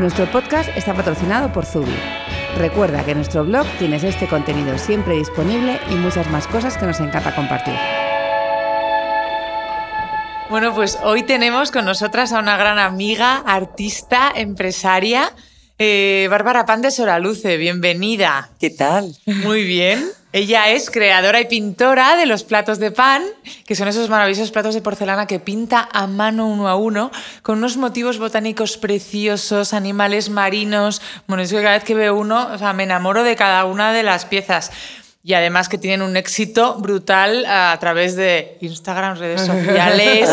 Nuestro 0.00 0.24
podcast 0.32 0.70
está 0.78 0.94
patrocinado 0.94 1.52
por 1.52 1.66
Zubi. 1.66 1.94
Recuerda 2.56 3.04
que 3.04 3.10
en 3.10 3.18
nuestro 3.18 3.44
blog 3.44 3.66
tienes 3.78 4.02
este 4.02 4.26
contenido 4.26 4.78
siempre 4.78 5.14
disponible 5.14 5.78
y 5.90 5.94
muchas 5.96 6.26
más 6.30 6.46
cosas 6.46 6.78
que 6.78 6.86
nos 6.86 7.00
encanta 7.00 7.34
compartir. 7.34 7.74
Bueno, 10.48 10.74
pues 10.74 10.98
hoy 11.02 11.22
tenemos 11.22 11.70
con 11.70 11.84
nosotras 11.84 12.32
a 12.32 12.38
una 12.38 12.56
gran 12.56 12.78
amiga, 12.78 13.42
artista, 13.44 14.32
empresaria, 14.34 15.34
eh, 15.82 16.28
Bárbara 16.30 16.66
Pan 16.66 16.82
de 16.82 16.90
Soraluce. 16.90 17.56
Bienvenida. 17.56 18.50
¿Qué 18.60 18.68
tal? 18.68 19.16
Muy 19.24 19.64
bien. 19.64 20.04
Ella 20.32 20.68
es 20.68 20.90
creadora 20.90 21.40
y 21.40 21.46
pintora 21.46 22.16
de 22.16 22.26
los 22.26 22.44
platos 22.44 22.78
de 22.78 22.90
pan, 22.90 23.22
que 23.66 23.74
son 23.74 23.88
esos 23.88 24.10
maravillosos 24.10 24.52
platos 24.52 24.74
de 24.74 24.82
porcelana 24.82 25.26
que 25.26 25.40
pinta 25.40 25.88
a 25.90 26.06
mano 26.06 26.46
uno 26.46 26.68
a 26.68 26.76
uno, 26.76 27.10
con 27.42 27.58
unos 27.58 27.78
motivos 27.78 28.18
botánicos 28.18 28.76
preciosos, 28.76 29.72
animales 29.72 30.28
marinos. 30.28 31.00
Bueno, 31.26 31.42
es 31.42 31.50
que 31.50 31.62
cada 31.62 31.74
vez 31.74 31.84
que 31.84 31.94
veo 31.94 32.14
uno, 32.14 32.50
o 32.52 32.58
sea, 32.58 32.74
me 32.74 32.84
enamoro 32.84 33.24
de 33.24 33.34
cada 33.34 33.64
una 33.64 33.92
de 33.92 34.02
las 34.02 34.26
piezas. 34.26 34.70
Y 35.22 35.34
además 35.34 35.68
que 35.68 35.76
tienen 35.76 36.00
un 36.00 36.16
éxito 36.16 36.76
brutal 36.76 37.44
a 37.44 37.76
través 37.78 38.16
de 38.16 38.56
Instagram, 38.62 39.18
redes 39.18 39.40
sociales, 39.46 40.30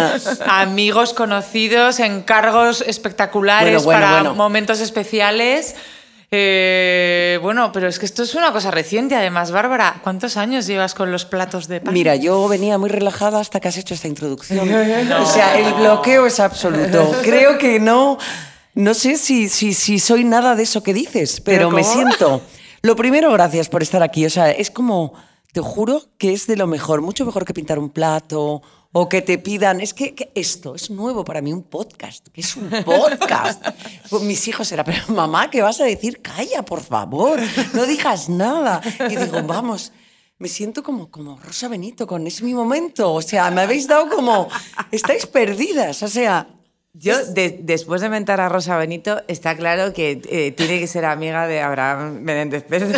amigos 0.47 1.13
conocidos, 1.13 1.99
encargos 1.99 2.81
espectaculares 2.81 3.83
Bueno, 3.83 3.85
bueno, 3.85 3.99
para 3.99 4.11
bueno. 4.21 4.35
momentos 4.35 4.79
especiales. 4.79 5.75
Eh, 6.29 7.39
bueno, 7.41 7.71
pero 7.71 7.87
es 7.87 7.99
que 7.99 8.05
esto 8.05 8.23
es 8.23 8.35
una 8.35 8.51
cosa 8.51 8.69
reciente, 8.69 9.15
además, 9.15 9.51
Bárbara. 9.51 9.99
¿Cuántos 10.03 10.35
años 10.35 10.67
llevas 10.67 10.93
con 10.93 11.11
los 11.11 11.25
platos 11.25 11.67
de 11.67 11.79
pan? 11.79 11.93
Mira, 11.93 12.15
yo 12.15 12.47
venía 12.49 12.77
muy 12.77 12.89
relajada 12.89 13.39
hasta 13.39 13.59
que 13.59 13.69
has 13.69 13.77
hecho 13.77 13.93
esta 13.93 14.07
introducción. 14.07 14.69
O 15.19 15.25
sea, 15.25 15.57
el 15.57 15.73
bloqueo 15.73 16.25
es 16.25 16.39
absoluto. 16.39 17.13
Creo 17.23 17.57
que 17.57 17.79
no. 17.79 18.17
No 18.73 18.93
sé 18.93 19.17
si, 19.17 19.49
si, 19.49 19.73
si 19.73 19.99
soy 19.99 20.23
nada 20.23 20.55
de 20.55 20.63
eso 20.63 20.83
que 20.83 20.93
dices, 20.93 21.41
pero, 21.41 21.69
¿Pero 21.69 21.71
me 21.71 21.83
siento. 21.83 22.41
Lo 22.87 22.95
primero, 22.95 23.33
gracias 23.33 23.67
por 23.67 23.83
estar 23.83 24.01
aquí. 24.01 24.25
O 24.25 24.29
sea, 24.29 24.49
es 24.49 24.71
como. 24.71 25.11
Te 25.51 25.59
juro 25.59 26.03
que 26.17 26.31
es 26.31 26.47
de 26.47 26.55
lo 26.55 26.67
mejor, 26.67 27.01
mucho 27.01 27.25
mejor 27.25 27.43
que 27.43 27.53
pintar 27.53 27.79
un 27.79 27.89
plato 27.89 28.61
o 28.93 29.09
que 29.09 29.21
te 29.21 29.37
pidan. 29.37 29.81
Es 29.81 29.93
que, 29.93 30.15
que 30.15 30.31
esto 30.35 30.73
es 30.73 30.89
nuevo 30.89 31.25
para 31.25 31.41
mí, 31.41 31.51
un 31.51 31.63
podcast. 31.63 32.29
que 32.29 32.39
es 32.39 32.55
un 32.55 32.69
podcast? 32.85 33.61
Mis 34.21 34.47
hijos 34.47 34.71
eran, 34.71 34.85
pero 34.85 35.01
mamá, 35.09 35.49
¿qué 35.49 35.61
vas 35.61 35.81
a 35.81 35.83
decir? 35.83 36.21
Calla, 36.21 36.63
por 36.63 36.79
favor, 36.81 37.41
no 37.73 37.85
digas 37.85 38.29
nada. 38.29 38.81
Y 39.09 39.17
digo, 39.17 39.43
vamos. 39.43 39.91
Me 40.39 40.47
siento 40.47 40.81
como, 40.81 41.11
como 41.11 41.37
Rosa 41.39 41.67
Benito, 41.67 42.07
con 42.07 42.25
es 42.25 42.41
mi 42.41 42.53
momento. 42.53 43.13
O 43.13 43.21
sea, 43.21 43.51
me 43.51 43.63
habéis 43.63 43.85
dado 43.89 44.07
como. 44.07 44.47
Estáis 44.91 45.25
perdidas. 45.25 46.03
O 46.03 46.07
sea, 46.07 46.47
Yo, 46.99 47.23
de- 47.25 47.59
después 47.61 48.01
de 48.01 48.09
mentar 48.09 48.41
a 48.41 48.49
Rosa 48.49 48.75
Benito, 48.77 49.21
está 49.27 49.55
claro 49.55 49.93
que 49.93 50.19
eh, 50.29 50.51
tiene 50.51 50.79
que 50.79 50.87
ser 50.87 51.05
amiga 51.05 51.45
de 51.47 51.61
Abraham 51.61 52.21
Menéndez 52.21 52.63
Pérez. 52.63 52.89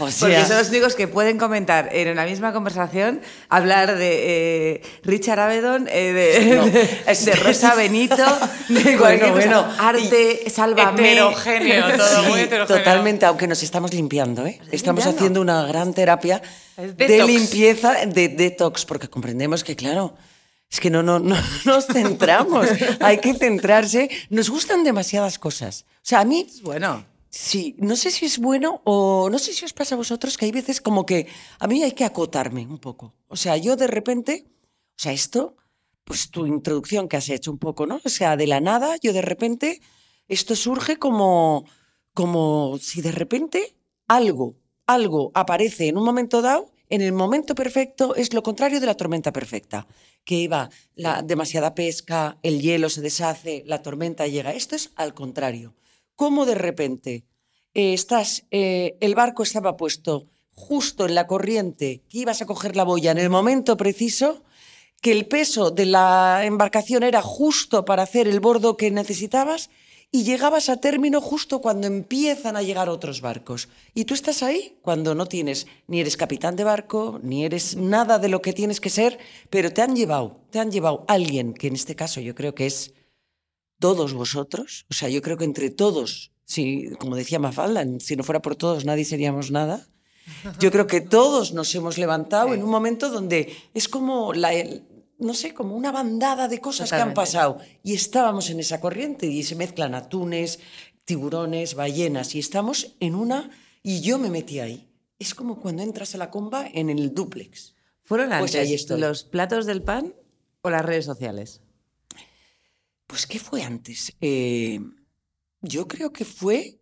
o 0.00 0.04
Porque 0.04 0.12
sea 0.12 0.46
son 0.46 0.58
los 0.58 0.68
únicos 0.70 0.94
que 0.94 1.08
pueden 1.08 1.38
comentar 1.38 1.88
en 1.92 2.08
una 2.08 2.24
misma 2.24 2.52
conversación, 2.52 3.20
hablar 3.48 3.96
de 3.96 4.74
eh, 4.76 4.82
Richard 5.02 5.40
Avedon, 5.40 5.88
eh, 5.90 6.12
de, 6.12 6.56
No, 6.56 6.64
de- 6.66 7.14
de 7.14 7.32
Rosa 7.36 7.74
Benito, 7.74 8.24
de 8.68 8.96
Bueno, 8.96 9.32
bueno, 9.32 9.66
arte, 9.78 10.48
sálvame. 10.50 11.12
Heterogéneo, 11.12 11.96
todo 11.96 12.22
muy 12.24 12.32
Sí, 12.38 12.40
heterogéneo. 12.44 12.78
totalmente, 12.78 13.26
aunque 13.26 13.46
nos 13.48 13.62
estamos 13.62 13.92
limpiando, 13.92 14.46
¿eh? 14.46 14.60
Estamos 14.70 15.04
limpiando? 15.04 15.10
haciendo 15.10 15.40
una 15.40 15.66
gran 15.66 15.92
terapia 15.92 16.40
de 16.76 16.92
detox. 16.94 17.26
limpieza, 17.28 17.94
de 18.06 18.28
detox, 18.28 18.84
porque 18.84 19.08
comprendemos 19.08 19.64
que, 19.64 19.74
claro, 19.74 20.14
es 20.70 20.80
que 20.80 20.90
no, 20.90 21.02
no, 21.02 21.18
no 21.18 21.36
nos 21.64 21.86
centramos, 21.86 22.68
hay 23.00 23.18
que 23.18 23.34
centrarse. 23.34 24.10
Nos 24.30 24.50
gustan 24.50 24.84
demasiadas 24.84 25.38
cosas. 25.38 25.86
O 25.96 26.00
sea, 26.02 26.20
a 26.20 26.24
mí, 26.24 26.46
Bueno, 26.62 27.04
sí, 27.30 27.74
no 27.78 27.96
sé 27.96 28.10
si 28.10 28.26
es 28.26 28.38
bueno 28.38 28.82
o 28.84 29.28
no 29.30 29.38
sé 29.38 29.52
si 29.52 29.64
os 29.64 29.72
pasa 29.72 29.94
a 29.94 29.98
vosotros 29.98 30.36
que 30.36 30.44
hay 30.44 30.52
veces 30.52 30.80
como 30.80 31.06
que 31.06 31.26
a 31.58 31.66
mí 31.66 31.82
hay 31.82 31.92
que 31.92 32.04
acotarme 32.04 32.66
un 32.66 32.78
poco. 32.78 33.14
O 33.28 33.36
sea, 33.36 33.56
yo 33.56 33.76
de 33.76 33.86
repente, 33.86 34.46
o 34.46 35.02
sea, 35.02 35.12
esto, 35.12 35.56
pues 36.04 36.30
tu 36.30 36.46
introducción 36.46 37.08
que 37.08 37.16
has 37.16 37.28
hecho 37.28 37.50
un 37.50 37.58
poco, 37.58 37.86
¿no? 37.86 38.00
O 38.04 38.08
sea, 38.08 38.36
de 38.36 38.46
la 38.46 38.60
nada, 38.60 38.96
yo 39.02 39.12
de 39.12 39.22
repente, 39.22 39.80
esto 40.26 40.54
surge 40.54 40.98
como, 40.98 41.64
como 42.12 42.78
si 42.80 43.00
de 43.00 43.12
repente 43.12 43.76
algo, 44.06 44.56
algo 44.86 45.30
aparece 45.34 45.88
en 45.88 45.98
un 45.98 46.04
momento 46.04 46.42
dado, 46.42 46.70
en 46.90 47.02
el 47.02 47.12
momento 47.12 47.54
perfecto, 47.54 48.14
es 48.14 48.32
lo 48.32 48.42
contrario 48.42 48.80
de 48.80 48.86
la 48.86 48.96
tormenta 48.96 49.32
perfecta, 49.32 49.86
que 50.24 50.36
iba 50.36 50.70
la 50.94 51.22
demasiada 51.22 51.74
pesca, 51.74 52.38
el 52.42 52.60
hielo 52.60 52.88
se 52.88 53.00
deshace, 53.00 53.62
la 53.66 53.82
tormenta 53.82 54.26
llega. 54.26 54.52
Esto 54.52 54.76
es 54.76 54.90
al 54.96 55.14
contrario. 55.14 55.74
¿Cómo 56.14 56.46
de 56.46 56.54
repente 56.54 57.24
eh, 57.74 57.94
estás, 57.94 58.44
eh, 58.50 58.96
el 59.00 59.14
barco 59.14 59.42
estaba 59.42 59.76
puesto 59.76 60.28
justo 60.52 61.06
en 61.06 61.14
la 61.14 61.26
corriente, 61.26 62.02
que 62.08 62.18
ibas 62.18 62.42
a 62.42 62.46
coger 62.46 62.74
la 62.74 62.84
boya 62.84 63.12
en 63.12 63.18
el 63.18 63.30
momento 63.30 63.76
preciso, 63.76 64.42
que 65.00 65.12
el 65.12 65.26
peso 65.26 65.70
de 65.70 65.86
la 65.86 66.42
embarcación 66.44 67.04
era 67.04 67.22
justo 67.22 67.84
para 67.84 68.02
hacer 68.02 68.26
el 68.26 68.40
bordo 68.40 68.76
que 68.76 68.90
necesitabas 68.90 69.70
y 70.10 70.24
llegabas 70.24 70.68
a 70.70 70.78
término 70.78 71.20
justo 71.20 71.60
cuando 71.60 71.86
empiezan 71.86 72.56
a 72.56 72.62
llegar 72.62 72.88
otros 72.88 73.20
barcos. 73.20 73.68
Y 73.94 74.04
tú 74.06 74.14
estás 74.14 74.42
ahí 74.42 74.78
cuando 74.82 75.14
no 75.14 75.26
tienes, 75.26 75.66
ni 75.86 76.00
eres 76.00 76.16
capitán 76.16 76.56
de 76.56 76.64
barco, 76.64 77.20
ni 77.22 77.44
eres 77.44 77.76
nada 77.76 78.18
de 78.18 78.28
lo 78.28 78.40
que 78.40 78.52
tienes 78.54 78.80
que 78.80 78.88
ser, 78.90 79.18
pero 79.50 79.70
te 79.72 79.82
han 79.82 79.94
llevado, 79.94 80.40
te 80.50 80.60
han 80.60 80.70
llevado 80.72 81.04
alguien, 81.08 81.52
que 81.52 81.66
en 81.66 81.74
este 81.74 81.94
caso 81.94 82.20
yo 82.20 82.34
creo 82.34 82.54
que 82.54 82.66
es 82.66 82.94
todos 83.78 84.12
vosotros, 84.14 84.86
o 84.90 84.94
sea, 84.94 85.08
yo 85.08 85.22
creo 85.22 85.36
que 85.36 85.44
entre 85.44 85.70
todos, 85.70 86.32
si, 86.44 86.88
como 86.98 87.14
decía 87.14 87.38
Mafalda, 87.38 87.84
si 88.00 88.16
no 88.16 88.24
fuera 88.24 88.40
por 88.42 88.56
todos 88.56 88.84
nadie 88.84 89.04
seríamos 89.04 89.50
nada. 89.50 89.86
Yo 90.60 90.70
creo 90.70 90.86
que 90.86 91.00
todos 91.00 91.54
nos 91.54 91.74
hemos 91.74 91.96
levantado 91.96 92.52
en 92.52 92.62
un 92.62 92.68
momento 92.68 93.08
donde 93.08 93.54
es 93.72 93.88
como 93.88 94.34
la, 94.34 94.52
el- 94.52 94.82
no 95.18 95.34
sé, 95.34 95.52
como 95.52 95.76
una 95.76 95.92
bandada 95.92 96.48
de 96.48 96.60
cosas 96.60 96.90
que 96.90 96.96
han 96.96 97.14
pasado 97.14 97.58
y 97.82 97.94
estábamos 97.94 98.50
en 98.50 98.60
esa 98.60 98.80
corriente 98.80 99.26
y 99.26 99.42
se 99.42 99.56
mezclan 99.56 99.94
atunes, 99.94 100.60
tiburones, 101.04 101.74
ballenas 101.74 102.34
y 102.34 102.38
estamos 102.38 102.96
en 103.00 103.14
una 103.14 103.50
y 103.82 104.00
yo 104.00 104.18
me 104.18 104.30
metí 104.30 104.60
ahí. 104.60 104.88
Es 105.18 105.34
como 105.34 105.60
cuando 105.60 105.82
entras 105.82 106.14
a 106.14 106.18
la 106.18 106.30
comba 106.30 106.68
en 106.72 106.90
el 106.90 107.14
duplex. 107.14 107.74
¿fueron 108.08 108.30
Pues 108.30 108.54
antes 108.54 108.90
ahí 108.90 108.98
los 108.98 109.24
platos 109.24 109.66
del 109.66 109.82
pan 109.82 110.14
o 110.62 110.70
las 110.70 110.84
redes 110.84 111.04
sociales? 111.04 111.60
Pues, 113.06 113.26
¿qué 113.26 113.38
fue 113.38 113.62
antes? 113.62 114.14
Eh, 114.20 114.80
yo 115.60 115.86
creo 115.86 116.12
que 116.12 116.24
fue. 116.24 116.80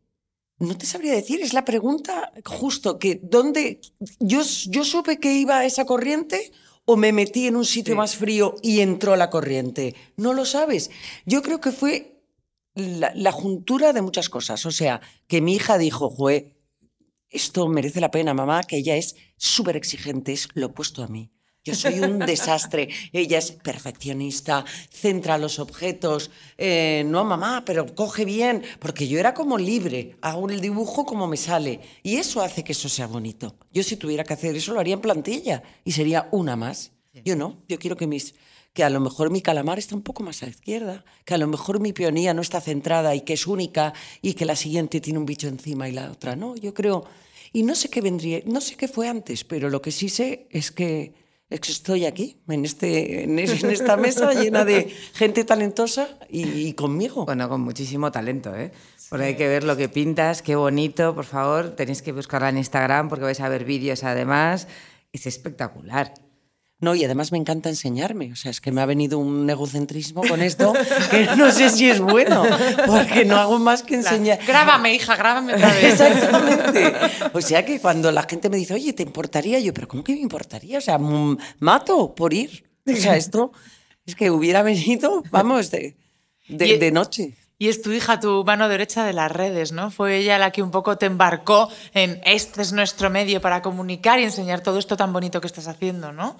No 0.58 0.78
te 0.78 0.86
sabría 0.86 1.12
decir, 1.12 1.40
es 1.42 1.52
la 1.52 1.64
pregunta 1.64 2.32
justo 2.44 2.98
que 2.98 3.20
dónde 3.22 3.80
yo, 4.20 4.40
yo 4.68 4.84
supe 4.84 5.18
que 5.18 5.34
iba 5.34 5.64
esa 5.66 5.84
corriente 5.84 6.50
o 6.86 6.96
me 6.96 7.12
metí 7.12 7.46
en 7.46 7.56
un 7.56 7.64
sitio 7.66 7.92
Sí. 7.92 7.98
más 7.98 8.16
frío 8.16 8.54
y 8.62 8.80
entró 8.80 9.14
la 9.16 9.28
corriente. 9.28 9.94
No 10.16 10.32
lo 10.32 10.44
sabes. 10.46 10.90
Yo 11.26 11.42
creo 11.42 11.60
que 11.60 11.72
fue 11.72 12.22
la, 12.74 13.12
la 13.14 13.32
juntura 13.32 13.92
de 13.92 14.00
muchas 14.02 14.28
cosas. 14.30 14.64
O 14.64 14.70
sea, 14.70 15.00
que 15.26 15.40
mi 15.42 15.54
hija 15.56 15.76
dijo, 15.78 16.08
Jue, 16.08 16.56
esto 17.28 17.68
merece 17.68 18.00
la 18.00 18.10
pena, 18.10 18.32
mamá, 18.34 18.62
que 18.62 18.76
ella 18.78 18.96
es 18.96 19.16
súper 19.36 19.76
exigente, 19.76 20.32
es 20.32 20.48
lo 20.54 20.66
opuesto 20.68 21.02
a 21.02 21.08
mí. 21.08 21.30
Yo 21.66 21.74
soy 21.74 21.98
un 21.98 22.20
desastre. 22.20 22.88
Ella 23.12 23.38
es 23.38 23.50
perfeccionista, 23.50 24.64
centra 24.88 25.36
los 25.36 25.58
objetos. 25.58 26.30
Eh, 26.56 27.02
no, 27.06 27.24
mamá, 27.24 27.64
pero 27.66 27.92
coge 27.92 28.24
bien. 28.24 28.62
Porque 28.78 29.08
yo 29.08 29.18
era 29.18 29.34
como 29.34 29.58
libre, 29.58 30.16
hago 30.20 30.48
el 30.48 30.60
dibujo 30.60 31.04
como 31.04 31.26
me 31.26 31.36
sale. 31.36 31.80
Y 32.04 32.18
eso 32.18 32.40
hace 32.40 32.62
que 32.62 32.70
eso 32.70 32.88
sea 32.88 33.08
bonito. 33.08 33.56
Yo 33.72 33.82
si 33.82 33.96
tuviera 33.96 34.22
que 34.22 34.34
hacer 34.34 34.54
eso 34.54 34.72
lo 34.72 34.78
haría 34.78 34.94
en 34.94 35.00
plantilla 35.00 35.64
y 35.84 35.90
sería 35.90 36.28
una 36.30 36.54
más. 36.54 36.92
Yo 37.24 37.34
no, 37.34 37.64
yo 37.66 37.78
quiero 37.78 37.96
que 37.96 38.06
mis 38.06 38.34
que 38.72 38.84
a 38.84 38.90
lo 38.90 39.00
mejor 39.00 39.30
mi 39.30 39.40
calamar 39.40 39.78
está 39.78 39.94
un 39.96 40.02
poco 40.02 40.22
más 40.22 40.42
a 40.42 40.46
la 40.46 40.50
izquierda, 40.50 41.02
que 41.24 41.32
a 41.32 41.38
lo 41.38 41.46
mejor 41.46 41.80
mi 41.80 41.94
peonía 41.94 42.34
no 42.34 42.42
está 42.42 42.60
centrada 42.60 43.14
y 43.14 43.22
que 43.22 43.32
es 43.32 43.46
única 43.46 43.94
y 44.20 44.34
que 44.34 44.44
la 44.44 44.54
siguiente 44.54 45.00
tiene 45.00 45.18
un 45.18 45.24
bicho 45.24 45.48
encima 45.48 45.88
y 45.88 45.92
la 45.92 46.10
otra 46.12 46.36
no. 46.36 46.56
Yo 46.56 46.74
creo, 46.74 47.06
y 47.54 47.62
no 47.62 47.74
sé 47.74 47.88
qué 47.88 48.02
vendría, 48.02 48.42
no 48.44 48.60
sé 48.60 48.76
qué 48.76 48.86
fue 48.86 49.08
antes, 49.08 49.44
pero 49.44 49.70
lo 49.70 49.80
que 49.80 49.92
sí 49.92 50.10
sé 50.10 50.46
es 50.50 50.70
que 50.70 50.70
es 50.70 50.72
que 50.72 51.25
estoy 51.50 52.06
aquí, 52.06 52.38
en, 52.48 52.64
este, 52.64 53.24
en, 53.24 53.38
es- 53.38 53.62
en 53.62 53.70
esta 53.70 53.96
mesa 53.96 54.32
llena 54.34 54.64
de 54.64 54.92
gente 55.14 55.44
talentosa 55.44 56.08
y, 56.28 56.42
y 56.68 56.72
conmigo. 56.74 57.24
Bueno, 57.24 57.48
con 57.48 57.60
muchísimo 57.60 58.10
talento, 58.10 58.54
¿eh? 58.54 58.72
Porque 59.08 59.26
hay 59.26 59.36
que 59.36 59.46
ver 59.46 59.62
lo 59.62 59.76
que 59.76 59.88
pintas, 59.88 60.42
qué 60.42 60.56
bonito, 60.56 61.14
por 61.14 61.24
favor. 61.24 61.76
Tenéis 61.76 62.02
que 62.02 62.10
buscarla 62.12 62.48
en 62.48 62.58
Instagram 62.58 63.08
porque 63.08 63.24
vais 63.24 63.40
a 63.40 63.48
ver 63.48 63.64
vídeos 63.64 64.02
además. 64.02 64.66
Es 65.12 65.26
espectacular. 65.26 66.12
No, 66.78 66.94
y 66.94 67.04
además 67.04 67.32
me 67.32 67.38
encanta 67.38 67.70
enseñarme. 67.70 68.32
O 68.32 68.36
sea, 68.36 68.50
es 68.50 68.60
que 68.60 68.70
me 68.70 68.82
ha 68.82 68.86
venido 68.86 69.18
un 69.18 69.48
egocentrismo 69.48 70.22
con 70.22 70.42
esto 70.50 70.74
que 71.10 71.24
no 71.36 71.50
sé 71.50 71.70
si 71.70 71.88
es 71.88 72.00
bueno, 72.00 72.44
porque 72.86 73.24
no 73.24 73.36
hago 73.36 73.58
más 73.58 73.82
que 73.82 73.94
enseñar. 73.94 74.38
Grábame, 74.46 74.94
hija, 74.94 75.16
grábame 75.16 75.54
otra 75.54 75.72
vez. 75.72 75.84
Exactamente. 76.00 76.92
O 77.32 77.40
sea 77.40 77.64
que 77.64 77.80
cuando 77.80 78.12
la 78.12 78.24
gente 78.24 78.50
me 78.50 78.58
dice, 78.58 78.74
oye, 78.74 78.92
¿te 78.92 79.02
importaría? 79.02 79.58
Yo, 79.58 79.72
pero 79.72 79.88
¿cómo 79.88 80.04
que 80.04 80.12
me 80.12 80.20
importaría? 80.20 80.78
O 80.78 80.82
sea, 80.82 80.98
mato 80.98 82.14
por 82.14 82.34
ir. 82.34 82.64
O 82.86 82.94
sea, 82.94 83.16
esto 83.16 83.52
es 84.04 84.14
que 84.14 84.30
hubiera 84.30 84.62
venido, 84.62 85.22
vamos, 85.30 85.70
de, 85.70 85.96
de 86.48 86.90
noche. 86.92 87.34
Y 87.58 87.68
es 87.68 87.80
tu 87.80 87.90
hija, 87.90 88.20
tu 88.20 88.44
mano 88.44 88.68
derecha 88.68 89.04
de 89.04 89.14
las 89.14 89.32
redes, 89.32 89.72
¿no? 89.72 89.90
Fue 89.90 90.18
ella 90.18 90.36
la 90.36 90.50
que 90.50 90.62
un 90.62 90.70
poco 90.70 90.98
te 90.98 91.06
embarcó 91.06 91.70
en 91.94 92.20
este 92.24 92.60
es 92.60 92.72
nuestro 92.72 93.08
medio 93.08 93.40
para 93.40 93.62
comunicar 93.62 94.20
y 94.20 94.24
enseñar 94.24 94.60
todo 94.60 94.78
esto 94.78 94.94
tan 94.96 95.10
bonito 95.10 95.40
que 95.40 95.46
estás 95.46 95.66
haciendo, 95.66 96.12
¿no? 96.12 96.36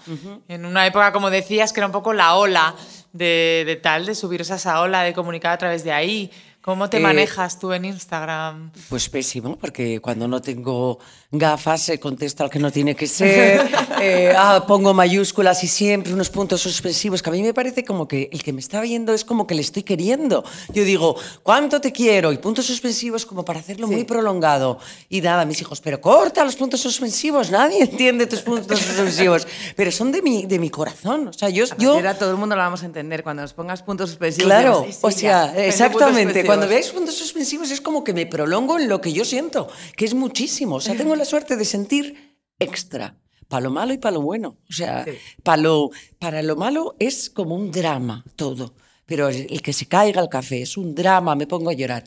En 0.48 0.66
una 0.66 0.86
época, 0.86 1.12
como 1.12 1.30
decías, 1.30 1.72
que 1.72 1.80
era 1.80 1.86
un 1.86 1.92
poco 1.92 2.12
la 2.12 2.36
ola 2.36 2.74
de, 3.14 3.64
de 3.66 3.76
tal, 3.76 4.04
de 4.04 4.14
subiros 4.14 4.50
a 4.50 4.56
esa 4.56 4.80
ola, 4.82 5.02
de 5.04 5.14
comunicar 5.14 5.52
a 5.52 5.58
través 5.58 5.84
de 5.84 5.92
ahí. 5.92 6.30
¿Cómo 6.66 6.90
te 6.90 6.96
Eh, 6.96 7.00
manejas 7.00 7.60
tú 7.60 7.72
en 7.72 7.84
Instagram? 7.84 8.72
Pues 8.88 9.08
pésimo, 9.08 9.54
porque 9.54 10.00
cuando 10.00 10.26
no 10.26 10.42
tengo 10.42 10.98
gafas 11.30 11.82
se 11.82 12.00
contesta 12.00 12.42
al 12.42 12.50
que 12.50 12.58
no 12.58 12.72
tiene 12.72 12.96
que 12.96 13.06
ser, 13.06 13.70
eh, 14.02 14.34
ah, 14.36 14.64
pongo 14.66 14.92
mayúsculas 14.92 15.62
y 15.62 15.68
siempre 15.68 16.12
unos 16.12 16.28
puntos 16.28 16.60
suspensivos, 16.62 17.22
que 17.22 17.30
a 17.30 17.32
mí 17.32 17.40
me 17.40 17.54
parece 17.54 17.84
como 17.84 18.08
que 18.08 18.28
el 18.32 18.42
que 18.42 18.52
me 18.52 18.58
está 18.58 18.80
viendo 18.80 19.14
es 19.14 19.24
como 19.24 19.46
que 19.46 19.54
le 19.54 19.60
estoy 19.60 19.84
queriendo. 19.84 20.42
Yo 20.74 20.82
digo, 20.82 21.14
¿cuánto 21.44 21.80
te 21.80 21.92
quiero? 21.92 22.32
Y 22.32 22.38
puntos 22.38 22.66
suspensivos 22.66 23.24
como 23.26 23.44
para 23.44 23.60
hacerlo 23.60 23.86
muy 23.86 24.02
prolongado. 24.02 24.80
Y 25.08 25.20
nada, 25.20 25.44
mis 25.44 25.60
hijos, 25.60 25.80
pero 25.80 26.00
corta 26.00 26.44
los 26.44 26.56
puntos 26.56 26.80
suspensivos, 26.80 27.48
nadie 27.52 27.82
entiende 27.82 28.26
tus 28.26 28.40
puntos 28.40 28.80
suspensivos, 28.80 29.46
pero 29.76 29.92
son 29.92 30.10
de 30.10 30.20
mi, 30.20 30.46
de 30.46 30.58
mi 30.58 30.70
corazón. 30.70 31.28
O 31.28 31.32
sea, 31.32 31.48
yo... 31.48 31.64
A 31.70 31.76
yo 31.76 32.14
todo 32.16 32.32
el 32.32 32.36
mundo 32.38 32.56
lo 32.56 32.62
vamos 32.62 32.82
a 32.82 32.86
entender. 32.86 33.22
Cuando 33.22 33.42
nos 33.42 33.52
pongas 33.52 33.82
puntos 33.84 34.10
suspensivos. 34.10 34.46
Claro, 34.48 34.78
diremos, 34.80 34.96
"Sí, 34.96 35.00
o 35.02 35.10
sí, 35.12 35.20
sea, 35.20 35.54
ya, 35.54 35.64
exactamente. 35.64 36.55
Suspensivos". 36.56 36.68
Cuando 36.68 36.68
veáis 36.68 36.90
puntos 36.90 37.14
suspensivos 37.14 37.70
es 37.70 37.80
como 37.80 38.04
que 38.04 38.12
me 38.12 38.26
prolongo 38.26 38.78
en 38.78 38.88
lo 38.88 39.00
que 39.00 39.12
yo 39.12 39.24
siento, 39.24 39.68
que 39.96 40.04
es 40.04 40.14
muchísimo. 40.14 40.76
O 40.76 40.80
sea, 40.80 40.96
tengo 40.96 41.16
la 41.16 41.24
suerte 41.24 41.56
de 41.56 41.64
sentir 41.64 42.36
extra. 42.58 43.18
Para 43.48 43.62
lo 43.62 43.70
malo 43.70 43.92
y 43.92 43.98
para 43.98 44.14
lo 44.14 44.22
bueno. 44.22 44.58
O 44.68 44.72
sea, 44.72 45.06
para, 45.44 45.62
lo, 45.62 45.90
para 46.18 46.42
lo 46.42 46.56
malo 46.56 46.96
es 46.98 47.30
como 47.30 47.54
un 47.54 47.70
drama 47.70 48.24
todo. 48.34 48.74
Pero 49.06 49.28
el 49.28 49.62
que 49.62 49.72
se 49.72 49.86
caiga 49.86 50.20
el 50.20 50.28
café 50.28 50.62
es 50.62 50.76
un 50.76 50.94
drama, 50.94 51.36
me 51.36 51.46
pongo 51.46 51.70
a 51.70 51.74
llorar. 51.74 52.04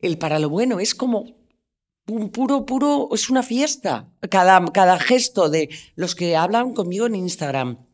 El 0.00 0.16
para 0.16 0.38
lo 0.38 0.48
bueno 0.48 0.80
es 0.80 0.94
como 0.94 1.26
un 2.06 2.30
puro, 2.30 2.64
puro, 2.64 3.10
es 3.12 3.28
una 3.28 3.42
fiesta. 3.42 4.08
Cada, 4.30 4.64
cada 4.72 4.98
gesto 4.98 5.50
de 5.50 5.68
los 5.94 6.14
que 6.14 6.36
hablan 6.36 6.72
conmigo 6.72 7.06
en 7.06 7.16
Instagram, 7.16 7.86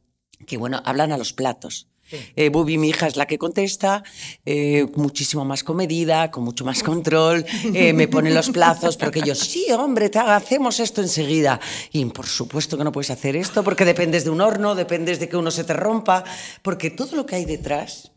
que 0.46 0.56
bueno, 0.56 0.80
hablan 0.84 1.10
a 1.10 1.18
los 1.18 1.32
platos. 1.32 1.88
Eh, 2.36 2.48
Bubi, 2.48 2.78
mi 2.78 2.88
hija, 2.88 3.06
es 3.06 3.16
la 3.16 3.26
que 3.26 3.38
contesta, 3.38 4.02
eh, 4.44 4.86
muchísimo 4.96 5.44
más 5.44 5.64
comedida, 5.64 6.30
con 6.30 6.44
mucho 6.44 6.64
más 6.64 6.82
control, 6.82 7.44
eh, 7.74 7.92
me 7.92 8.08
pone 8.08 8.30
los 8.30 8.50
plazos, 8.50 8.96
porque 8.96 9.20
yo, 9.20 9.34
sí, 9.34 9.66
hombre, 9.72 10.08
te 10.08 10.18
hacemos 10.18 10.80
esto 10.80 11.00
enseguida. 11.00 11.60
Y 11.92 12.04
por 12.06 12.26
supuesto 12.26 12.78
que 12.78 12.84
no 12.84 12.92
puedes 12.92 13.10
hacer 13.10 13.36
esto, 13.36 13.62
porque 13.62 13.84
dependes 13.84 14.24
de 14.24 14.30
un 14.30 14.40
horno, 14.40 14.74
dependes 14.74 15.20
de 15.20 15.28
que 15.28 15.36
uno 15.36 15.50
se 15.50 15.64
te 15.64 15.72
rompa, 15.72 16.24
porque 16.62 16.90
todo 16.90 17.16
lo 17.16 17.26
que 17.26 17.36
hay 17.36 17.44
detrás 17.44 18.12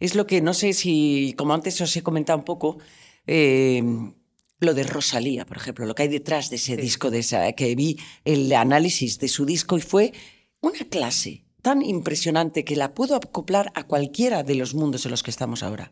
es 0.00 0.14
lo 0.14 0.26
que, 0.26 0.40
no 0.40 0.54
sé 0.54 0.72
si, 0.72 1.34
como 1.36 1.54
antes 1.54 1.80
os 1.80 1.96
he 1.96 2.02
comentado 2.02 2.38
un 2.38 2.44
poco, 2.44 2.78
eh, 3.26 3.82
lo 4.60 4.74
de 4.74 4.84
Rosalía, 4.84 5.44
por 5.44 5.56
ejemplo, 5.56 5.86
lo 5.86 5.94
que 5.94 6.04
hay 6.04 6.08
detrás 6.08 6.50
de 6.50 6.56
ese 6.56 6.76
disco, 6.76 7.10
de 7.10 7.20
esa, 7.20 7.52
que 7.52 7.74
vi 7.74 7.98
el 8.24 8.52
análisis 8.52 9.18
de 9.18 9.28
su 9.28 9.44
disco 9.44 9.76
y 9.76 9.80
fue 9.80 10.12
una 10.60 10.80
clase 10.88 11.45
tan 11.66 11.78
impresionante 11.82 12.64
que 12.64 12.76
la 12.82 12.88
puedo 12.96 13.14
acoplar 13.16 13.66
a 13.74 13.82
cualquiera 13.90 14.38
de 14.48 14.54
los 14.60 14.70
mundos 14.80 15.04
en 15.04 15.10
los 15.10 15.22
que 15.24 15.32
estamos 15.34 15.62
ahora. 15.62 15.86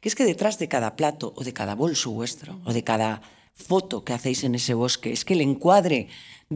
Que 0.00 0.08
es 0.10 0.14
que 0.18 0.24
detrás 0.32 0.58
de 0.58 0.68
cada 0.74 0.90
plato 1.00 1.32
o 1.36 1.42
de 1.48 1.52
cada 1.60 1.74
bolso 1.74 2.10
vuestro 2.20 2.50
o 2.68 2.72
de 2.76 2.82
cada 2.90 3.10
foto 3.70 4.04
que 4.04 4.12
hacéis 4.12 4.44
en 4.44 4.54
ese 4.54 4.74
bosque, 4.74 5.12
es 5.16 5.24
que 5.24 5.34
el 5.34 5.40
encuadre 5.40 6.08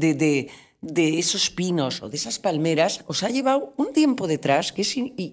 de, 0.03 0.11
de, 0.25 0.49
de 0.83 1.19
esos 1.19 1.45
pinos 1.61 2.03
o 2.03 2.09
de 2.11 2.17
esas 2.21 2.39
palmeras 2.47 2.93
os 3.07 3.23
ha 3.25 3.31
llevado 3.31 3.73
un 3.83 3.89
tiempo 4.01 4.27
detrás 4.27 4.73
que, 4.75 4.83
es 4.83 4.97
in- 4.97 5.15
y- 5.17 5.33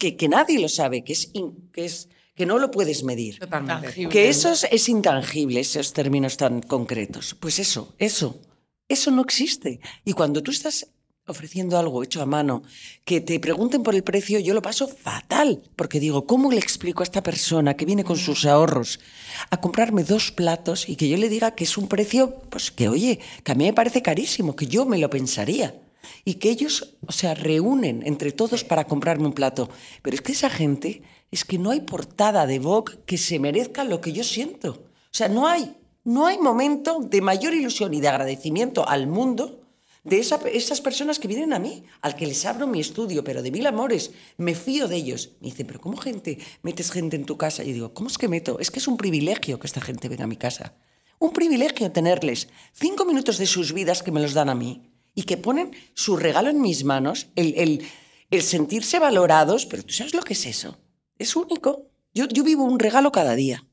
que, 0.00 0.16
que 0.16 0.28
nadie 0.28 0.58
lo 0.60 0.68
sabe, 0.68 1.02
que, 1.02 1.14
es, 1.14 1.30
in- 1.32 1.70
que, 1.72 1.84
es, 1.84 2.08
que 2.36 2.46
no 2.46 2.58
lo 2.58 2.70
puedes 2.70 3.02
medir. 3.02 3.38
Totalmente. 3.40 4.08
Que 4.08 4.28
eso 4.28 4.52
es, 4.52 4.62
es 4.70 4.88
intangible, 4.88 5.58
esos 5.60 5.92
términos 5.92 6.36
tan 6.36 6.60
concretos. 6.62 7.34
Pues 7.40 7.58
eso, 7.58 7.94
eso, 7.98 8.40
eso 8.88 9.10
no 9.10 9.22
existe. 9.22 9.80
Y 10.04 10.12
cuando 10.12 10.42
tú 10.44 10.50
estás 10.52 10.86
ofreciendo 11.28 11.78
algo 11.78 12.02
hecho 12.02 12.22
a 12.22 12.26
mano, 12.26 12.62
que 13.04 13.20
te 13.20 13.38
pregunten 13.38 13.82
por 13.82 13.94
el 13.94 14.02
precio, 14.02 14.38
yo 14.38 14.54
lo 14.54 14.62
paso 14.62 14.88
fatal, 14.88 15.62
porque 15.76 16.00
digo, 16.00 16.26
¿cómo 16.26 16.50
le 16.50 16.58
explico 16.58 17.02
a 17.02 17.04
esta 17.04 17.22
persona 17.22 17.74
que 17.74 17.84
viene 17.84 18.04
con 18.04 18.16
sus 18.16 18.46
ahorros 18.46 19.00
a 19.50 19.60
comprarme 19.60 20.04
dos 20.04 20.32
platos 20.32 20.88
y 20.88 20.96
que 20.96 21.08
yo 21.08 21.16
le 21.16 21.28
diga 21.28 21.54
que 21.54 21.64
es 21.64 21.76
un 21.76 21.88
precio, 21.88 22.40
pues 22.50 22.70
que 22.70 22.88
oye, 22.88 23.20
que 23.44 23.52
a 23.52 23.54
mí 23.54 23.64
me 23.64 23.72
parece 23.72 24.02
carísimo, 24.02 24.56
que 24.56 24.66
yo 24.66 24.86
me 24.86 24.98
lo 24.98 25.10
pensaría? 25.10 25.80
Y 26.24 26.34
que 26.34 26.50
ellos, 26.50 26.96
o 27.06 27.12
sea, 27.12 27.34
reúnen 27.34 28.02
entre 28.06 28.32
todos 28.32 28.64
para 28.64 28.86
comprarme 28.86 29.26
un 29.26 29.34
plato. 29.34 29.68
Pero 30.02 30.14
es 30.14 30.22
que 30.22 30.32
esa 30.32 30.48
gente, 30.48 31.02
es 31.30 31.44
que 31.44 31.58
no 31.58 31.70
hay 31.70 31.82
portada 31.82 32.46
de 32.46 32.58
Vogue 32.58 32.98
que 33.04 33.18
se 33.18 33.38
merezca 33.38 33.84
lo 33.84 34.00
que 34.00 34.12
yo 34.12 34.24
siento. 34.24 34.70
O 34.70 35.14
sea, 35.18 35.28
no 35.28 35.46
hay, 35.46 35.76
no 36.04 36.26
hay 36.26 36.38
momento 36.38 37.00
de 37.00 37.20
mayor 37.20 37.52
ilusión 37.52 37.92
y 37.92 38.00
de 38.00 38.08
agradecimiento 38.08 38.88
al 38.88 39.06
mundo 39.06 39.57
de 40.08 40.18
esa- 40.18 40.40
esas 40.52 40.80
personas 40.80 41.18
que 41.18 41.28
vienen 41.28 41.52
a 41.52 41.58
mí, 41.58 41.84
al 42.00 42.16
que 42.16 42.26
les 42.26 42.44
abro 42.46 42.66
mi 42.66 42.80
estudio, 42.80 43.22
pero 43.24 43.42
de 43.42 43.50
mil 43.50 43.66
amores, 43.66 44.10
me 44.36 44.54
fío 44.54 44.88
de 44.88 44.96
ellos. 44.96 45.30
Me 45.40 45.48
dicen, 45.48 45.66
pero 45.66 45.80
¿cómo 45.80 45.96
gente, 45.96 46.38
metes 46.62 46.90
gente 46.90 47.16
en 47.16 47.24
tu 47.24 47.36
casa? 47.36 47.62
Y 47.64 47.72
digo, 47.72 47.94
¿cómo 47.94 48.08
es 48.08 48.18
que 48.18 48.28
meto? 48.28 48.58
Es 48.58 48.70
que 48.70 48.78
es 48.78 48.88
un 48.88 48.96
privilegio 48.96 49.58
que 49.58 49.66
esta 49.66 49.80
gente 49.80 50.08
venga 50.08 50.24
a 50.24 50.28
mi 50.28 50.36
casa. 50.36 50.74
Un 51.18 51.32
privilegio 51.32 51.90
tenerles 51.92 52.48
cinco 52.72 53.04
minutos 53.04 53.38
de 53.38 53.46
sus 53.46 53.72
vidas 53.72 54.02
que 54.02 54.12
me 54.12 54.20
los 54.20 54.34
dan 54.34 54.48
a 54.48 54.54
mí 54.54 54.90
y 55.14 55.24
que 55.24 55.36
ponen 55.36 55.72
su 55.94 56.16
regalo 56.16 56.48
en 56.48 56.60
mis 56.60 56.84
manos, 56.84 57.26
el, 57.36 57.54
el- 57.56 57.82
el 58.30 58.42
sentirse 58.42 58.98
valorados, 58.98 59.66
pero 59.66 59.82
¿tú 59.82 59.92
sabes 59.94 60.14
lo 60.14 60.22
que 60.22 60.34
es 60.34 60.46
eso? 60.46 60.78
Es 61.18 61.34
único. 61.34 61.88
Yo, 62.14 62.26
yo 62.28 62.42
vivo 62.44 62.64
un 62.64 62.78
regalo 62.78 63.10
cada 63.12 63.34
día, 63.34 63.66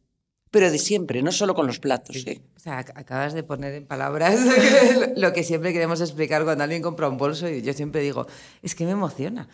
pero 0.55 0.71
de 0.71 0.79
siempre, 0.79 1.21
no 1.21 1.33
solo 1.33 1.53
con 1.53 1.67
los 1.67 1.79
platos. 1.79 2.15
¿eh? 2.25 2.39
O 2.55 2.59
sea, 2.61 2.79
ac- 2.79 2.93
acabas 2.95 3.33
de 3.33 3.43
poner 3.43 3.73
en 3.73 3.85
palabras 3.85 4.39
lo 5.17 5.33
que 5.33 5.43
siempre 5.43 5.73
queremos 5.73 5.99
explicar 5.99 6.45
cuando 6.45 6.63
alguien 6.63 6.81
compra 6.81 7.09
un 7.09 7.17
bolso 7.17 7.49
y 7.49 7.61
yo 7.61 7.73
siempre 7.73 7.99
digo, 8.01 8.25
es 8.61 8.73
que 8.73 8.85
me 8.85 8.91
emociona. 8.91 9.49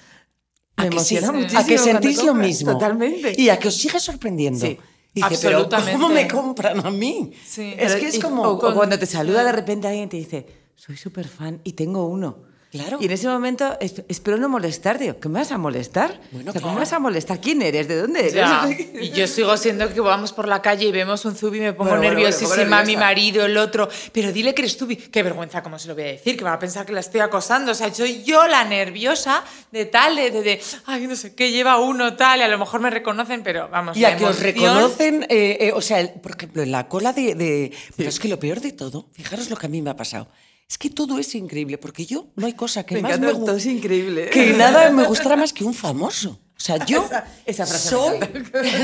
¿A 0.75 0.83
Me 0.83 0.89
que 0.91 0.99
sí? 0.99 1.15
emociona 1.17 1.27
¿A 1.29 1.31
muchísimo. 1.31 1.65
que 1.65 1.77
sentís 1.79 2.23
lo 2.23 2.35
mismo? 2.35 2.73
Totalmente. 2.73 3.33
Y 3.35 3.49
a 3.49 3.57
que 3.57 3.69
os 3.69 3.75
sigue 3.75 3.99
sorprendiendo. 3.99 4.59
Sí, 4.63 4.77
Y 5.15 5.23
dice, 5.27 5.39
pero 5.47 5.57
absolutamente. 5.57 5.91
¿cómo 5.93 6.09
me 6.09 6.27
compran 6.27 6.85
a 6.85 6.91
mí? 6.91 7.33
Sí. 7.43 7.73
Es 7.77 7.93
Pero- 7.93 7.99
que 7.99 8.07
es 8.09 8.19
como... 8.19 8.43
o, 8.43 8.69
o 8.69 8.73
cuando 8.75 8.99
te 8.99 9.07
saluda 9.07 9.43
de 9.43 9.51
repente 9.53 9.87
alguien 9.87 10.05
y 10.05 10.09
te 10.09 10.17
dice, 10.17 10.45
soy 10.75 10.97
súper 10.97 11.27
fan 11.27 11.61
y 11.63 11.73
tengo 11.73 12.05
uno. 12.07 12.43
Claro. 12.71 12.99
Y 13.01 13.05
en 13.05 13.11
ese 13.11 13.27
momento 13.27 13.77
es- 13.81 14.01
espero 14.07 14.37
no 14.37 14.47
molestar. 14.47 14.97
Digo, 14.97 15.19
¿qué 15.19 15.27
me 15.27 15.39
vas 15.39 15.51
a 15.51 15.57
molestar? 15.57 16.21
Bueno, 16.31 16.51
O 16.51 16.53
sea, 16.53 16.61
¿Cómo 16.61 16.73
claro. 16.73 16.73
me 16.75 16.79
vas 16.79 16.93
a 16.93 16.99
molestar? 16.99 17.41
¿Quién 17.41 17.61
eres? 17.61 17.87
¿De 17.89 17.97
dónde 17.99 18.21
eres? 18.21 18.33
Ya. 18.33 18.65
Y 19.01 19.11
yo 19.11 19.27
sigo 19.27 19.57
siendo 19.57 19.93
que 19.93 19.99
vamos 19.99 20.31
por 20.31 20.47
la 20.47 20.61
calle 20.61 20.85
y 20.87 20.91
vemos 20.93 21.25
un 21.25 21.35
zubi 21.35 21.57
y 21.57 21.61
me 21.61 21.73
pongo 21.73 21.89
Bueno, 21.89 21.97
bueno, 21.97 22.13
bueno, 22.13 22.19
nerviosísima, 22.29 22.49
pongo 22.55 22.63
nerviosa. 22.69 22.85
mi 22.85 22.95
marido, 22.97 23.45
el 23.45 23.57
otro. 23.57 23.89
Pero 24.13 24.31
dile 24.31 24.53
que 24.55 24.61
eres 24.61 24.77
tú. 24.77 24.87
Qué 24.87 25.21
vergüenza, 25.21 25.61
¿cómo 25.61 25.77
se 25.79 25.89
lo 25.89 25.95
voy 25.95 26.03
a 26.03 26.07
decir? 26.07 26.37
Que 26.37 26.43
va 26.45 26.53
a 26.53 26.59
pensar 26.59 26.85
que 26.85 26.93
la 26.93 27.01
estoy 27.01 27.19
acosando. 27.19 27.73
O 27.73 27.75
sea, 27.75 27.93
soy 27.93 28.23
yo 28.23 28.47
la 28.47 28.63
nerviosa 28.63 29.43
de 29.71 29.85
tal, 29.85 30.15
de, 30.15 30.31
de, 30.31 30.41
de, 30.41 30.61
ay, 30.85 31.07
no 31.07 31.15
sé 31.17 31.35
qué, 31.35 31.51
lleva 31.51 31.77
uno 31.77 32.15
tal, 32.15 32.39
y 32.39 32.43
a 32.43 32.47
lo 32.47 32.57
mejor 32.57 32.79
me 32.79 32.89
reconocen, 32.89 33.43
pero 33.43 33.67
vamos. 33.69 33.97
Y 33.97 34.05
a 34.05 34.15
que 34.15 34.23
os 34.25 34.39
reconocen, 34.39 35.23
eh, 35.29 35.57
eh, 35.59 35.71
o 35.75 35.81
sea, 35.81 35.99
el- 35.99 36.11
por 36.11 36.31
ejemplo, 36.37 36.61
en 36.63 36.71
la 36.71 36.87
cola 36.87 37.11
de... 37.11 37.35
de- 37.35 37.71
Pero 37.97 38.07
es 38.07 38.17
que 38.19 38.29
lo 38.29 38.39
peor 38.39 38.61
de 38.61 38.71
todo, 38.71 39.09
fijaros 39.11 39.49
lo 39.49 39.57
que 39.57 39.65
a 39.65 39.69
mí 39.69 39.81
me 39.81 39.89
ha 39.89 39.95
pasado, 39.97 40.29
es 40.71 40.77
que 40.77 40.89
todo 40.89 41.19
es 41.19 41.35
increíble, 41.35 41.77
porque 41.77 42.05
yo 42.05 42.27
no 42.37 42.45
hay 42.45 42.53
cosa 42.53 42.85
que 42.85 42.95
Me 42.95 43.01
más 43.01 43.17
encanta, 43.17 43.37
me 43.37 43.45
todo 43.45 43.57
es 43.57 43.65
increíble. 43.65 44.29
Que 44.29 44.53
nada 44.53 44.89
me 44.89 45.03
gustara 45.03 45.35
más 45.35 45.51
que 45.51 45.65
un 45.65 45.73
famoso. 45.73 46.29
O 46.55 46.59
sea, 46.63 46.85
yo 46.85 47.03
Esa- 47.05 47.25
esa 47.45 47.65
frase 47.65 47.89
soy 47.89 48.19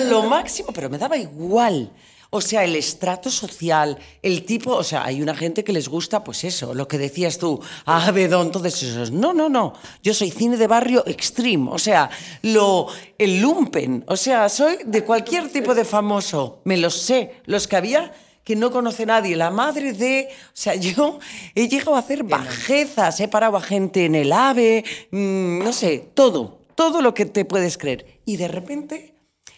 lo 0.10 0.24
máximo, 0.24 0.70
pero 0.74 0.90
me 0.90 0.98
daba 0.98 1.16
igual. 1.18 1.94
O 2.30 2.42
sea, 2.42 2.66
el 2.66 2.76
estrato 2.76 3.30
social, 3.32 3.98
el 4.22 4.44
tipo, 4.44 4.74
o 4.74 4.84
sea, 4.84 5.06
hay 5.06 5.22
una 5.22 5.34
gente 5.34 5.64
que 5.64 5.72
les 5.72 5.88
gusta, 5.88 6.26
pues 6.26 6.44
eso, 6.44 6.74
lo 6.74 6.86
que 6.86 6.98
decías 6.98 7.38
tú, 7.38 7.62
ah, 7.86 8.12
Bedón, 8.12 8.52
todos 8.52 8.84
esos. 8.84 9.12
No, 9.12 9.32
no, 9.34 9.48
no. 9.48 9.72
Yo 10.04 10.14
soy 10.14 10.30
cine 10.32 10.58
de 10.58 10.68
barrio 10.68 11.06
extreme, 11.08 11.70
o 11.72 11.80
sea, 11.80 12.10
lo, 12.42 12.88
el 13.18 13.40
lumpen, 13.40 14.04
o 14.10 14.18
sea, 14.18 14.50
soy 14.50 14.80
de 14.86 15.06
cualquier 15.06 15.48
tipo 15.54 15.74
de 15.74 15.86
famoso, 15.86 16.60
me 16.66 16.76
los 16.76 16.96
sé. 17.00 17.36
Los 17.46 17.66
que 17.66 17.78
había 17.78 18.12
que 18.48 18.56
no 18.56 18.72
conoce 18.72 19.06
nadie, 19.06 19.36
la 19.36 19.52
madre 19.52 19.92
de... 19.92 20.30
O 20.32 20.52
sea, 20.54 20.74
yo 20.88 21.20
he 21.54 21.68
llegado 21.68 21.98
a 21.98 22.00
hacer 22.00 22.24
bajezas, 22.24 23.20
he 23.20 23.28
parado 23.28 23.58
a 23.58 23.62
gente 23.62 24.06
en 24.06 24.16
el 24.16 24.32
AVE, 24.32 24.86
mm, 25.12 25.66
no 25.66 25.74
sé, 25.74 26.10
todo, 26.14 26.62
todo 26.74 27.02
lo 27.02 27.14
que 27.14 27.26
te 27.26 27.44
puedes 27.44 27.78
creer. 27.78 28.22
Y 28.24 28.38
de 28.38 28.48
repente 28.48 29.16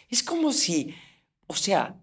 es 0.10 0.24
como 0.24 0.52
si, 0.52 0.96
o 1.46 1.56
sea, 1.56 1.98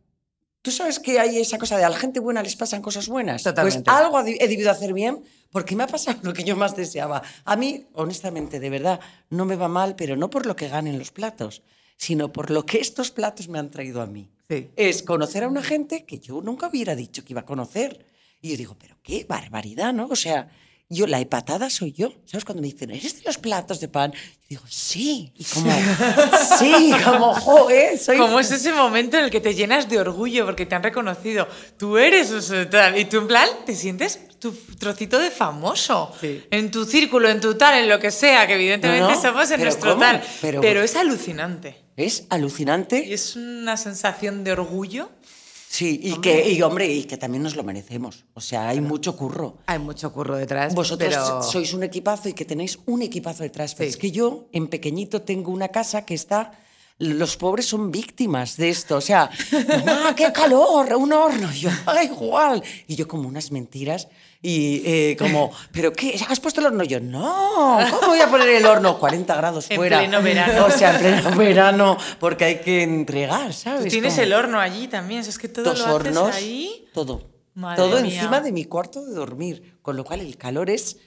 tú 0.62 0.70
sabes 0.70 1.00
que 1.00 1.18
hay 1.18 1.40
esa 1.40 1.58
cosa 1.58 1.76
de 1.76 1.82
a 1.82 1.88
la 1.88 1.96
gente 1.96 2.20
buena 2.20 2.40
les 2.40 2.54
pasan 2.54 2.82
cosas 2.82 3.08
buenas. 3.08 3.42
Totalmente. 3.42 3.82
Pues 3.82 3.96
algo 3.96 4.20
he 4.20 4.46
debido 4.46 4.70
hacer 4.70 4.92
bien 4.92 5.24
porque 5.50 5.74
me 5.74 5.82
ha 5.82 5.88
pasado 5.88 6.20
lo 6.22 6.32
que 6.34 6.44
yo 6.44 6.54
más 6.54 6.76
deseaba. 6.76 7.20
A 7.44 7.56
mí, 7.56 7.84
honestamente, 7.94 8.60
de 8.60 8.70
verdad, 8.70 9.00
no 9.28 9.44
me 9.44 9.56
va 9.56 9.66
mal, 9.66 9.96
pero 9.96 10.14
no 10.14 10.30
por 10.30 10.46
lo 10.46 10.54
que 10.54 10.68
ganen 10.68 11.00
los 11.00 11.10
platos, 11.10 11.64
sino 11.96 12.32
por 12.32 12.52
lo 12.52 12.64
que 12.64 12.78
estos 12.78 13.10
platos 13.10 13.48
me 13.48 13.58
han 13.58 13.72
traído 13.72 14.00
a 14.02 14.06
mí. 14.06 14.30
Es 14.48 15.02
conocer 15.02 15.44
a 15.44 15.48
una 15.48 15.62
gente 15.62 16.04
que 16.04 16.18
yo 16.18 16.40
nunca 16.40 16.68
hubiera 16.68 16.94
dicho 16.94 17.24
que 17.24 17.32
iba 17.32 17.40
a 17.40 17.46
conocer. 17.46 18.06
Y 18.40 18.50
yo 18.50 18.56
digo, 18.56 18.76
pero 18.78 18.96
qué 19.02 19.24
barbaridad, 19.28 19.92
¿no? 19.92 20.06
O 20.06 20.16
sea, 20.16 20.50
yo, 20.88 21.06
la 21.06 21.18
hepatada 21.20 21.68
soy 21.70 21.92
yo. 21.92 22.12
¿Sabes? 22.26 22.44
Cuando 22.44 22.62
me 22.62 22.68
dicen, 22.68 22.90
¿eres 22.90 23.16
de 23.18 23.22
los 23.24 23.38
platos 23.38 23.80
de 23.80 23.88
pan? 23.88 24.12
Yo 24.12 24.20
digo, 24.50 24.62
sí. 24.68 25.32
Y 25.36 25.44
como, 25.44 25.70
sí, 26.58 26.92
como, 27.04 27.34
joder, 27.34 27.98
soy... 27.98 28.16
Como 28.18 28.38
es 28.38 28.50
ese 28.52 28.72
momento 28.72 29.16
en 29.18 29.24
el 29.24 29.30
que 29.30 29.40
te 29.40 29.54
llenas 29.54 29.88
de 29.88 29.98
orgullo 29.98 30.44
porque 30.46 30.64
te 30.66 30.74
han 30.74 30.82
reconocido. 30.82 31.48
Tú 31.76 31.98
eres 31.98 32.30
eso, 32.30 32.66
tal. 32.68 32.96
Y 32.98 33.06
tú, 33.06 33.18
en 33.18 33.26
plan, 33.26 33.48
te 33.64 33.74
sientes 33.74 34.20
tu 34.38 34.52
trocito 34.78 35.18
de 35.18 35.30
famoso. 35.30 36.12
Sí. 36.20 36.44
En 36.50 36.70
tu 36.70 36.84
círculo, 36.84 37.28
en 37.28 37.40
tu 37.40 37.54
tal, 37.56 37.78
en 37.78 37.88
lo 37.88 37.98
que 37.98 38.10
sea, 38.10 38.46
que 38.46 38.54
evidentemente 38.54 39.00
No, 39.02 39.10
no, 39.14 39.20
somos 39.20 39.50
en 39.50 39.62
nuestro 39.62 39.90
¿cómo? 39.94 40.02
tal. 40.02 40.22
Pero- 40.40 40.60
Pero, 40.60 40.82
es 40.82 40.94
alucinante. 40.94 41.82
Es 41.96 42.24
alucinante. 42.30 43.04
Y 43.06 43.14
es 43.14 43.34
una 43.36 43.76
sensación 43.76 44.44
de 44.44 44.52
orgullo. 44.52 45.10
Sí, 45.76 46.00
y 46.02 46.14
que, 46.22 46.50
y 46.52 46.62
hombre, 46.62 46.86
y 46.90 47.04
que 47.04 47.18
también 47.18 47.42
nos 47.42 47.54
lo 47.54 47.62
merecemos. 47.62 48.24
O 48.32 48.40
sea, 48.40 48.68
hay 48.70 48.80
mucho 48.80 49.14
curro. 49.14 49.58
Hay 49.66 49.78
mucho 49.78 50.10
curro 50.10 50.34
detrás. 50.36 50.74
Vosotros 50.74 51.10
pero... 51.12 51.42
sois 51.42 51.74
un 51.74 51.82
equipazo 51.82 52.30
y 52.30 52.32
que 52.32 52.46
tenéis 52.46 52.78
un 52.86 53.02
equipazo 53.02 53.42
detrás. 53.42 53.74
Pero 53.74 53.86
Sí. 53.90 53.90
es 53.90 53.96
que 53.98 54.10
yo, 54.10 54.48
en 54.52 54.68
pequeñito, 54.68 55.20
tengo 55.20 55.50
una 55.52 55.68
casa 55.68 56.06
que 56.06 56.14
está. 56.14 56.52
Los 56.98 57.36
pobres 57.36 57.66
son 57.66 57.90
víctimas 57.90 58.56
de 58.56 58.70
esto. 58.70 58.96
O 58.96 59.00
sea, 59.02 59.28
mamá, 59.68 60.14
qué 60.16 60.32
calor, 60.32 60.94
un 60.96 61.12
horno. 61.12 61.52
Y 61.52 61.58
yo, 61.58 61.70
da 61.84 62.02
igual. 62.02 62.62
Y 62.86 62.96
yo, 62.96 63.06
como 63.06 63.28
unas 63.28 63.52
mentiras. 63.52 64.08
Y 64.42 64.82
eh, 64.84 65.16
como, 65.18 65.50
¿pero 65.72 65.92
qué? 65.92 66.18
¿Has 66.28 66.40
puesto 66.40 66.60
el 66.60 66.66
horno? 66.66 66.84
Y 66.84 66.88
yo, 66.88 67.00
no, 67.00 67.78
¿cómo 67.90 68.08
voy 68.08 68.20
a 68.20 68.30
poner 68.30 68.48
el 68.48 68.64
horno? 68.66 68.98
40 68.98 69.34
grados 69.34 69.66
En 69.70 69.76
fuera. 69.76 69.98
pleno 69.98 70.22
verano. 70.22 70.66
O 70.66 70.70
sea, 70.70 70.92
en 70.94 70.98
pleno 71.22 71.36
verano, 71.36 71.96
porque 72.20 72.44
hay 72.44 72.60
que 72.60 72.82
entregar, 72.82 73.52
¿sabes? 73.52 73.84
Tú 73.84 73.88
tienes 73.90 74.16
el 74.18 74.32
horno 74.32 74.60
allí 74.60 74.88
también. 74.88 75.20
Es 75.20 75.38
que 75.38 75.48
todo 75.48 75.64
dos 75.64 75.78
lo 75.78 75.84
haces 75.84 75.94
hornos, 76.16 76.34
ahí. 76.36 76.88
todo. 76.92 77.34
Madre 77.54 77.76
todo 77.82 78.02
mía. 78.02 78.14
encima 78.16 78.40
de 78.40 78.52
mi 78.52 78.66
cuarto 78.66 79.04
de 79.04 79.14
dormir, 79.14 79.78
con 79.80 79.96
lo 79.96 80.04
cual 80.04 80.20
el 80.20 80.36
calor 80.36 80.68
es 80.68 80.98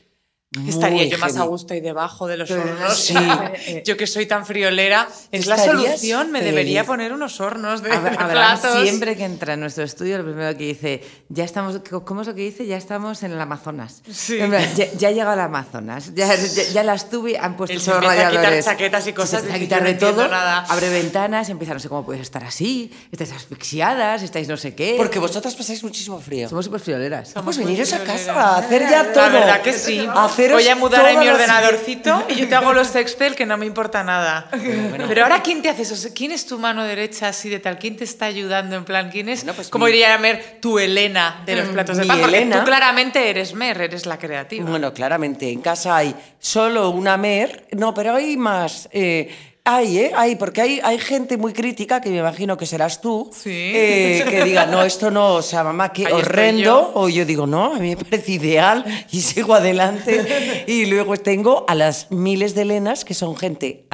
muy 0.57 0.67
Estaría 0.69 1.05
yo 1.05 1.19
más 1.19 1.37
a 1.37 1.43
gusto 1.43 1.75
y 1.75 1.79
debajo 1.79 2.25
de 2.25 2.35
los 2.35 2.49
Pero 2.49 2.63
hornos. 2.63 2.97
sí. 2.97 3.13
Yo 3.85 3.95
que 3.97 4.07
soy 4.07 4.25
tan 4.25 4.47
friolera, 4.47 5.07
es 5.31 5.45
la 5.45 5.57
solución. 5.63 6.31
Me 6.31 6.41
debería 6.41 6.85
poner 6.85 7.13
unos 7.13 7.39
hornos 7.39 7.83
de, 7.83 7.91
Habrá- 7.91 8.25
de 8.25 8.31
platos. 8.33 8.81
siempre 8.81 9.15
que 9.15 9.25
entra 9.25 9.53
en 9.53 9.59
nuestro 9.59 9.83
estudio, 9.83 10.17
lo 10.17 10.23
primero 10.23 10.57
que 10.57 10.63
dice, 10.65 11.03
ya 11.29 11.43
estamos, 11.43 11.79
¿cómo 12.03 12.21
es 12.21 12.27
lo 12.27 12.33
que 12.33 12.41
dice? 12.41 12.65
Ya 12.65 12.77
estamos 12.77 13.21
en 13.21 13.33
el 13.33 13.39
Amazonas. 13.39 14.01
Sí. 14.11 14.39
Ya, 14.75 14.91
ya 14.97 15.07
ha 15.09 15.11
llegado 15.11 15.33
el 15.33 15.39
Amazonas, 15.41 16.15
ya, 16.15 16.33
ya, 16.35 16.63
ya 16.73 16.83
las 16.83 17.09
tuve, 17.11 17.37
han 17.37 17.55
puesto 17.55 17.75
Él 17.75 17.79
se 17.81 17.91
empieza 17.91 18.27
a 18.27 18.31
quitar 18.31 18.63
chaquetas 18.63 19.03
y 19.03 19.05
Se 19.05 19.13
cosas, 19.13 19.43
empieza 19.43 19.55
a 19.55 19.59
quitar 19.59 19.83
no 19.83 19.97
todo, 19.99 20.27
nada. 20.27 20.65
abre 20.67 20.89
ventanas, 20.89 21.49
empieza, 21.49 21.75
no 21.75 21.79
sé 21.79 21.89
cómo 21.89 22.03
puedes 22.03 22.23
estar 22.23 22.43
así, 22.43 22.91
estáis 23.11 23.31
asfixiadas, 23.33 24.23
estáis 24.23 24.47
no 24.47 24.57
sé 24.57 24.73
qué. 24.73 24.95
Porque 24.97 25.19
vosotras 25.19 25.53
pasáis 25.53 25.83
muchísimo 25.83 26.19
frío. 26.19 26.49
somos 26.49 26.65
súper 26.65 26.79
frioleras. 26.81 27.33
Ah, 27.35 27.43
pues 27.43 27.57
muy 27.57 27.67
veniros 27.67 27.93
a 27.93 28.03
casa 28.03 28.33
a 28.33 28.57
hacer 28.57 28.81
ya 28.89 29.13
todo. 29.13 29.29
La 29.29 29.29
verdad 29.29 29.61
que 29.61 29.73
sí. 29.73 30.07
Haceros 30.39 30.62
Voy 30.62 30.67
a 30.67 30.75
mudar 30.75 31.05
ahí 31.05 31.17
mi 31.17 31.27
ordenadorcito 31.27 32.25
y 32.29 32.36
yo 32.36 32.48
te 32.48 32.55
hago 32.55 32.74
los 32.74 32.96
Excel 32.96 33.36
que 33.36 33.46
no 33.46 33.58
me 33.58 33.65
importa 33.65 34.03
nada. 34.03 34.50
Pero 35.08 35.24
ahora, 35.24 35.41
¿quién 35.41 35.62
te 35.62 35.69
hace 35.69 35.84
eso? 35.84 36.10
¿Quién 36.15 36.31
es 36.31 36.46
tu 36.46 36.58
mano 36.60 36.84
derecha 36.84 37.27
así 37.29 37.50
de 37.50 37.60
tal? 37.60 37.77
¿Quién 37.77 37.96
te 37.98 38.03
está 38.03 38.25
ayudando 38.25 38.75
en 38.75 38.86
plan? 38.86 39.10
¿Quién 39.12 39.29
es? 39.29 39.41
Bueno, 39.41 39.53
pues 39.55 39.69
como 39.69 39.86
mi- 39.86 39.91
diría 39.91 40.17
Mer, 40.17 40.58
tu 40.62 40.79
Elena 40.79 41.41
de 41.46 41.55
los 41.55 41.67
platos 41.69 41.98
de 41.98 42.05
pan? 42.05 42.19
Elena. 42.22 42.60
tú 42.60 42.65
claramente 42.65 43.29
eres 43.29 43.53
Mer, 43.53 43.79
eres 43.81 44.05
la 44.05 44.17
creativa. 44.17 44.69
Bueno, 44.69 44.93
claramente, 44.93 45.50
en 45.51 45.62
casa 45.62 45.96
hay 45.98 46.15
solo 46.39 46.89
una 46.89 47.17
mer, 47.17 47.65
no, 47.72 47.93
pero 47.93 48.15
hay 48.15 48.38
más. 48.38 48.88
eh, 48.91 49.34
hay, 49.75 49.97
¿eh? 49.97 50.11
Hay, 50.15 50.35
porque 50.35 50.61
hay, 50.61 50.79
hay 50.83 50.97
gente 50.99 51.38
muy 51.38 51.53
crítica, 51.53 52.01
que 52.01 52.09
me 52.09 52.17
imagino 52.17 52.57
que 52.57 52.65
serás 52.65 53.01
tú, 53.01 53.29
Sí. 53.33 53.49
eh, 53.51 54.25
que 54.29 54.43
diga, 54.43 54.65
no, 54.65 54.83
esto 54.83 55.11
no, 55.11 55.35
o 55.35 55.41
sea, 55.41 55.63
mamá, 55.63 55.91
qué 55.93 56.05
Ahí 56.07 56.13
horrendo. 56.13 56.63
yo. 56.63 56.91
O 56.95 57.09
yo 57.09 57.25
digo, 57.25 57.45
no, 57.47 57.73
a 57.73 57.79
mí 57.79 57.95
me 57.95 58.03
parece 58.03 58.33
ideal 58.33 58.85
y 59.11 59.21
sigo 59.21 59.53
adelante. 59.53 60.63
y 60.67 60.85
luego 60.85 61.17
tengo 61.17 61.65
a 61.67 61.75
las 61.75 62.11
miles 62.11 62.55
de 62.55 62.63
Elenas, 62.63 63.05
que 63.05 63.13
son 63.13 63.35
gente 63.35 63.85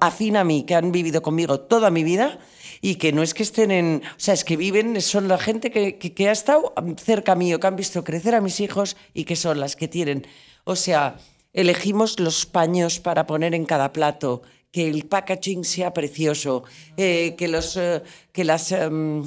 afín 0.00 0.36
a 0.36 0.44
mí, 0.44 0.64
que 0.64 0.74
han 0.74 0.92
vivido 0.92 1.22
conmigo 1.22 1.60
toda 1.60 1.90
mi 1.90 2.04
vida 2.04 2.38
y 2.80 2.96
que 2.96 3.12
no 3.12 3.22
es 3.22 3.32
que 3.34 3.42
estén 3.44 3.70
en... 3.70 4.02
O 4.04 4.20
sea, 4.20 4.34
es 4.34 4.44
que 4.44 4.56
viven, 4.56 5.00
son 5.00 5.28
la 5.28 5.38
gente 5.38 5.70
que, 5.70 5.98
que, 5.98 6.12
que 6.14 6.28
ha 6.28 6.32
estado 6.32 6.72
cerca 7.02 7.34
mío, 7.36 7.60
que 7.60 7.66
han 7.68 7.76
visto 7.76 8.02
crecer 8.02 8.34
a 8.34 8.40
mis 8.40 8.58
hijos 8.60 8.96
y 9.14 9.24
que 9.24 9.36
son 9.36 9.60
las 9.60 9.76
que 9.76 9.86
tienen... 9.88 10.26
O 10.64 10.74
sea, 10.76 11.16
elegimos 11.52 12.18
los 12.18 12.46
paños 12.46 12.98
para 12.98 13.26
poner 13.26 13.54
en 13.54 13.66
cada 13.66 13.92
plato, 13.92 14.42
que 14.72 14.88
el 14.88 15.06
packaging 15.06 15.64
sea 15.64 15.92
precioso, 15.92 16.64
eh, 16.96 17.34
que, 17.36 17.46
los, 17.46 17.76
eh, 17.76 18.02
que 18.32 18.44
las... 18.44 18.72
em, 18.72 19.22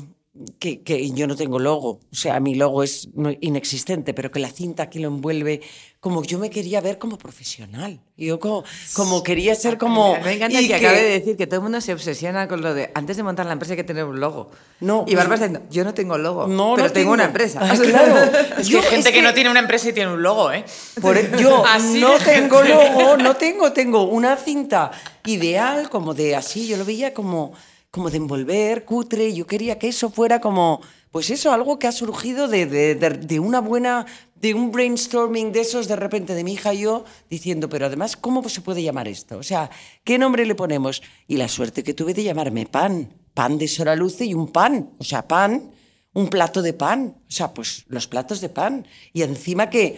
que, 0.60 1.12
yo 1.14 1.28
no 1.28 1.36
tengo 1.38 1.60
logo, 1.60 2.02
o 2.12 2.16
sea, 2.16 2.42
mi 2.42 2.56
logo 2.56 2.84
es 2.84 3.08
inexistente, 3.40 4.14
pero 4.14 4.32
que 4.32 4.42
la 4.42 4.50
cinta 4.50 4.90
que 4.90 5.00
lo 5.00 5.08
envuelve, 5.08 5.62
como 6.06 6.22
yo 6.22 6.38
me 6.38 6.52
quería 6.52 6.82
ver 6.82 7.00
como 7.00 7.18
profesional. 7.18 8.00
Yo 8.16 8.40
como, 8.40 8.64
como 8.94 9.24
quería 9.24 9.56
ser 9.56 9.80
como... 9.80 10.16
Me 10.24 10.34
encanta 10.34 10.62
y 10.62 10.68
que, 10.68 10.76
acabe 10.76 11.02
de 11.02 11.10
decir 11.10 11.36
que 11.36 11.48
todo 11.48 11.56
el 11.56 11.64
mundo 11.64 11.82
se 11.82 11.94
obsesiona 11.94 12.48
con 12.48 12.62
lo 12.62 12.76
de 12.76 12.92
antes 12.94 13.18
de 13.18 13.24
montar 13.24 13.48
la 13.48 13.54
empresa 13.54 13.74
hay 13.74 13.78
que 13.78 13.84
tener 13.84 14.04
un 14.04 14.20
logo. 14.20 14.52
No, 14.82 15.02
y 15.08 15.16
pues- 15.16 15.18
Bárbara 15.18 15.48
diciendo, 15.48 15.62
yo 15.72 15.84
no 15.84 15.96
tengo 15.96 16.16
logo, 16.20 16.46
No, 16.46 16.74
pero 16.76 16.90
no 16.90 16.94
tengo, 16.94 17.12
una 17.12 17.24
empresa. 17.26 17.60
Ah, 17.60 17.74
claro. 17.82 18.18
Es 18.60 18.68
que 18.68 18.72
Yo- 18.74 18.82
hay 18.82 18.86
gente 18.86 19.10
es 19.10 19.16
que, 19.16 19.22
no 19.24 19.34
tiene 19.34 19.50
una 19.50 19.62
empresa 19.62 19.90
y 19.90 19.94
tiene 19.94 20.14
un 20.14 20.22
logo, 20.22 20.52
¿eh? 20.52 20.64
Por 21.02 21.18
e- 21.18 21.32
yo 21.40 21.66
Así 21.68 22.00
no 22.00 22.12
tengo 22.20 22.60
gente. 22.60 22.76
logo, 22.76 23.18
no 23.18 23.36
tengo, 23.36 23.72
tengo 23.74 24.04
una 24.04 24.38
cinta 24.38 24.92
ideal, 25.26 25.90
como 25.90 26.14
de 26.14 26.36
así, 26.36 26.68
yo 26.68 26.78
lo 26.78 26.86
veía 26.86 27.16
como, 27.16 27.52
como 27.90 28.12
de 28.12 28.18
envolver, 28.18 28.86
cutre, 28.86 29.34
yo 29.34 29.48
quería 29.48 29.80
que 29.80 29.88
eso 29.88 30.12
fuera 30.12 30.40
como, 30.40 30.82
pues 31.10 31.32
eso, 31.32 31.52
algo 31.52 31.80
que 31.80 31.88
ha 31.88 31.92
surgido 31.92 32.48
de, 32.48 32.68
de- 32.68 32.94
de- 32.94 33.10
de 33.10 33.40
una 33.40 33.60
buena, 33.60 34.06
de 34.46 34.54
un 34.54 34.72
brainstorming 34.72 35.52
de 35.52 35.62
esos 35.62 35.88
de 35.88 35.96
repente 35.96 36.36
de 36.36 36.44
mi 36.44 36.54
hija 36.54 36.72
y 36.72 36.82
yo, 36.82 37.04
diciendo, 37.32 37.68
pero 37.68 37.88
además, 37.88 38.16
¿cómo 38.16 38.48
se 38.48 38.62
puede 38.62 38.84
llamar 38.84 39.08
esto? 39.08 39.40
O 39.40 39.44
sea, 39.44 39.72
¿qué 40.04 40.20
nombre 40.20 40.46
le 40.46 40.54
ponemos? 40.54 41.02
Y 41.28 41.38
la 41.38 41.48
suerte 41.48 41.82
que 41.82 41.96
tuve 41.96 42.14
de 42.14 42.24
llamarme 42.24 42.68
pan, 42.68 43.12
pan 43.34 43.58
de 43.58 43.68
Sora 43.68 43.96
Luce 43.96 44.24
y 44.24 44.36
un 44.36 44.50
pan, 44.50 44.92
o 45.00 45.04
sea, 45.04 45.28
pan, 45.28 45.72
un 46.14 46.28
plato 46.28 46.62
de 46.62 46.74
pan, 46.74 47.18
o 47.28 47.32
sea, 47.32 47.56
pues 47.56 47.86
los 47.88 48.06
platos 48.06 48.40
de 48.40 48.50
pan. 48.50 48.88
Y 49.14 49.24
encima 49.24 49.68
que 49.72 49.98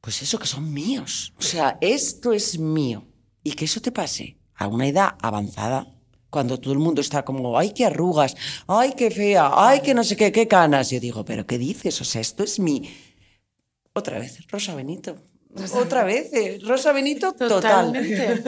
pues 0.00 0.22
eso 0.22 0.38
que 0.38 0.46
son 0.46 0.72
míos. 0.72 1.34
O 1.38 1.42
sea, 1.42 1.76
esto 1.82 2.32
es 2.32 2.58
mío. 2.58 3.06
Y 3.44 3.52
que 3.52 3.66
eso 3.66 3.82
te 3.82 3.92
pase 3.92 4.38
a 4.54 4.66
una 4.66 4.86
edad 4.86 5.16
avanzada, 5.20 5.94
cuando 6.30 6.58
todo 6.58 6.72
el 6.72 6.78
mundo 6.78 7.02
está 7.02 7.22
como, 7.22 7.58
ay, 7.58 7.72
qué 7.74 7.84
arrugas, 7.84 8.34
ay, 8.66 8.94
qué 8.96 9.10
fea, 9.10 9.50
ay, 9.52 9.82
que 9.82 9.92
no 9.92 10.04
sé 10.04 10.16
qué, 10.16 10.32
qué 10.32 10.48
canas. 10.48 10.88
Yo 10.88 11.00
digo, 11.00 11.22
pero 11.26 11.46
¿qué 11.46 11.58
dices? 11.58 12.00
O 12.00 12.04
sea, 12.04 12.22
esto 12.22 12.42
es 12.42 12.58
mi... 12.58 12.88
Otra 13.98 14.18
vez, 14.20 14.46
Rosa 14.48 14.76
Benito. 14.76 15.16
Otra 15.74 16.04
vez, 16.04 16.32
eh, 16.32 16.60
Rosa 16.64 16.92
Benito, 16.92 17.32
total. 17.32 17.92
Totalmente. 17.92 18.42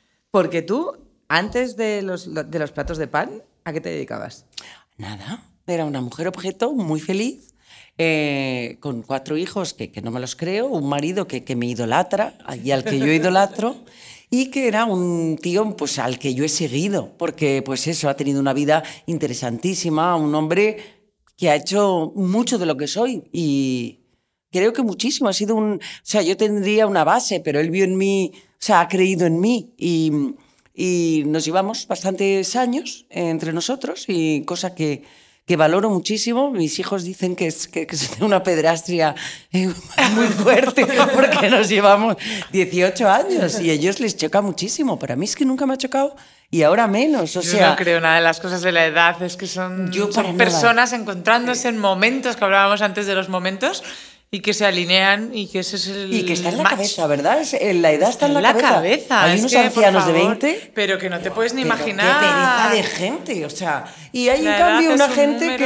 Porque 0.30 0.62
tú, 0.62 0.96
antes 1.28 1.76
de 1.76 2.00
los, 2.00 2.32
de 2.32 2.58
los 2.58 2.72
platos 2.72 2.96
de 2.96 3.06
pan, 3.06 3.42
¿a 3.64 3.72
qué 3.74 3.82
te 3.82 3.90
dedicabas? 3.90 4.46
Nada, 4.96 5.44
era 5.66 5.84
una 5.84 6.00
mujer 6.00 6.26
objeto 6.26 6.72
muy 6.72 7.00
feliz, 7.00 7.54
eh, 7.98 8.78
con 8.80 9.02
cuatro 9.02 9.36
hijos 9.36 9.74
que, 9.74 9.92
que 9.92 10.00
no 10.00 10.10
me 10.10 10.20
los 10.20 10.36
creo, 10.36 10.68
un 10.68 10.88
marido 10.88 11.26
que, 11.26 11.44
que 11.44 11.54
me 11.54 11.66
idolatra 11.66 12.38
y 12.64 12.70
al 12.70 12.84
que 12.84 12.98
yo 12.98 13.12
idolatro, 13.12 13.76
y 14.30 14.46
que 14.46 14.68
era 14.68 14.86
un 14.86 15.36
tío 15.36 15.76
pues, 15.76 15.98
al 15.98 16.18
que 16.18 16.32
yo 16.32 16.44
he 16.44 16.48
seguido, 16.48 17.12
porque 17.18 17.60
pues 17.62 17.86
eso, 17.86 18.08
ha 18.08 18.16
tenido 18.16 18.40
una 18.40 18.54
vida 18.54 18.82
interesantísima, 19.04 20.16
un 20.16 20.34
hombre 20.34 20.78
que 21.36 21.50
ha 21.50 21.56
hecho 21.56 22.12
mucho 22.14 22.56
de 22.56 22.66
lo 22.66 22.76
que 22.76 22.86
soy 22.86 23.28
y 23.32 24.01
creo 24.52 24.72
que 24.72 24.82
muchísimo, 24.82 25.28
ha 25.28 25.32
sido 25.32 25.56
un... 25.56 25.74
O 25.74 25.80
sea, 26.02 26.22
yo 26.22 26.36
tendría 26.36 26.86
una 26.86 27.04
base, 27.04 27.40
pero 27.40 27.58
él 27.58 27.70
vio 27.70 27.84
en 27.84 27.96
mí, 27.96 28.32
o 28.34 28.56
sea, 28.58 28.80
ha 28.80 28.88
creído 28.88 29.26
en 29.26 29.40
mí 29.40 29.72
y, 29.76 30.12
y 30.74 31.24
nos 31.26 31.44
llevamos 31.44 31.86
bastantes 31.88 32.54
años 32.54 33.06
entre 33.10 33.52
nosotros 33.52 34.04
y 34.08 34.42
cosa 34.44 34.74
que, 34.74 35.04
que 35.46 35.56
valoro 35.56 35.90
muchísimo. 35.90 36.50
Mis 36.50 36.78
hijos 36.78 37.04
dicen 37.04 37.34
que 37.34 37.46
es 37.46 37.66
que, 37.66 37.86
que 37.86 37.96
es 37.96 38.10
una 38.20 38.42
pedrastria 38.42 39.14
eh, 39.52 39.68
muy 40.14 40.26
fuerte 40.26 40.86
porque 41.14 41.48
nos 41.50 41.68
llevamos 41.68 42.16
18 42.52 43.08
años 43.08 43.60
y 43.60 43.70
a 43.70 43.72
ellos 43.72 44.00
les 44.00 44.16
choca 44.16 44.40
muchísimo, 44.40 44.98
pero 44.98 45.14
a 45.14 45.16
mí 45.16 45.24
es 45.24 45.34
que 45.34 45.44
nunca 45.44 45.66
me 45.66 45.74
ha 45.74 45.78
chocado 45.78 46.14
y 46.50 46.62
ahora 46.62 46.86
menos. 46.86 47.36
O 47.36 47.40
Yo 47.40 47.50
sea, 47.50 47.70
no 47.70 47.76
creo 47.76 48.00
nada 48.00 48.16
de 48.16 48.22
las 48.22 48.38
cosas 48.38 48.62
de 48.62 48.72
la 48.72 48.86
edad, 48.86 49.20
es 49.22 49.36
que 49.36 49.46
son, 49.46 49.90
Yo 49.90 50.12
son 50.12 50.24
para 50.24 50.36
personas 50.36 50.92
encontrándose 50.92 51.68
en 51.68 51.78
momentos 51.78 52.36
que 52.36 52.44
hablábamos 52.44 52.82
antes 52.82 53.06
de 53.06 53.14
los 53.14 53.28
momentos 53.28 53.82
y 54.34 54.40
que 54.40 54.54
se 54.54 54.64
alinean 54.64 55.30
y 55.34 55.46
que 55.46 55.58
ese 55.58 55.76
es 55.76 55.88
el 55.88 56.10
y 56.12 56.24
que 56.24 56.32
está 56.32 56.48
en 56.48 56.56
la 56.56 56.62
match. 56.62 56.72
cabeza, 56.72 57.06
¿verdad? 57.06 57.42
Es- 57.42 57.52
eh, 57.52 57.74
la 57.74 57.92
edad 57.92 58.08
está, 58.08 58.24
en 58.26 58.42
la, 58.42 58.56
cabeza. 58.56 59.24
Hay 59.24 59.34
es 59.34 59.40
unos 59.40 59.52
que, 59.52 59.58
ancianos 59.58 60.06
de 60.06 60.12
favor, 60.14 60.38
20 60.38 60.70
Pero 60.74 60.98
que 60.98 61.10
no 61.10 61.20
te 61.20 61.30
puedes 61.30 61.52
ni 61.52 61.62
pero 61.64 61.74
imaginar. 61.74 62.18
Qué 62.18 62.26
pereza 62.26 62.74
de 62.74 62.82
gente, 62.82 63.44
o 63.44 63.50
sea. 63.50 63.94
Y 64.10 64.30
hay 64.30 64.40
La 64.40 64.56
en 64.56 64.58
cambio 64.58 64.94
una 64.94 65.04
un 65.04 65.12
gente 65.12 65.44
número 65.44 65.58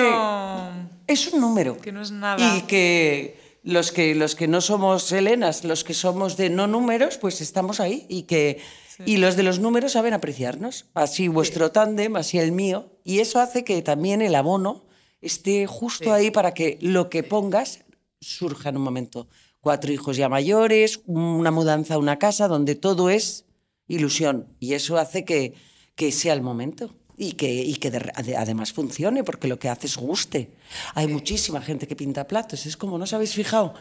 que 1.06 1.12
es 1.12 1.32
un 1.32 1.40
número. 1.40 1.78
que 1.78 1.92
no 1.92 2.02
es 2.02 2.10
nada. 2.10 2.56
Y 2.56 2.62
que 2.62 3.38
los 3.62 3.92
que 3.92 4.16
los 4.16 4.34
que 4.34 4.48
no 4.48 4.60
somos 4.60 5.12
Helenas, 5.12 5.62
los 5.62 5.84
que 5.84 5.94
somos 5.94 6.36
de 6.36 6.50
no 6.50 6.66
números, 6.66 7.18
pues 7.18 7.40
estamos 7.40 7.78
ahí 7.78 8.04
y 8.08 8.24
que 8.24 8.60
y 9.04 9.18
los 9.18 9.36
de 9.36 9.44
los 9.44 9.60
números 9.60 9.92
saben 9.92 10.12
apreciarnos. 10.12 10.86
Así 10.94 11.28
vuestro 11.28 11.70
tándem, 11.70 12.16
así 12.16 12.40
el 12.40 12.50
mío, 12.50 12.90
y 13.04 13.20
eso 13.20 13.38
hace 13.38 13.62
que 13.62 13.80
también 13.82 14.22
el 14.22 14.34
abono 14.34 14.86
esté 15.20 15.68
justo 15.68 16.12
ahí 16.12 16.32
para 16.32 16.52
que 16.52 16.78
lo 16.80 17.10
que 17.10 17.22
pongas 17.22 17.80
surja 18.20 18.68
en 18.70 18.76
un 18.76 18.82
momento. 18.82 19.28
Cuatro 19.60 19.92
hijos 19.92 20.16
ya 20.16 20.28
mayores, 20.28 21.00
una 21.06 21.50
mudanza 21.50 21.94
a 21.94 21.98
una 21.98 22.18
casa 22.18 22.48
donde 22.48 22.74
todo 22.74 23.10
es 23.10 23.44
ilusión 23.88 24.48
y 24.60 24.74
eso 24.74 24.96
hace 24.98 25.24
que, 25.24 25.54
que 25.94 26.12
sea 26.12 26.32
el 26.34 26.42
momento 26.42 26.94
y 27.18 27.32
que, 27.32 27.52
y 27.52 27.74
que 27.76 27.90
de- 27.90 28.12
ade- 28.14 28.36
además 28.36 28.72
funcione 28.72 29.24
porque 29.24 29.48
lo 29.48 29.58
que 29.58 29.68
haces 29.68 29.96
guste. 29.96 30.50
Hay 30.94 31.06
muchísima 31.08 31.60
gente 31.62 31.86
que 31.88 31.96
pinta 31.96 32.26
platos, 32.28 32.66
es 32.66 32.76
como, 32.76 32.98
¿no 32.98 33.04
os 33.04 33.12
habéis 33.12 33.32
fijado? 33.34 33.74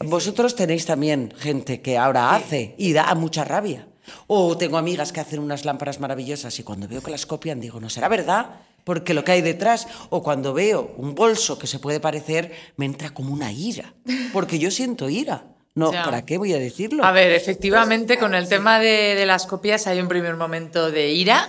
Vosotros 0.00 0.54
tenéis 0.54 0.86
también 0.86 1.32
gente 1.38 1.80
que 1.80 1.96
ahora 1.98 2.34
hace 2.34 2.74
y 2.78 2.92
da 2.92 3.12
mucha 3.14 3.44
rabia. 3.44 3.88
O 4.26 4.56
tengo 4.58 4.78
amigas 4.78 5.12
que 5.12 5.20
hacen 5.20 5.38
unas 5.38 5.64
lámparas 5.64 6.00
maravillosas 6.00 6.58
y 6.58 6.64
cuando 6.64 6.88
veo 6.88 7.02
que 7.02 7.10
las 7.12 7.24
copian 7.24 7.60
digo, 7.60 7.80
no 7.80 7.88
será 7.88 8.08
verdad, 8.08 8.60
porque 8.84 9.14
lo 9.14 9.24
que 9.24 9.32
hay 9.32 9.42
detrás. 9.42 9.86
O 10.10 10.22
cuando 10.22 10.52
veo 10.54 10.92
un 10.96 11.14
bolso 11.14 11.58
que 11.58 11.66
se 11.66 11.78
puede 11.78 12.00
parecer, 12.00 12.52
me 12.76 12.86
entra 12.86 13.10
como 13.10 13.32
una 13.32 13.52
ira, 13.52 13.94
porque 14.32 14.58
yo 14.58 14.70
siento 14.70 15.08
ira. 15.08 15.44
No, 15.74 15.90
Ya. 15.92 16.04
¿para 16.04 16.26
qué 16.26 16.36
voy 16.36 16.52
a 16.52 16.58
decirlo? 16.58 17.02
A 17.04 17.12
ver, 17.12 17.32
efectivamente, 17.32 18.18
con 18.18 18.34
el 18.34 18.46
tema 18.48 18.78
de, 18.78 19.14
de 19.14 19.24
las 19.24 19.46
copias 19.46 19.86
hay 19.86 20.00
un 20.00 20.08
primer 20.08 20.36
momento 20.36 20.90
de 20.90 21.10
ira. 21.10 21.48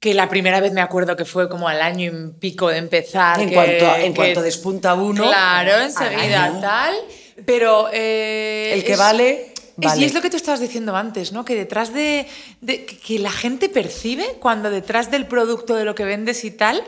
Que 0.00 0.12
la 0.12 0.28
primera 0.28 0.60
vez 0.60 0.72
me 0.72 0.82
acuerdo 0.82 1.16
que 1.16 1.24
fue 1.24 1.48
como 1.48 1.66
al 1.66 1.80
año 1.80 2.10
y 2.12 2.32
pico 2.38 2.68
de 2.68 2.76
empezar. 2.76 3.40
En 3.40 3.48
que- 3.48 3.54
cuanto, 3.54 3.96
en 3.96 4.12
que- 4.12 4.16
cuanto 4.16 4.42
despunta 4.42 4.92
uno. 4.94 5.24
Claro, 5.24 5.78
enseguida 5.82 6.58
tal. 6.60 6.94
Pero. 7.46 7.88
eh, 7.90 8.72
El 8.74 8.84
que 8.84 8.92
es- 8.92 8.98
vale, 8.98 9.53
vale. 9.76 10.00
Y 10.02 10.04
es 10.04 10.14
lo 10.14 10.20
que 10.22 10.30
tú 10.30 10.36
estabas 10.36 10.60
diciendo 10.60 10.94
antes, 10.96 11.32
¿no? 11.32 11.44
Que 11.44 11.54
detrás 11.54 11.92
de, 11.92 12.26
de- 12.60 12.84
que- 12.86 13.18
la 13.18 13.32
gente 13.32 13.68
percibe 13.68 14.36
cuando 14.40 14.70
detrás 14.70 15.10
del 15.10 15.26
producto 15.26 15.74
de 15.74 15.84
lo 15.84 15.94
que 15.94 16.04
vendes 16.04 16.44
y 16.44 16.50
tal. 16.50 16.82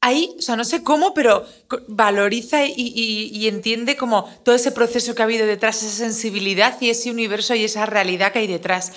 Ahí, 0.00 0.34
o 0.38 0.42
sea, 0.42 0.56
no 0.56 0.64
sé 0.64 0.82
cómo, 0.82 1.14
pero 1.14 1.44
valoriza 1.88 2.64
y, 2.66 2.72
y- 2.76 3.30
y 3.32 3.48
entiende 3.48 3.96
como 3.96 4.24
todo 4.44 4.54
ese 4.54 4.70
proceso 4.70 5.14
que 5.14 5.22
ha 5.22 5.24
habido 5.24 5.46
detrás, 5.46 5.82
esa 5.82 5.96
sensibilidad 5.96 6.76
y 6.80 6.90
ese 6.90 7.10
universo 7.10 7.54
y 7.54 7.64
esa 7.64 7.86
realidad 7.86 8.32
que 8.32 8.40
hay 8.40 8.46
detrás. 8.46 8.92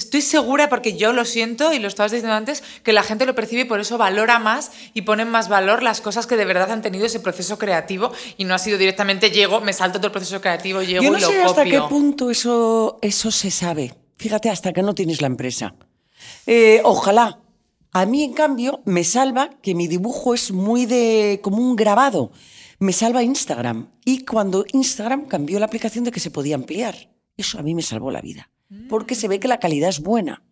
Estoy 0.00 0.22
segura, 0.22 0.70
porque 0.70 0.96
yo 0.96 1.12
lo 1.12 1.26
siento 1.26 1.74
y 1.74 1.78
lo 1.78 1.86
estabas 1.86 2.10
diciendo 2.10 2.34
antes, 2.34 2.62
que 2.82 2.94
la 2.94 3.02
gente 3.02 3.26
lo 3.26 3.34
percibe 3.34 3.62
y 3.62 3.64
por 3.66 3.80
eso 3.80 3.98
valora 3.98 4.38
más 4.38 4.72
y 4.94 5.02
pone 5.02 5.26
más 5.26 5.50
valor 5.50 5.82
las 5.82 6.00
cosas 6.00 6.26
que 6.26 6.36
de 6.36 6.46
verdad 6.46 6.70
han 6.70 6.80
tenido 6.80 7.04
ese 7.04 7.20
proceso 7.20 7.58
creativo 7.58 8.10
y 8.38 8.44
no 8.44 8.54
ha 8.54 8.58
sido 8.58 8.78
directamente 8.78 9.30
llego, 9.30 9.60
me 9.60 9.74
salto 9.74 9.98
todo 9.98 10.06
el 10.06 10.12
proceso 10.12 10.40
creativo, 10.40 10.80
llego 10.80 11.02
Yo 11.02 11.10
no 11.10 11.18
y 11.18 11.20
lo 11.20 11.28
sé 11.28 11.42
hasta 11.42 11.64
qué 11.64 11.78
copio. 11.78 11.88
punto 11.90 12.30
eso, 12.30 12.98
eso 13.02 13.30
se 13.30 13.50
sabe. 13.50 13.94
Fíjate, 14.16 14.48
hasta 14.48 14.72
que 14.72 14.82
no 14.82 14.94
tienes 14.94 15.20
la 15.20 15.26
empresa. 15.26 15.74
Eh, 16.46 16.80
ojalá. 16.84 17.40
A 17.92 18.06
mí, 18.06 18.22
en 18.22 18.32
cambio, 18.32 18.80
me 18.86 19.04
salva 19.04 19.50
que 19.60 19.74
mi 19.74 19.86
dibujo 19.86 20.32
es 20.32 20.50
muy 20.50 20.86
de. 20.86 21.40
como 21.42 21.58
un 21.58 21.76
grabado. 21.76 22.30
Me 22.78 22.92
salva 22.92 23.22
Instagram. 23.22 23.90
Y 24.04 24.24
cuando 24.24 24.64
Instagram 24.72 25.26
cambió 25.26 25.58
la 25.58 25.66
aplicación 25.66 26.04
de 26.04 26.10
que 26.12 26.20
se 26.20 26.30
podía 26.30 26.54
ampliar. 26.54 27.10
Eso 27.36 27.58
a 27.58 27.62
mí 27.62 27.74
me 27.74 27.82
salvó 27.82 28.10
la 28.10 28.20
vida. 28.20 28.50
Porque 28.88 29.14
se 29.14 29.28
ve 29.28 29.40
que 29.40 29.48
la 29.48 29.58
calidad 29.58 29.88
es 29.88 30.00
buena. 30.00 30.42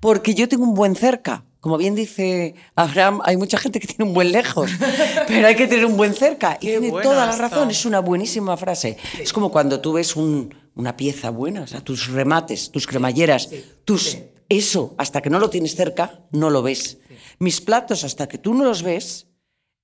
Porque 0.00 0.34
yo 0.34 0.48
tengo 0.48 0.64
un 0.64 0.74
buen 0.74 0.94
cerca. 0.96 1.44
Como 1.60 1.76
bien 1.76 1.94
dice 1.96 2.54
Abraham, 2.76 3.20
hay 3.24 3.36
mucha 3.36 3.58
gente 3.58 3.80
que 3.80 3.86
tiene 3.88 4.04
un 4.04 4.14
buen 4.14 4.30
lejos, 4.30 4.70
pero 5.26 5.48
hay 5.48 5.56
que 5.56 5.66
tener 5.66 5.86
un 5.86 5.96
buen 5.96 6.14
cerca. 6.14 6.56
Y 6.60 6.66
Qué 6.66 6.78
tiene 6.78 6.90
toda 7.02 7.26
la 7.26 7.32
razón, 7.36 7.70
es 7.70 7.84
una 7.84 7.98
buenísima 8.00 8.56
frase. 8.56 8.96
Es 9.18 9.32
como 9.32 9.50
cuando 9.50 9.80
tú 9.80 9.94
ves 9.94 10.14
un- 10.14 10.54
una 10.76 10.96
pieza 10.96 11.30
buena, 11.30 11.62
o 11.62 11.66
sea, 11.66 11.80
tus 11.80 12.06
remates, 12.08 12.70
tus 12.70 12.86
cremalleras, 12.86 13.48
tus 13.84 14.18
eso, 14.48 14.94
hasta 14.98 15.20
que 15.20 15.30
no 15.30 15.40
lo 15.40 15.50
tienes 15.50 15.74
cerca, 15.74 16.20
no 16.30 16.48
lo 16.50 16.62
ves. 16.62 16.98
Mis 17.40 17.60
platos, 17.60 18.04
hasta 18.04 18.28
que 18.28 18.38
tú 18.38 18.54
no 18.54 18.64
los 18.64 18.82
ves 18.82 19.26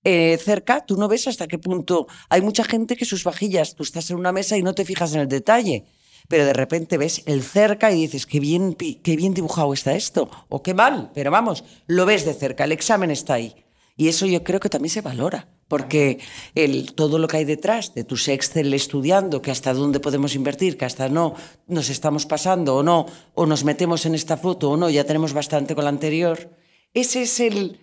eh, 0.05 0.38
cerca, 0.43 0.85
tú 0.87 0.97
no 0.97 1.09
ves 1.09 1.27
hasta 1.27 1.49
qué 1.49 1.59
punto. 1.59 2.07
Hay 2.29 2.41
mucha 2.43 2.62
gente 2.62 2.97
que 2.97 3.05
sus 3.05 3.25
vajillas, 3.25 3.75
tú 3.75 3.83
estás 3.83 4.11
en 4.11 4.17
una 4.19 4.31
mesa 4.33 4.57
y 4.57 4.62
no 4.62 4.75
te 4.75 4.85
fijas 4.85 5.12
en 5.15 5.21
el 5.23 5.29
detalle, 5.29 5.85
pero 6.29 6.45
de 6.45 6.53
repente 6.53 6.99
ves 6.99 7.23
el 7.27 7.43
cerca 7.43 7.93
y 7.93 8.03
dices, 8.03 8.27
qué 8.27 8.41
bien, 8.41 8.75
qué 8.75 9.17
bien 9.17 9.35
dibujado 9.35 9.73
está 9.73 9.95
esto, 9.95 10.31
o 10.49 10.63
qué 10.63 10.75
mal, 10.75 11.11
pero 11.15 11.31
vamos, 11.31 11.65
lo 11.87 12.07
ves 12.07 12.25
de 12.25 12.35
cerca, 12.35 12.65
el 12.65 12.73
examen 12.73 13.11
está 13.11 13.35
ahí. 13.35 13.55
Y 13.97 14.09
eso 14.09 14.27
yo 14.27 14.43
creo 14.43 14.59
que 14.59 14.69
también 14.69 14.91
se 14.91 15.03
valora, 15.03 15.49
porque 15.69 16.19
el, 16.55 16.95
todo 16.95 17.19
lo 17.19 17.29
que 17.29 17.37
hay 17.37 17.45
detrás 17.45 17.95
de 17.95 18.03
tus 18.03 18.27
Excel 18.27 18.75
estudiando, 18.75 19.41
que 19.41 19.53
hasta 19.53 19.73
dónde 19.73 20.01
podemos 20.01 20.35
invertir, 20.35 20.77
que 20.77 20.85
hasta 20.85 21.09
no 21.09 21.35
nos 21.69 21.91
estamos 21.91 22.27
pasando 22.27 22.77
o 22.77 22.83
no, 22.83 23.07
o 23.35 23.47
nos 23.47 23.63
metemos 23.63 24.05
en 24.07 24.15
esta 24.15 24.37
foto 24.37 24.71
o 24.71 24.77
no, 24.77 24.91
ya 24.91 25.05
tenemos 25.05 25.33
bastante 25.33 25.75
con 25.75 25.85
la 25.85 25.91
anterior, 25.91 26.51
ese 26.93 27.23
es 27.23 27.41
el... 27.41 27.81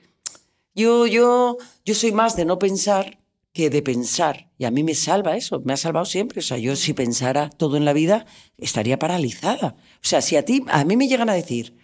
Yo, 0.73 1.05
yo, 1.05 1.57
yo 1.83 1.95
soy 1.95 2.13
más 2.13 2.37
de 2.37 2.45
no 2.45 2.57
pensar 2.57 3.20
que 3.53 3.69
de 3.69 3.81
pensar. 3.81 4.49
Y 4.57 4.65
a 4.65 4.71
mí 4.71 4.83
me 4.83 4.95
salva 4.95 5.35
eso, 5.35 5.61
me 5.65 5.73
ha 5.73 5.77
salvado 5.77 6.05
siempre. 6.05 6.39
O 6.39 6.43
sea, 6.43 6.57
yo 6.57 6.75
si 6.75 6.93
pensara 6.93 7.49
todo 7.49 7.77
en 7.77 7.85
la 7.85 7.93
vida, 7.93 8.25
estaría 8.57 8.97
paralizada. 8.99 9.75
O 9.77 9.99
sea, 10.07 10.21
si 10.21 10.35
a 10.37 10.45
ti, 10.45 10.63
a 10.69 10.83
mí 10.85 10.95
me 10.97 11.07
llegan 11.07 11.29
a 11.29 11.33
decir, 11.33 11.75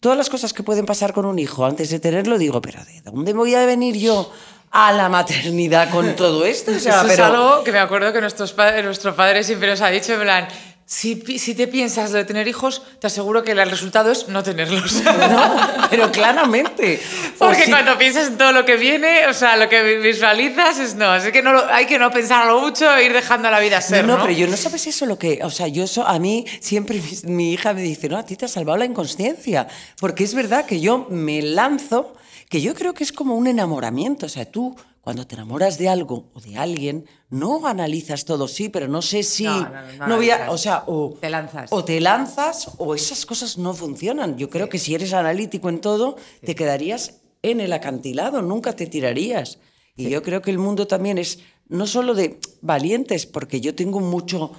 todas 0.00 0.16
las 0.18 0.30
cosas 0.30 0.52
que 0.52 0.62
pueden 0.62 0.86
pasar 0.86 1.12
con 1.12 1.24
un 1.26 1.38
hijo 1.38 1.64
antes 1.66 1.90
de 1.90 1.98
tenerlo, 2.00 2.38
digo, 2.38 2.60
pero 2.62 2.84
¿de 2.84 3.00
dónde 3.02 3.32
voy 3.32 3.54
a 3.54 3.66
venir 3.66 3.96
yo 3.96 4.30
a 4.70 4.92
la 4.92 5.08
maternidad 5.08 5.90
con 5.90 6.14
todo 6.16 6.44
esto? 6.44 6.70
O 6.70 6.78
sea, 6.78 6.98
Eso 7.00 7.08
pero- 7.08 7.12
es 7.12 7.18
algo 7.30 7.64
que 7.64 7.72
me 7.72 7.78
acuerdo 7.78 8.12
que 8.12 8.20
nuestros 8.20 8.52
padres, 8.52 8.84
nuestro 8.84 9.14
padre 9.16 9.42
siempre 9.44 9.68
nos 9.68 9.80
ha 9.80 9.88
dicho, 9.90 10.14
en 10.14 10.20
plan, 10.20 10.48
si, 10.94 11.54
te 11.54 11.66
piensas 11.68 12.10
lo 12.10 12.18
de 12.18 12.24
tener 12.26 12.46
hijos, 12.48 12.82
te 12.98 13.06
aseguro 13.06 13.42
que 13.42 13.52
el 13.52 13.70
resultado 13.70 14.12
es 14.12 14.28
no 14.28 14.42
tenerlos. 14.42 15.02
No, 15.32 15.88
pero 15.88 16.12
claramente. 16.12 17.00
O 17.38 17.38
Porque 17.46 17.64
si- 17.64 17.70
cuando 17.70 17.96
piensas 17.96 18.28
en 18.28 18.36
todo 18.36 18.52
lo 18.52 18.64
que 18.66 18.76
viene, 18.76 19.26
o 19.26 19.32
sea, 19.32 19.56
lo 19.56 19.68
que 19.70 19.82
vi- 19.82 19.96
visualizas 20.02 20.78
es 20.78 20.94
no. 20.94 21.06
Así 21.10 21.32
que 21.32 21.42
no 21.42 21.52
lo- 21.54 21.66
hay 21.72 21.86
que 21.86 21.98
no 21.98 22.10
pensarlo 22.10 22.60
mucho 22.60 22.94
e 22.94 23.06
ir 23.06 23.12
dejando 23.14 23.50
la 23.50 23.58
vida 23.60 23.80
ser, 23.80 24.04
no, 24.04 24.12
¿no? 24.12 24.18
no, 24.18 24.24
pero 24.24 24.36
yo 24.38 24.46
no 24.46 24.56
sabes 24.56 24.86
eso 24.86 25.06
lo 25.06 25.18
que, 25.18 25.40
o 25.42 25.50
sea, 25.50 25.66
yo 25.68 25.86
so- 25.86 26.06
a 26.06 26.18
mí 26.18 26.44
siempre 26.60 27.00
mi, 27.24 27.32
mi 27.32 27.52
hija 27.54 27.72
me 27.72 27.80
dice, 27.82 28.08
no, 28.10 28.18
a 28.18 28.24
ti 28.26 28.36
te 28.36 28.44
ha 28.44 28.48
salvado 28.48 28.76
la 28.78 28.84
inconsciencia, 28.84 29.66
porque 29.98 30.24
es 30.24 30.34
verdad 30.34 30.66
que 30.66 30.80
yo 30.80 31.06
me 31.08 31.40
lanzo, 31.40 32.14
que 32.50 32.60
yo 32.60 32.74
creo 32.74 32.92
que 32.92 33.04
es 33.04 33.12
como 33.12 33.34
un 33.36 33.46
enamoramiento, 33.46 34.26
o 34.26 34.28
sea, 34.28 34.44
tú 34.44 34.76
cuando 35.02 35.26
te 35.26 35.34
enamoras 35.34 35.76
de 35.78 35.88
algo 35.88 36.30
o 36.32 36.40
de 36.40 36.56
alguien, 36.56 37.04
no 37.28 37.66
analizas 37.66 38.24
todo, 38.24 38.48
sí, 38.48 38.68
pero 38.70 38.88
no 38.88 39.02
sé 39.02 39.22
si 39.24 39.44
No, 39.44 39.60
no, 39.98 40.06
no 40.06 40.16
voy 40.16 40.30
a, 40.30 40.36
analizas. 40.36 40.54
o 40.54 40.58
sea, 40.58 40.84
o 40.86 41.10
Te 41.20 41.28
lanzas. 41.28 41.70
o 41.72 41.84
te 41.84 42.00
lanzas 42.00 42.70
o 42.78 42.94
esas 42.94 43.26
cosas 43.26 43.58
no 43.58 43.74
funcionan. 43.74 44.38
Yo 44.38 44.48
creo 44.48 44.68
que 44.68 44.78
si 44.78 44.94
eres 44.94 45.12
analítico 45.12 45.68
en 45.68 45.80
todo, 45.80 46.16
te 46.44 46.54
quedarías 46.54 47.20
en 47.42 47.60
el 47.60 47.72
acantilado, 47.72 48.40
nunca 48.42 48.74
te 48.76 48.86
tirarías. 48.86 49.58
Y 49.96 50.08
yo 50.08 50.22
creo 50.22 50.40
que 50.40 50.50
el 50.52 50.58
mundo 50.58 50.86
también 50.86 51.18
es 51.18 51.40
no 51.68 51.86
solo 51.86 52.14
de 52.14 52.38
valientes, 52.60 53.26
porque 53.26 53.60
yo 53.60 53.74
tengo 53.74 53.98
mucho 54.00 54.52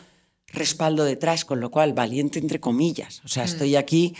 respaldo 0.47 1.03
detrás, 1.05 1.45
con 1.45 1.59
lo 1.61 1.71
cual 1.71 1.93
valiente 1.93 2.37
entre 2.39 2.59
comillas. 2.59 3.21
O 3.23 3.27
sea, 3.29 3.43
estoy 3.45 3.75
aquí 3.75 4.13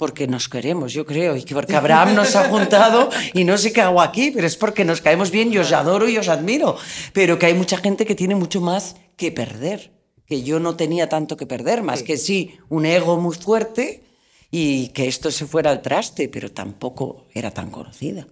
porque 0.00 0.26
nos 0.26 0.48
queremos, 0.48 0.94
yo 0.94 1.04
creo, 1.04 1.36
y 1.36 1.42
que 1.44 1.54
porque 1.54 1.76
Abraham 1.76 2.14
nos 2.14 2.34
ha 2.34 2.48
juntado 2.48 3.10
y 3.34 3.44
no 3.44 3.58
sé 3.58 3.70
qué 3.70 3.82
hago 3.82 4.00
aquí, 4.00 4.30
pero 4.30 4.46
es 4.46 4.56
porque 4.56 4.82
nos 4.82 5.02
caemos 5.02 5.30
bien, 5.30 5.50
yo 5.52 5.60
os 5.60 5.72
adoro 5.72 6.08
y 6.08 6.16
os 6.16 6.28
admiro, 6.28 6.78
pero 7.12 7.38
que 7.38 7.44
hay 7.46 7.54
mucha 7.54 7.76
gente 7.76 8.06
que 8.06 8.14
tiene 8.14 8.34
mucho 8.34 8.62
más 8.62 8.96
que 9.16 9.30
perder, 9.30 9.92
que 10.24 10.42
yo 10.42 10.58
no 10.58 10.74
tenía 10.74 11.10
tanto 11.10 11.36
que 11.36 11.44
perder, 11.46 11.82
más 11.82 12.02
que 12.02 12.16
sí, 12.16 12.56
un 12.70 12.86
ego 12.86 13.18
muy 13.18 13.36
fuerte 13.36 14.02
y 14.50 14.88
que 14.94 15.06
esto 15.06 15.30
se 15.30 15.44
fuera 15.44 15.70
al 15.70 15.82
traste, 15.82 16.30
pero 16.30 16.50
tampoco 16.50 17.26
era 17.34 17.50
tan 17.50 17.70
conocida. 17.70 18.26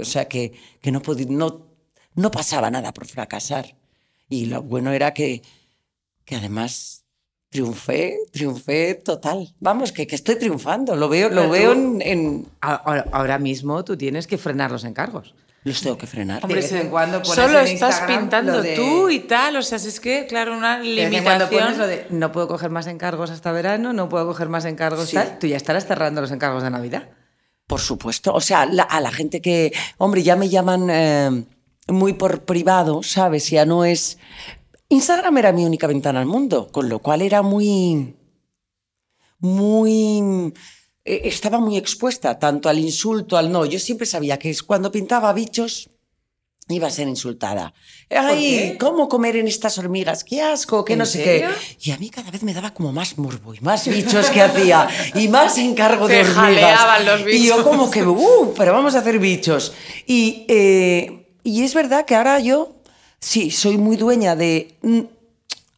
O 0.00 0.04
sea, 0.04 0.26
que, 0.26 0.52
que 0.80 0.90
no, 0.90 1.02
podí- 1.02 1.28
no, 1.28 1.68
no 2.16 2.30
pasaba 2.32 2.68
nada 2.70 2.92
por 2.92 3.06
fracasar. 3.06 3.76
Y 4.28 4.46
lo 4.46 4.62
bueno 4.62 4.90
era 4.92 5.14
que, 5.14 5.42
que 6.24 6.34
además 6.36 7.01
triunfé, 7.52 8.16
triunfé 8.32 8.94
total. 8.94 9.54
Vamos, 9.60 9.92
que, 9.92 10.06
que 10.06 10.16
estoy 10.16 10.36
triunfando, 10.36 10.96
lo 10.96 11.08
veo, 11.08 11.28
lo 11.28 11.48
veo 11.50 11.72
en, 11.72 12.02
en- 12.02 12.48
Ahora, 12.60 13.04
ahora 13.12 13.38
mismo 13.38 13.84
tú 13.84 13.96
tienes 13.96 14.26
que 14.26 14.38
frenar 14.38 14.70
los 14.72 14.84
encargos. 14.84 15.34
Los 15.64 15.80
tengo 15.80 15.96
que 15.96 16.08
frenar. 16.08 16.42
Hombre, 16.42 16.60
de 16.60 16.68
vez 16.68 16.72
en 16.72 16.88
cuando 16.90 17.22
pones 17.22 17.36
Solo 17.36 17.60
en 17.60 17.66
estás 17.68 17.90
Instagram 17.90 18.20
pintando 18.22 18.62
de- 18.62 18.74
tú 18.74 19.08
y 19.10 19.20
tal, 19.20 19.54
o 19.56 19.62
sea, 19.62 19.76
es 19.76 20.00
que, 20.00 20.26
claro, 20.26 20.56
una 20.56 20.80
De 20.80 20.88
vez 20.88 21.12
en 21.12 21.22
cuando 21.22 21.44
limitación. 21.44 21.62
pones 21.62 21.78
lo 21.78 21.86
de 21.86 22.06
no 22.10 22.32
puedo 22.32 22.48
coger 22.48 22.70
más 22.70 22.88
encargos 22.88 23.30
hasta 23.30 23.52
verano, 23.52 23.92
no 23.92 24.08
puedo 24.08 24.26
coger 24.26 24.48
más 24.48 24.64
encargos 24.64 25.10
Sí. 25.10 25.14
tal. 25.16 25.38
Tú 25.38 25.46
ya 25.46 25.56
estarás 25.56 25.86
cerrando 25.86 26.20
los 26.20 26.32
encargos 26.32 26.64
de 26.64 26.70
Navidad. 26.70 27.10
Por 27.68 27.78
supuesto. 27.80 28.34
O 28.34 28.40
sea, 28.40 28.66
la- 28.66 28.82
a 28.82 29.00
la 29.00 29.12
gente 29.12 29.40
que, 29.40 29.72
hombre, 29.98 30.24
ya 30.24 30.34
me 30.34 30.48
llaman 30.48 30.88
eh, 30.90 31.44
muy 31.86 32.14
por 32.14 32.40
privado, 32.42 33.02
¿sabes? 33.04 33.48
Ya 33.50 33.64
no 33.64 33.84
es... 33.84 34.18
Instagram 34.92 35.38
era 35.38 35.52
mi 35.52 35.64
única 35.64 35.86
ventana 35.86 36.20
al 36.20 36.26
mundo, 36.26 36.68
con 36.70 36.88
lo 36.88 36.98
cual 37.00 37.22
era 37.22 37.42
muy... 37.42 38.14
Muy... 39.38 40.52
eh, 41.04 41.22
estaba 41.24 41.58
muy 41.58 41.76
expuesta 41.76 42.38
tanto 42.38 42.68
al 42.68 42.78
insulto, 42.78 43.36
al 43.36 43.50
no. 43.50 43.64
Yo 43.66 43.78
siempre 43.78 44.06
sabía 44.06 44.38
que 44.38 44.54
cuando 44.66 44.92
pintaba 44.92 45.32
bichos 45.32 45.90
iba 46.68 46.86
a 46.86 46.90
ser 46.90 47.08
insultada. 47.08 47.74
Ay? 48.08 48.76
¿cómo 48.78 49.08
comer 49.08 49.36
en 49.36 49.48
estas 49.48 49.76
hormigas? 49.78 50.22
¡Qué 50.24 50.40
asco! 50.42 50.84
¡Qué 50.84 50.92
¿En 50.92 51.00
no 51.00 51.06
sé 51.06 51.24
serio? 51.24 51.48
qué! 51.50 51.76
Y 51.88 51.90
a 51.90 51.98
mí 51.98 52.08
cada 52.08 52.30
vez 52.30 52.42
me 52.44 52.54
daba 52.54 52.72
como 52.72 52.92
más 52.92 53.18
morbo 53.18 53.52
y 53.54 53.60
más 53.60 53.88
bichos 53.88 54.30
que 54.30 54.40
hacía 54.42 54.88
y 55.14 55.26
más 55.28 55.58
encargo 55.58 56.06
de 56.06 56.20
hormigas. 56.20 56.34
jaleaban 56.36 57.04
los 57.06 57.20
Y 57.34 57.46
yo 57.46 57.56
bichos. 57.56 57.62
como 57.64 57.90
que, 57.90 58.04
¡uh! 58.04 58.54
Pero 58.56 58.72
vamos 58.72 58.94
a 58.94 58.98
hacer 59.00 59.18
bichos. 59.18 59.72
Y, 60.06 60.44
eh, 60.48 61.26
y 61.42 61.62
es 61.64 61.74
verdad 61.74 62.04
que 62.06 62.14
ahora 62.14 62.38
yo, 62.38 62.76
sí, 63.22 63.50
soy 63.50 63.78
muy 63.78 63.96
dueña 63.96 64.36
de... 64.36 64.76
mm, 64.82 65.00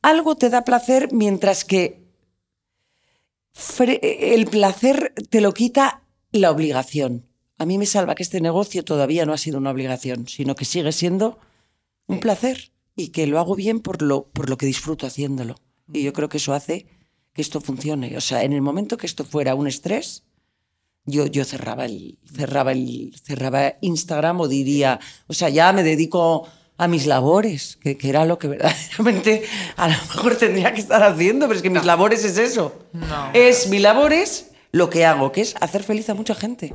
algo 0.03 0.35
te 0.35 0.51
da 0.51 0.65
placer 0.65 1.13
mientras 1.13 1.65
que 1.65 2.03
el 4.03 4.47
placer 4.47 5.15
te 5.31 5.41
lo 5.41 5.55
quita 5.55 6.03
la 6.33 6.51
obligación. 6.51 7.27
A 7.59 7.67
mí 7.67 7.79
me 7.79 7.87
salva 7.87 8.17
que 8.17 8.25
este 8.25 8.41
negocio 8.41 8.85
todavía 8.85 9.25
no 9.25 9.33
ha 9.33 9.39
sido 9.39 9.59
una 9.59 9.71
obligación, 9.71 10.27
sino 10.27 10.57
que 10.57 10.65
sigue 10.65 10.91
siendo 10.91 11.39
un 12.07 12.19
placer 12.19 12.73
y 12.97 13.09
que 13.09 13.27
lo 13.27 13.39
hago 13.39 13.55
bien 13.55 13.81
por 13.81 14.03
lo, 14.03 14.25
por 14.25 14.51
lo 14.51 14.57
que 14.57 14.67
disfruto 14.67 15.07
haciéndolo. 15.07 15.55
Y 15.93 16.03
yo 16.03 16.13
creo 16.13 16.29
que 16.29 16.39
eso 16.39 16.53
hace 16.53 16.87
que 17.33 17.43
esto 17.43 17.61
funcione. 17.61 18.17
O 18.17 18.21
sea, 18.21 18.43
en 18.43 18.53
el 18.53 18.63
momento 18.63 18.97
que 18.97 19.07
esto 19.07 19.25
fuera 19.25 19.55
un 19.55 19.69
estrés, 19.69 20.25
yo, 21.07 21.27
yo 21.27 21.45
cerraba, 21.45 21.85
el, 21.85 22.19
cerraba, 22.27 22.73
el, 22.73 23.15
cerraba 23.23 23.75
Instagram 23.81 24.41
o 24.41 24.49
diría, 24.49 24.99
o 25.29 25.35
sea, 25.35 25.49
ya 25.49 25.73
me 25.73 25.83
dedico 25.83 26.49
a 26.77 26.89
mis 26.89 27.07
labores, 27.07 27.77
que, 27.81 27.97
que 27.97 28.09
era 28.09 28.25
lo 28.25 28.39
que 28.39 28.49
verdaderamente 28.49 29.45
a 29.77 29.89
lo 29.89 29.95
mejor 29.95 30.37
tendría 30.37 30.75
que 30.75 30.81
estar 30.81 31.03
haciendo, 31.03 31.47
pero 31.47 31.57
es 31.57 31.63
que 31.63 31.71
mis 31.71 31.85
labores 31.85 32.25
es 32.25 32.39
eso. 32.39 32.73
No. 32.93 33.31
Es 33.33 33.69
mi 33.69 33.79
labor 33.79 34.13
es 34.13 34.51
lo 34.73 34.91
que 34.91 35.05
hago, 35.05 35.31
que 35.33 35.41
es 35.41 35.55
hacer 35.61 35.83
feliz 35.83 36.09
a 36.11 36.15
mucha 36.15 36.35
gente. 36.35 36.75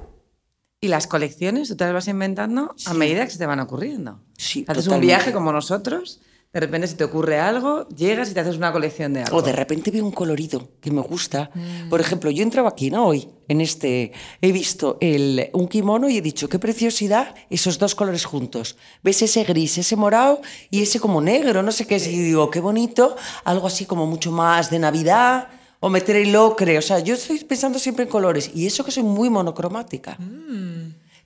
Y 0.82 0.88
las 0.88 1.08
colecciones 1.08 1.68
tú 1.68 1.76
te 1.76 1.84
las 1.84 1.94
vas 1.94 2.08
inventando 2.08 2.74
a 2.86 2.94
medida 2.94 3.26
que 3.26 3.32
se 3.32 3.38
te 3.38 3.46
van 3.46 3.60
ocurriendo. 3.60 4.22
Sí, 4.38 4.64
Haces 4.68 4.88
un 4.88 5.02
viaje 5.02 5.34
como 5.34 5.52
nosotros, 5.52 6.22
de 6.52 6.60
repente 6.60 6.88
se 6.88 6.96
te 6.96 7.04
ocurre 7.04 7.40
algo, 7.40 7.88
llegas 7.90 8.32
y 8.32 8.34
te 8.34 8.40
haces 8.40 8.58
una 8.58 8.72
colección 8.72 9.14
de 9.14 9.22
algo. 9.22 9.38
O 9.38 9.42
de 9.44 9.52
repente 9.52 9.92
veo 9.92 10.04
un 10.04 10.12
colorido 10.12 10.70
que 10.82 10.90
me 10.90 11.02
gusta. 11.02 11.52
Por 11.92 12.02
ejemplo, 12.02 12.32
yo 12.32 12.42
entraba 12.42 12.70
aquí, 12.70 12.90
¿no? 12.90 13.06
Hoy, 13.06 13.30
en 13.48 13.62
este, 13.62 14.14
he 14.42 14.52
visto 14.52 14.98
el, 15.00 15.52
un 15.54 15.68
kimono 15.68 16.10
y 16.10 16.18
he 16.18 16.22
dicho, 16.24 16.50
qué 16.50 16.58
preciosidad 16.58 17.36
esos 17.52 17.78
dos 17.78 17.94
colores 17.94 18.26
juntos. 18.26 18.78
Ves 19.04 19.22
ese 19.22 19.44
gris, 19.44 19.78
ese 19.78 19.96
morado 19.96 20.42
y 20.72 20.82
ese 20.82 21.00
como 21.00 21.22
negro, 21.22 21.62
no 21.62 21.72
sé 21.72 21.86
qué 21.86 21.98
es. 21.98 22.08
Y 22.08 22.18
digo, 22.18 22.50
qué 22.50 22.62
bonito, 22.62 23.16
algo 23.44 23.68
así 23.68 23.86
como 23.86 24.08
mucho 24.08 24.32
más 24.32 24.72
de 24.72 24.80
Navidad. 24.80 25.50
O 25.82 25.90
meter 25.90 26.16
el 26.16 26.36
ocre, 26.36 26.78
o 26.78 26.82
sea, 26.82 27.00
yo 27.00 27.14
estoy 27.14 27.40
pensando 27.44 27.80
siempre 27.80 28.04
en 28.06 28.10
colores. 28.10 28.52
Y 28.56 28.66
eso 28.66 28.84
que 28.84 28.92
soy 28.92 29.04
muy 29.04 29.30
monocromática. 29.30 30.18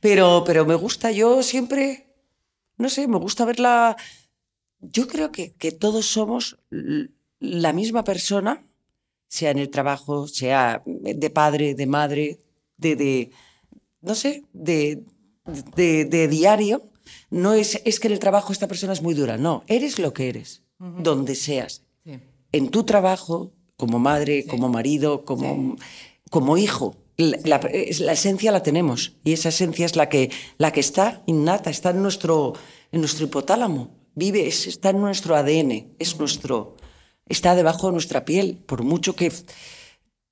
Pero, 0.02 0.44
pero 0.46 0.66
me 0.66 0.76
gusta, 0.76 1.12
yo 1.12 1.42
siempre, 1.42 2.08
no 2.78 2.90
sé, 2.90 3.08
me 3.08 3.18
gusta 3.18 3.46
verla. 3.46 3.96
Yo 4.92 5.08
creo 5.08 5.32
que, 5.32 5.54
que 5.54 5.72
todos 5.72 6.06
somos 6.08 6.58
la 7.40 7.74
misma 7.74 8.04
persona, 8.04 8.66
sea 9.28 9.52
en 9.52 9.58
el 9.60 9.70
trabajo, 9.70 10.28
sea 10.28 10.84
de 10.86 11.30
padre, 11.30 11.74
de 11.76 11.86
madre, 11.88 12.40
de, 12.78 12.96
de 12.96 13.32
no 14.02 14.14
sé, 14.16 14.44
de, 14.54 15.04
de, 15.76 16.06
de 16.06 16.28
diario. 16.28 16.84
No 17.30 17.54
es, 17.54 17.82
es 17.86 18.00
que 18.00 18.08
en 18.08 18.14
el 18.14 18.20
trabajo 18.20 18.52
esta 18.54 18.68
persona 18.68 18.94
es 18.94 19.02
muy 19.02 19.14
dura, 19.14 19.38
no, 19.38 19.64
eres 19.68 20.00
lo 20.00 20.14
que 20.14 20.30
eres, 20.30 20.64
donde 20.80 21.36
seas. 21.36 21.84
Sí. 22.06 22.20
En 22.52 22.70
tu 22.70 22.84
trabajo, 22.84 23.52
como 23.78 24.00
madre, 24.00 24.46
como 24.46 24.70
marido, 24.70 25.26
como, 25.26 25.76
como 26.30 26.58
hijo. 26.58 26.96
La, 27.18 27.38
la- 27.46 27.60
la 28.00 28.12
esencia 28.14 28.52
la 28.52 28.64
tenemos 28.64 29.18
y 29.24 29.34
esa 29.34 29.50
esencia 29.50 29.86
es 29.86 29.96
la 29.96 30.10
que, 30.10 30.32
la 30.58 30.72
que 30.72 30.80
está 30.80 31.22
innata, 31.28 31.70
está 31.70 31.92
en 31.92 32.02
nuestro, 32.02 32.54
en 32.92 33.02
nuestro 33.02 33.26
hipotálamo, 33.26 33.92
vive, 34.16 34.48
es- 34.48 34.68
está 34.68 34.90
en 34.92 35.02
nuestro 35.02 35.36
ADN, 35.36 35.96
es 36.00 36.18
nuestro, 36.20 36.76
está 37.28 37.56
debajo 37.56 37.88
de 37.88 37.94
nuestra 37.94 38.26
piel, 38.26 38.58
por 38.66 38.84
mucho 38.84 39.16
que 39.16 39.32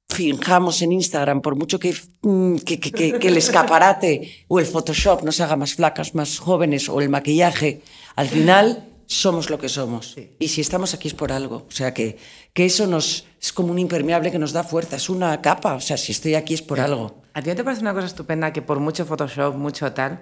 finjamos 0.09 0.81
en 0.81 0.91
Instagram, 0.91 1.41
por 1.41 1.55
mucho 1.55 1.79
que, 1.79 1.95
mm, 2.21 2.57
que, 2.57 2.79
que- 2.79 2.91
que- 2.91 3.27
el 3.27 3.37
escaparate 3.37 4.45
o 4.49 4.59
el 4.59 4.65
Photoshop 4.65 5.23
nos 5.23 5.39
haga 5.39 5.55
más 5.55 5.73
flacas, 5.75 6.13
más 6.15 6.37
jóvenes 6.37 6.89
o 6.89 6.99
el 6.99 7.07
maquillaje, 7.09 7.81
al 8.15 8.27
final 8.27 8.87
somos 9.07 9.49
lo 9.49 9.57
que 9.57 9.69
somos. 9.69 10.15
Y 10.39 10.47
si 10.49 10.59
estamos 10.61 10.93
aquí 10.93 11.07
es 11.07 11.13
por 11.13 11.31
algo. 11.31 11.65
O 11.67 11.71
sea 11.71 11.93
que, 11.93 12.17
que 12.53 12.65
eso 12.65 12.87
nos 12.87 13.25
es 13.41 13.51
como 13.53 13.71
un 13.71 13.79
impermeable 13.79 14.31
que 14.31 14.39
nos 14.39 14.51
da 14.51 14.63
fuerza, 14.63 14.97
es 14.97 15.09
una 15.09 15.41
capa. 15.41 15.75
O 15.75 15.79
sea, 15.81 15.97
si 15.97 16.11
estoy 16.11 16.35
aquí 16.35 16.53
es 16.53 16.61
por 16.61 16.79
algo. 16.79 17.21
¿A 17.33 17.41
ti 17.41 17.49
no 17.49 17.55
te 17.55 17.63
parece 17.63 17.81
una 17.81 17.93
cosa 17.93 18.07
estupenda 18.07 18.51
que 18.53 18.61
por 18.61 18.79
mucho 18.79 19.05
Photoshop, 19.05 19.55
mucho 19.55 19.91
tal, 19.93 20.21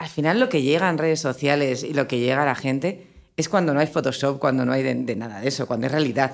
al 0.00 0.08
final 0.08 0.40
lo 0.40 0.48
que 0.48 0.62
llega 0.62 0.88
en 0.88 0.96
redes 0.98 1.20
sociales 1.20 1.84
y 1.84 1.92
lo 1.92 2.08
que 2.08 2.18
llega 2.18 2.42
a 2.42 2.46
la 2.46 2.54
gente 2.54 3.06
es 3.36 3.48
cuando 3.50 3.74
no 3.74 3.80
hay 3.80 3.86
Photoshop, 3.86 4.38
cuando 4.38 4.64
no 4.64 4.72
hay 4.72 4.82
de, 4.82 4.94
de 4.94 5.14
nada 5.14 5.40
de 5.40 5.48
eso, 5.48 5.66
cuando 5.66 5.86
es 5.86 5.92
realidad. 5.92 6.32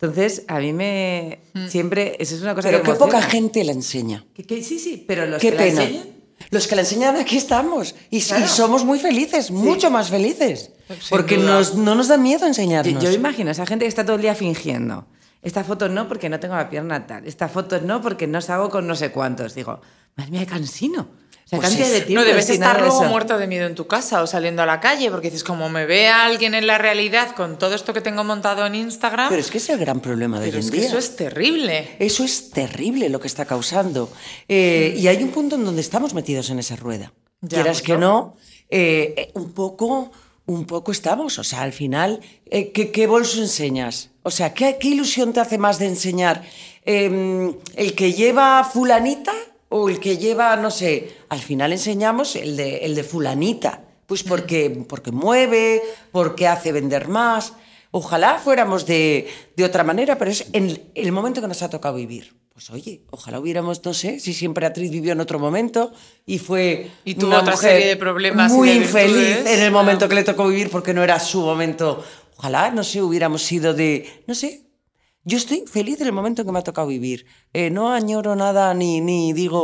Entonces, 0.00 0.44
a 0.48 0.60
mí 0.60 0.72
me... 0.72 1.40
Siempre... 1.68 2.16
Eso 2.20 2.34
es 2.36 2.40
una 2.42 2.54
cosa 2.54 2.68
Pero 2.70 2.82
que 2.82 2.92
qué 2.92 2.96
poca 2.96 3.20
gente 3.20 3.62
la 3.64 3.72
enseña. 3.72 4.24
Que- 4.32 4.44
que- 4.44 4.62
sí, 4.62 4.78
sí, 4.78 5.04
pero 5.06 5.26
los 5.26 5.40
Qué 5.40 5.50
que 5.50 5.56
la 5.56 5.62
pena. 5.62 5.82
enseñan... 5.82 6.06
Los 6.50 6.66
que 6.68 6.74
la 6.76 6.80
enseñan 6.82 7.16
aquí 7.16 7.36
estamos 7.36 7.94
y, 8.10 8.20
somos 8.22 8.84
muy 8.84 8.98
felices, 8.98 9.50
mucho 9.50 9.90
más 9.90 10.08
felices. 10.08 10.70
Sin 10.88 10.96
Porque 11.10 11.36
nos, 11.36 11.74
no 11.74 11.94
nos 11.94 12.08
da 12.08 12.16
miedo 12.16 12.40
Yo, 12.40 12.46
enseñarnos. 12.46 13.02
yo 13.04 13.10
imagino 13.10 13.50
esa 13.50 13.66
gente 13.66 13.84
que 13.84 13.88
está 13.90 14.04
todo 14.06 14.16
el 14.16 14.22
día 14.22 14.34
fingiendo. 14.34 15.06
Esta 15.42 15.64
foto 15.64 15.88
no 15.90 16.08
porque 16.08 16.28
no 16.30 16.40
tengo 16.40 16.54
la 16.56 16.70
pierna 16.70 17.06
tal. 17.06 17.26
Esta 17.26 17.48
foto 17.48 17.80
no 17.82 18.00
porque 18.00 18.26
no 18.26 18.40
salgo 18.40 18.70
con 18.70 18.86
no 18.86 18.94
sé 18.96 19.10
cuántos. 19.12 19.54
Digo, 19.54 19.80
madre 20.16 20.30
mía, 20.30 20.46
cansino. 20.46 21.08
Sea, 21.50 21.58
Pues 21.58 21.68
cantidad 21.70 21.88
de 21.90 22.00
tiempo 22.02 22.22
No 22.22 22.24
debes 22.24 22.48
estar 22.48 22.80
luego 22.80 23.02
muerto 23.04 23.36
de 23.36 23.48
miedo 23.48 23.66
en 23.66 23.74
tu 23.74 23.88
casa 23.88 24.22
o 24.22 24.26
saliendo 24.28 24.62
a 24.62 24.66
la 24.66 24.78
calle, 24.78 25.10
porque 25.10 25.30
dices, 25.30 25.42
como 25.42 25.68
me 25.68 25.84
ve 25.84 26.06
alguien 26.06 26.54
en 26.54 26.68
la 26.68 26.78
realidad 26.78 27.34
con 27.34 27.58
todo 27.58 27.74
esto 27.74 27.92
que 27.92 28.00
tengo 28.00 28.22
montado 28.22 28.64
en 28.66 28.76
Instagram, 28.76 29.28
Pero 29.30 29.40
es 29.40 29.50
que 29.50 29.58
es 29.58 29.68
el 29.68 29.78
gran 29.78 29.98
problema 29.98 30.38
de 30.38 30.46
pero 30.46 30.58
hoy 30.58 30.62
en 30.62 30.66
es 30.66 30.70
que 30.70 30.76
día. 30.78 30.86
eso 30.88 30.98
es 30.98 31.16
terrible. 31.16 31.96
Eso 31.98 32.22
es 32.22 32.50
terrible 32.50 33.08
lo 33.08 33.18
que 33.18 33.26
está 33.26 33.46
causando. 33.46 34.12
Eh, 34.46 34.94
y 34.96 35.08
hay 35.08 35.22
un 35.24 35.30
punto 35.30 35.56
en 35.56 35.64
donde 35.64 35.80
estamos 35.80 36.14
metidos 36.14 36.50
en 36.50 36.60
esa 36.60 36.76
rueda. 36.76 37.12
Ya, 37.40 37.56
Quieras 37.56 37.78
pues, 37.78 37.82
que 37.82 37.92
¿no? 37.94 37.98
no, 37.98 38.36
eh, 38.68 39.14
eh, 39.16 39.30
un 39.34 39.52
poco, 39.52 40.12
un 40.46 40.66
poco 40.66 40.92
estamos. 40.92 41.36
O 41.40 41.42
sea, 41.44 41.62
al 41.62 41.72
final, 41.72 42.20
eh, 42.46 42.70
¿qué, 42.70 42.92
qué 42.92 43.08
bolso 43.08 43.40
enseñas? 43.40 44.10
O 44.22 44.30
sea, 44.30 44.54
¿qué, 44.54 44.76
qué 44.78 44.86
ilusión 44.88 45.32
te 45.32 45.40
hace 45.40 45.58
más 45.58 45.80
de 45.80 45.86
enseñar? 45.86 46.42
Eh, 46.84 47.52
¿El 47.74 47.94
que 47.94 48.12
lleva 48.12 48.62
fulanita 48.64 49.32
o 49.70 49.88
el 49.88 49.98
que 49.98 50.18
lleva, 50.18 50.54
no 50.56 50.70
sé, 50.70 51.16
al 51.28 51.38
final 51.38 51.72
enseñamos 51.72 52.36
el 52.36 52.56
de, 52.56 52.78
el 52.78 52.94
de 52.94 53.04
fulanita? 53.04 53.84
Pues 54.06 54.22
porque, 54.22 54.84
porque 54.88 55.12
mueve, 55.12 55.80
porque 56.12 56.46
hace 56.46 56.72
vender 56.72 57.08
más. 57.08 57.54
Ojalá 57.92 58.38
fuéramos 58.38 58.84
de, 58.84 59.28
de 59.56 59.64
otra 59.64 59.84
manera, 59.84 60.18
pero 60.18 60.30
es 60.30 60.46
en 60.52 60.90
el 60.94 61.12
momento 61.12 61.40
que 61.40 61.48
nos 61.48 61.62
ha 61.62 61.70
tocado 61.70 61.94
vivir. 61.94 62.34
Pues 62.52 62.68
oye, 62.70 63.04
ojalá 63.10 63.40
hubiéramos, 63.40 63.82
no 63.84 63.94
sé, 63.94 64.20
si 64.20 64.34
siempre 64.34 64.66
Atriz 64.66 64.90
vivió 64.90 65.12
en 65.12 65.20
otro 65.20 65.38
momento 65.38 65.92
y 66.26 66.38
fue 66.38 66.90
Y 67.04 67.14
tuvo 67.14 67.28
una 67.28 67.38
otra 67.40 67.54
mujer 67.54 67.70
serie 67.70 67.86
de 67.86 67.96
problemas 67.96 68.52
y 68.52 68.54
muy 68.54 68.68
de 68.68 68.74
infeliz 68.74 69.46
en 69.46 69.60
el 69.60 69.70
momento 69.70 70.08
que 70.08 70.14
le 70.14 70.24
tocó 70.24 70.46
vivir 70.48 70.68
porque 70.68 70.92
no 70.92 71.02
era 71.02 71.18
su 71.20 71.40
momento. 71.40 72.04
Ojalá, 72.36 72.70
no 72.70 72.84
sé, 72.84 73.00
hubiéramos 73.00 73.42
sido 73.42 73.72
de, 73.72 74.24
no 74.26 74.34
sé, 74.34 74.69
yo 75.30 75.36
estoy 75.38 75.64
feliz 75.76 76.00
en 76.00 76.08
el 76.08 76.12
momento 76.12 76.44
que 76.44 76.52
me 76.52 76.58
ha 76.58 76.62
tocado 76.70 76.88
vivir. 76.88 77.18
Eh, 77.52 77.70
no 77.70 77.92
añoro 77.92 78.34
nada 78.34 78.74
ni, 78.74 79.00
ni 79.00 79.32
digo... 79.32 79.62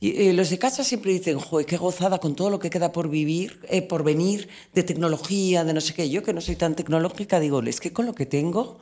eh, 0.00 0.32
los 0.32 0.48
de 0.50 0.58
casa 0.58 0.84
siempre 0.84 1.10
dicen, 1.18 1.40
joder, 1.40 1.66
qué 1.66 1.76
gozada 1.76 2.18
con 2.24 2.32
todo 2.38 2.50
lo 2.50 2.58
que 2.62 2.70
queda 2.70 2.92
por 2.96 3.06
vivir, 3.10 3.48
eh, 3.68 3.82
por 3.82 4.04
venir, 4.04 4.48
de 4.76 4.82
tecnología, 4.90 5.64
de 5.64 5.72
no 5.74 5.80
sé 5.80 5.92
qué. 5.96 6.08
Yo 6.08 6.22
que 6.22 6.32
no 6.32 6.40
soy 6.40 6.56
tan 6.62 6.76
tecnológica, 6.80 7.40
digo, 7.40 7.60
es 7.62 7.80
que 7.80 7.92
con 7.92 8.06
lo 8.06 8.14
que 8.14 8.26
tengo 8.26 8.78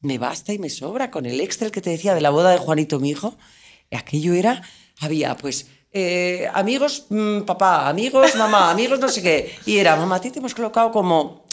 me 0.00 0.18
basta 0.18 0.52
y 0.52 0.58
me 0.58 0.68
sobra. 0.68 1.10
Con 1.10 1.24
el 1.24 1.40
Excel 1.40 1.70
que 1.72 1.80
te 1.80 1.90
decía 1.90 2.14
de 2.14 2.20
la 2.20 2.30
boda 2.36 2.50
de 2.50 2.58
Juanito, 2.58 3.00
mi 3.00 3.10
hijo, 3.10 3.36
aquello 3.90 4.34
era, 4.34 4.62
había 5.00 5.36
pues 5.38 5.56
eh, 5.92 6.46
amigos, 6.52 7.06
mm, 7.08 7.40
papá, 7.42 7.88
amigos, 7.88 8.36
mamá, 8.36 8.70
amigos, 8.70 9.00
no 9.00 9.08
sé 9.08 9.22
qué. 9.22 9.36
Y 9.64 9.78
era, 9.78 9.96
mamá, 9.96 10.16
a 10.16 10.20
ti 10.20 10.30
te 10.30 10.38
hemos 10.38 10.54
colocado 10.54 10.92
como 10.92 11.47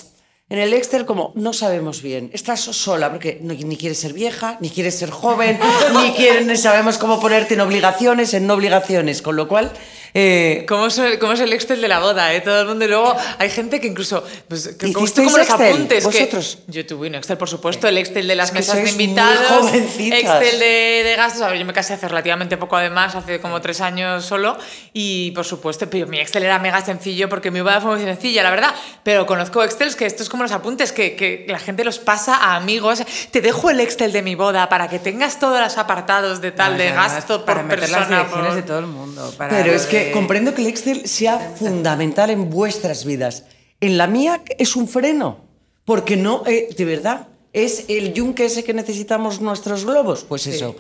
en 0.50 0.60
el 0.60 0.74
Excel 0.74 1.06
como 1.06 1.32
no 1.36 1.54
sabemos 1.54 2.02
bien, 2.02 2.30
estás 2.34 2.62
sola 2.62 3.10
porque 3.12 3.40
ni 3.42 3.78
quieres 3.78 4.00
ser 4.00 4.14
vieja, 4.14 4.58
ni 4.62 4.70
quieres 4.70 4.96
ser 4.96 5.10
joven, 5.10 5.60
ni, 5.94 6.12
quieres, 6.12 6.46
ni 6.46 6.56
sabemos 6.56 6.98
cómo 6.98 7.20
ponerte 7.20 7.56
en 7.56 7.62
obligaciones, 7.62 8.34
en 8.34 8.46
no 8.46 8.54
obligaciones, 8.54 9.22
con 9.22 9.36
lo 9.36 9.48
cual 9.48 9.72
Eh, 10.18 10.66
¿Cómo 10.66 10.88
es, 10.88 10.98
el, 10.98 11.20
cómo 11.20 11.34
es 11.34 11.42
el 11.42 11.52
Excel 11.52 11.82
de 11.82 11.90
la 11.90 12.00
boda? 12.00 12.34
Eh? 12.34 12.40
Todo 12.40 12.62
el 12.62 12.68
mundo. 12.68 12.86
Y 12.86 12.88
luego 12.88 13.14
hay 13.38 13.50
gente 13.50 13.82
que 13.82 13.88
incluso. 13.88 14.24
Pues, 14.48 14.70
que, 14.80 14.94
como, 14.94 15.04
¿Hicisteis 15.06 15.28
como 15.28 15.38
los 15.40 15.50
Excel, 15.50 15.68
apuntes. 15.74 16.08
que- 16.08 16.20
vosotros? 16.20 16.60
yo 16.68 16.86
tuve 16.86 17.10
un 17.10 17.16
Excel, 17.16 17.38
por 17.38 17.50
supuesto. 17.50 17.90
El 17.90 17.98
Excel 17.98 18.26
de 18.26 18.36
las 18.36 18.48
Es 18.48 18.52
que 18.54 18.60
mesas 18.60 18.76
de 18.82 18.90
invitados. 18.92 19.74
Excel 19.74 20.60
de, 20.60 21.02
de 21.04 21.16
gastos. 21.18 21.42
A 21.42 21.50
ver, 21.50 21.60
yo 21.60 21.66
me 21.66 21.74
casé 21.74 21.96
hace 21.96 22.08
relativamente 22.08 22.56
poco, 22.56 22.78
además, 22.78 23.14
hace 23.14 23.42
como 23.42 23.60
tres 23.60 23.82
años 23.82 24.24
solo. 24.24 24.58
Y 24.94 25.32
por 25.32 25.44
supuesto, 25.44 25.90
pero 25.90 26.08
mi 26.08 26.20
Excel 26.20 26.44
era 26.44 26.60
mega 26.60 26.80
sencillo 26.80 27.28
porque 27.28 27.52
mi 27.52 27.60
boda 27.60 27.82
fue 27.82 27.96
muy 27.98 28.06
sencilla, 28.06 28.42
la 28.42 28.52
verdad. 28.52 28.74
Pero 29.04 29.26
conozco 29.26 29.64
Excels 29.66 29.98
que 29.98 30.06
esto 30.06 30.24
es 30.24 30.30
como 30.30 30.44
los 30.44 30.54
apuntes, 30.54 30.94
que, 30.94 31.18
que 31.18 31.46
la 31.50 31.60
gente 31.60 31.84
los 31.84 32.00
pasa 32.00 32.38
a 32.38 32.56
amigos. 32.56 33.04
Te 33.32 33.42
dejo 33.42 33.70
el 33.70 33.82
Excel 33.82 34.14
de 34.14 34.22
mi 34.22 34.36
boda 34.36 34.70
para 34.70 34.88
que 34.88 35.00
tengas 35.00 35.42
todos 35.42 35.60
los 35.60 35.78
apartados 35.78 36.40
de 36.40 36.54
tal, 36.54 36.72
No, 36.74 36.78
de 36.78 36.92
gasto 36.92 37.40
por 37.40 37.46
para 37.48 37.64
meter 37.64 37.80
las 37.80 37.90
persona. 37.90 38.18
direcciones 38.20 38.48
por- 38.48 38.56
de 38.56 38.64
todo 38.64 38.80
el 38.80 38.88
mundo. 38.88 39.34
para 39.38 39.50
Pero 39.58 39.74
es 39.74 39.86
que 39.88 40.05
de- 40.06 40.12
comprendo 40.12 40.54
que 40.54 40.62
el 40.62 40.68
Excel 40.68 41.08
sea 41.08 41.40
fundamental 41.56 42.30
en 42.30 42.50
vuestras 42.50 43.06
vidas. 43.06 43.44
En 43.82 43.98
la 43.98 44.08
mía 44.08 44.42
es 44.58 44.76
un 44.76 44.88
freno, 44.88 45.40
porque 45.84 46.16
no, 46.18 46.44
eh, 46.46 46.70
de 46.76 46.86
verdad, 46.86 47.28
es 47.54 47.86
el 47.88 48.14
yunque 48.14 48.46
ese 48.46 48.64
que 48.64 48.74
necesitamos 48.74 49.42
nuestros 49.42 49.86
globos. 49.86 50.24
Pues 50.24 50.48
eso. 50.48 50.76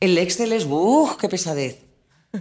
El 0.00 0.16
Excel 0.18 0.52
es, 0.52 0.66
¡uh, 0.68 1.10
qué 1.20 1.28
pesadez! 1.28 1.78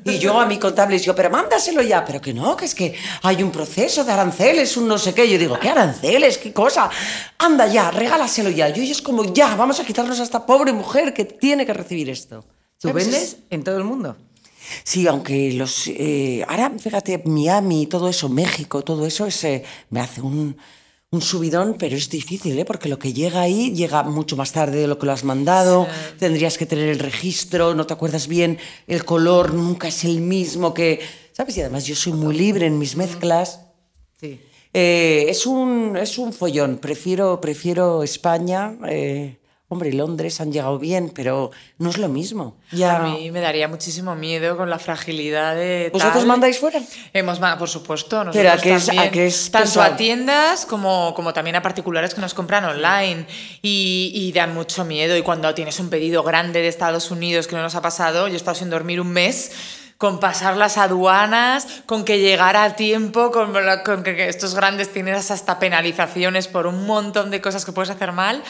Y 0.05 0.19
yo 0.19 0.39
a 0.39 0.45
mi 0.45 0.59
contable 0.59 0.99
digo, 0.99 1.15
pero 1.15 1.31
mándaselo 1.31 1.81
ya. 1.81 2.05
Pero 2.05 2.21
que 2.21 2.31
no, 2.31 2.55
que 2.55 2.65
es 2.65 2.75
que 2.75 2.93
hay 3.23 3.41
un 3.41 3.51
proceso 3.51 4.03
de 4.03 4.11
aranceles, 4.11 4.77
un 4.77 4.87
no 4.87 4.99
sé 4.99 5.15
qué. 5.15 5.27
Yo 5.27 5.39
digo, 5.39 5.57
¿qué 5.59 5.69
aranceles? 5.69 6.37
¿Qué 6.37 6.53
cosa? 6.53 6.91
Anda 7.39 7.65
ya, 7.65 7.89
regálaselo 7.89 8.51
ya. 8.51 8.69
Yo 8.69 8.83
es 8.83 9.01
como, 9.01 9.33
ya, 9.33 9.55
vamos 9.55 9.79
a 9.79 9.83
quitarnos 9.85 10.19
a 10.19 10.23
esta 10.23 10.45
pobre 10.45 10.73
mujer 10.73 11.11
que 11.13 11.25
tiene 11.25 11.65
que 11.65 11.73
recibir 11.73 12.07
esto. 12.09 12.45
¿Tú 12.79 12.93
vendes 12.93 13.37
en 13.49 13.63
todo 13.63 13.77
el 13.77 13.83
mundo? 13.83 14.15
Sí, 14.83 15.07
aunque 15.07 15.53
los. 15.53 15.87
eh, 15.87 16.43
ahora, 16.47 16.71
fíjate, 16.77 17.21
Miami, 17.25 17.85
todo 17.87 18.09
eso, 18.09 18.29
México, 18.29 18.81
todo 18.83 19.05
eso 19.05 19.25
es, 19.25 19.43
eh, 19.43 19.63
me 19.89 19.99
hace 19.99 20.21
un, 20.21 20.55
un 21.11 21.21
subidón, 21.21 21.75
pero 21.79 21.95
es 21.95 22.09
difícil, 22.09 22.57
¿eh? 22.59 22.65
porque 22.65 22.87
lo 22.89 22.99
que 22.99 23.13
llega 23.13 23.41
ahí 23.41 23.73
llega 23.73 24.03
mucho 24.03 24.35
más 24.35 24.51
tarde 24.51 24.79
de 24.81 24.87
lo 24.87 24.99
que 24.99 25.05
lo 25.07 25.11
has 25.11 25.23
mandado. 25.23 25.87
Tendrías 26.19 26.57
que 26.57 26.65
tener 26.65 26.89
el 26.89 26.99
registro, 26.99 27.73
no 27.73 27.85
te 27.85 27.93
acuerdas 27.93 28.27
bien, 28.27 28.57
el 28.87 29.05
color 29.05 29.53
nunca 29.53 29.87
es 29.87 30.03
el 30.03 30.21
mismo 30.21 30.73
que. 30.73 30.99
¿Sabes? 31.31 31.57
Y 31.57 31.61
además 31.61 31.85
yo 31.85 31.95
soy 31.95 32.13
muy 32.13 32.35
libre 32.37 32.65
en 32.67 32.77
mis 32.77 32.95
mezclas. 32.95 33.61
Sí. 34.19 34.39
Eh, 34.73 35.25
es, 35.29 35.47
un, 35.47 35.97
es 35.97 36.17
un 36.19 36.31
follón. 36.31 36.77
Prefiero, 36.77 37.41
prefiero 37.41 38.03
España. 38.03 38.77
eh, 38.87 39.38
hombre, 39.71 39.93
Londres 39.93 40.41
han 40.41 40.51
llegado 40.51 40.79
bien, 40.79 41.11
pero 41.13 41.51
no 41.77 41.89
es 41.91 41.97
lo 41.99 42.09
mismo. 42.09 42.57
Ya. 42.71 42.97
A 42.97 42.99
mí 43.07 43.29
me 43.31 43.39
daría 43.39 43.67
muchísimo 43.67 44.15
miedo 44.15 44.57
con 44.57 44.69
la 44.69 44.79
fragilidad 44.79 45.55
de. 45.55 45.89
¿Vosotros 45.93 46.17
tal. 46.19 46.25
mandáis 46.27 46.57
fuera? 46.59 46.81
Hemos, 47.13 47.39
por 47.39 47.69
supuesto, 47.69 48.23
nosotros 48.23 48.35
Pero 48.35 48.51
a 48.51 48.57
qué 48.57 48.73
es- 48.75 48.85
también, 48.87 49.07
a 49.07 49.11
qué 49.11 49.27
es 49.27 49.51
tanto 49.51 49.67
pesado. 49.69 49.93
a 49.93 49.95
tiendas 49.95 50.65
como, 50.65 51.13
como 51.15 51.33
también 51.33 51.55
a 51.55 51.61
particulares 51.61 52.13
que 52.13 52.21
nos 52.21 52.33
compran 52.33 52.65
online 52.65 53.25
y, 53.61 54.11
y 54.13 54.31
dan 54.33 54.53
mucho 54.53 54.83
miedo. 54.85 55.15
Y 55.15 55.21
cuando 55.21 55.53
tienes 55.53 55.79
un 55.79 55.89
pedido 55.89 56.23
grande 56.23 56.61
de 56.61 56.67
Estados 56.67 57.11
Unidos 57.11 57.47
que 57.47 57.55
no 57.55 57.61
nos 57.61 57.75
ha 57.75 57.81
pasado, 57.81 58.27
yo 58.27 58.33
he 58.33 58.37
estado 58.37 58.55
sin 58.55 58.69
dormir 58.69 58.99
un 58.99 59.11
mes 59.11 59.51
con 59.99 60.21
pasar 60.21 60.55
las 60.55 60.77
aduanas, 60.77 61.67
con 61.85 62.05
que 62.05 62.19
llegara 62.19 62.63
a 62.63 62.75
tiempo, 62.77 63.31
con, 63.31 63.53
con 63.83 64.01
que, 64.01 64.15
que 64.15 64.29
estos 64.29 64.55
grandes 64.55 64.93
tienes 64.93 65.29
hasta 65.29 65.59
penalizaciones 65.59 66.47
por 66.47 66.67
un 66.67 66.85
montón 66.87 67.29
de 67.31 67.41
cosas 67.41 67.65
que 67.65 67.73
puedes 67.73 67.89
hacer 67.89 68.13
mal. 68.13 68.41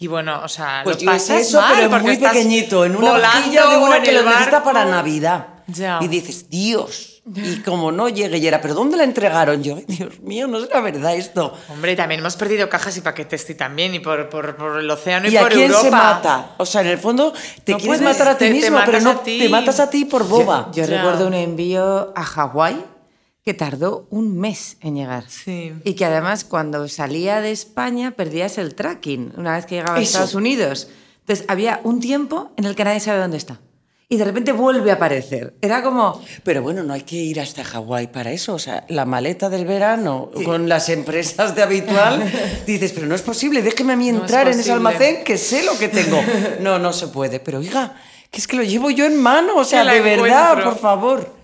Y 0.00 0.06
bueno, 0.06 0.40
o 0.44 0.48
sea, 0.48 0.82
Pues 0.84 0.96
lo 0.96 1.02
yo 1.02 1.06
pasas 1.10 1.40
eso, 1.42 1.60
mal 1.60 1.72
pero 1.76 1.90
porque 1.90 2.04
muy 2.04 2.12
estás 2.14 2.32
pequeñito, 2.32 2.84
en 2.84 2.94
una 2.96 3.12
hojilla 3.14 3.66
de 3.66 3.76
una 3.78 4.00
que 4.02 4.12
lo 4.12 4.22
necesita 4.22 4.62
para 4.62 4.84
Navidad. 4.84 5.46
Ya. 5.66 5.98
Y 6.00 6.08
dices, 6.08 6.48
Dios. 6.48 7.14
Y 7.34 7.56
como 7.60 7.92
no 7.92 8.08
llegue 8.08 8.38
y 8.38 8.46
era, 8.46 8.58
¿pero 8.62 8.72
dónde 8.72 8.96
la 8.96 9.04
entregaron? 9.04 9.62
Yo, 9.62 9.76
"Ay, 9.76 9.84
Dios 9.86 10.20
mío, 10.20 10.46
no 10.46 10.56
es 10.64 10.70
la 10.72 10.80
verdad 10.80 11.14
esto. 11.14 11.52
Hombre, 11.68 11.92
y 11.92 11.96
también 11.96 12.20
hemos 12.20 12.36
perdido 12.36 12.70
cajas 12.70 12.96
y 12.96 13.02
paquetes 13.02 13.50
y 13.50 13.54
también, 13.54 13.92
y 13.94 13.98
por, 13.98 14.30
por, 14.30 14.56
por 14.56 14.78
el 14.80 14.90
océano 14.90 15.28
y, 15.28 15.32
¿Y 15.32 15.36
a 15.36 15.42
por 15.42 15.50
quién 15.52 15.64
Europa. 15.64 15.82
se 15.84 15.90
mata? 15.90 16.50
O 16.56 16.64
sea, 16.64 16.80
en 16.80 16.86
el 16.86 16.96
fondo 16.98 17.34
te 17.64 17.72
No 17.72 17.78
quieres 17.78 18.00
puedes, 18.00 18.18
matar 18.18 18.28
a 18.34 18.38
ti 18.38 18.44
te- 18.46 18.46
te 18.46 18.52
mismo, 18.54 18.78
pero 18.78 18.92
matas 18.92 19.02
no 19.04 19.10
a 19.10 19.22
ti. 19.22 19.38
te 19.40 19.48
matas 19.50 19.80
a 19.80 19.90
ti 19.90 20.04
por 20.06 20.26
boba. 20.26 20.70
Yo 20.72 20.84
Ya. 20.86 20.96
recuerdo 20.96 21.26
un 21.26 21.34
envío 21.34 22.12
a 22.16 22.24
Hawái 22.24 22.82
que 23.48 23.54
tardó 23.54 24.06
un 24.10 24.38
mes 24.38 24.76
en 24.82 24.94
llegar. 24.94 25.24
Sí. 25.26 25.72
Y 25.82 25.94
que 25.94 26.04
además 26.04 26.44
cuando 26.44 26.86
salía 26.86 27.40
de 27.40 27.50
España 27.50 28.10
perdías 28.10 28.58
el 28.58 28.74
tracking 28.74 29.32
una 29.38 29.56
vez 29.56 29.64
que 29.64 29.76
llegaba 29.76 29.96
a. 29.96 30.02
Estados 30.02 30.34
Unidos. 30.34 30.88
Entonces 31.20 31.46
había 31.48 31.80
un 31.82 31.98
tiempo 31.98 32.52
en 32.58 32.66
el 32.66 32.74
que 32.74 32.84
nadie 32.84 33.00
sabe 33.00 33.20
dónde 33.20 33.38
está. 33.38 33.58
Y 34.06 34.18
de 34.18 34.26
repente 34.26 34.52
vuelve 34.52 34.90
a 34.90 34.94
aparecer. 34.96 35.54
Era 35.62 35.82
como... 35.82 36.22
Pero 36.44 36.60
bueno, 36.60 36.82
no 36.82 36.92
hay 36.92 37.04
que 37.04 37.16
ir 37.16 37.40
hasta 37.40 37.64
Hawái 37.64 38.08
para 38.08 38.32
eso. 38.32 38.52
O 38.52 38.58
sea, 38.58 38.84
la 38.90 39.06
maleta 39.06 39.48
del 39.48 39.64
verano 39.64 40.30
con 40.44 40.68
las 40.68 40.90
empresas 40.90 41.56
de 41.56 41.62
habitual, 41.62 42.30
dices, 42.66 42.92
pero 42.92 43.06
no 43.06 43.14
es 43.14 43.22
posible, 43.22 43.62
déjeme 43.62 43.94
a 43.94 43.96
mí 43.96 44.12
No 44.12 44.18
es 44.18 44.22
entrar 44.24 44.46
en 44.48 44.60
ese 44.60 44.72
almacén 44.72 45.24
que 45.24 45.38
sé 45.38 45.62
lo 45.62 45.78
que 45.78 45.88
tengo. 45.88 46.20
No, 46.60 46.78
no 46.78 46.92
se 46.92 47.06
puede. 47.06 47.40
Pero 47.40 47.60
oiga, 47.60 47.96
que 48.30 48.40
es 48.40 48.46
que 48.46 48.56
lo 48.56 48.62
llevo 48.62 48.90
yo 48.90 49.06
en 49.06 49.18
mano, 49.18 49.56
o 49.56 49.64
sea, 49.64 49.86
de 49.86 50.02
verdad, 50.02 50.62
por 50.62 50.78
favor. 50.78 51.37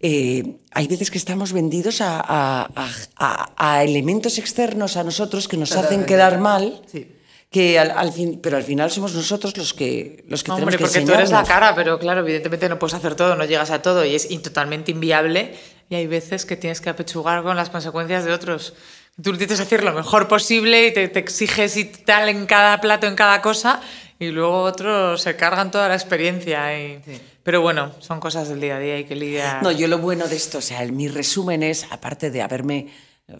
Eh, 0.00 0.56
hay 0.72 0.86
veces 0.88 1.10
que 1.10 1.18
estamos 1.18 1.52
vendidos 1.52 2.00
a, 2.00 2.20
a- 2.20 2.68
a- 3.16 3.52
a- 3.56 3.84
elementos 3.84 4.38
externos 4.38 4.96
a 4.96 5.04
nosotros 5.04 5.48
que 5.48 5.56
nos 5.56 5.70
hacen 5.72 5.82
Totalmente. 5.82 6.06
quedar 6.12 6.38
mal. 6.38 6.82
Sí. 6.90 7.12
Que 7.48 7.78
al, 7.78 7.92
al 7.92 8.12
fin, 8.12 8.40
pero 8.42 8.56
al 8.56 8.64
final 8.64 8.90
somos 8.90 9.14
nosotros 9.14 9.56
los 9.56 9.72
que, 9.72 10.24
los 10.28 10.42
que 10.42 10.50
Hombre, 10.50 10.66
tenemos 10.76 10.92
que 10.92 10.98
porque 11.00 11.06
tú 11.12 11.16
eres 11.16 11.30
la 11.30 11.44
cara, 11.44 11.74
pero 11.76 11.98
claro, 11.98 12.20
evidentemente 12.20 12.68
no 12.68 12.78
puedes 12.78 12.94
hacer 12.94 13.14
todo, 13.14 13.36
no 13.36 13.44
llegas 13.44 13.70
a 13.70 13.80
todo 13.80 14.04
y 14.04 14.14
es 14.16 14.28
totalmente 14.42 14.90
inviable. 14.90 15.54
Y 15.88 15.94
hay 15.94 16.06
veces 16.08 16.44
que 16.44 16.56
tienes 16.56 16.80
que 16.80 16.90
apechugar 16.90 17.44
con 17.44 17.56
las 17.56 17.70
consecuencias 17.70 18.24
de 18.24 18.32
otros. 18.32 18.74
Tú 19.22 19.30
intentas 19.30 19.60
hacer 19.60 19.84
lo 19.84 19.92
mejor 19.94 20.26
posible 20.28 20.88
y 20.88 20.92
te, 20.92 21.06
te 21.08 21.20
exiges 21.20 21.76
y 21.76 21.84
tal 21.84 22.28
en 22.28 22.46
cada 22.46 22.80
plato, 22.80 23.06
en 23.06 23.14
cada 23.14 23.40
cosa, 23.40 23.80
y 24.18 24.26
luego 24.26 24.62
otros 24.62 25.22
se 25.22 25.36
cargan 25.36 25.70
toda 25.70 25.88
la 25.88 25.94
experiencia. 25.94 26.76
y- 26.78 27.00
Pero 27.46 27.62
bueno, 27.62 27.92
son 28.00 28.18
cosas 28.18 28.48
del 28.48 28.60
día 28.60 28.76
a 28.76 28.80
día 28.80 28.98
y 28.98 29.04
que 29.04 29.14
lidiar. 29.14 29.62
No, 29.62 29.70
yo 29.70 29.86
lo 29.86 29.98
bueno 30.00 30.26
de 30.26 30.34
esto, 30.34 30.58
o 30.58 30.60
sea, 30.60 30.82
el- 30.82 30.90
mi 30.90 31.06
resumen 31.06 31.62
es, 31.62 31.86
aparte 31.90 32.32
de 32.32 32.42
haberme, 32.42 32.88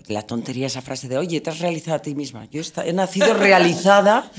la 0.07 0.23
tontería 0.23 0.69
esa 0.69 0.81
frase 0.81 1.09
de, 1.09 1.19
oye, 1.19 1.41
te 1.41 1.51
has 1.51 1.59
realizado 1.59 1.97
a 1.97 2.03
ti 2.03 2.15
misma. 2.15 2.47
Yo 2.51 2.63
he 2.85 2.93
nacido 2.93 3.35
realizada, 3.47 4.31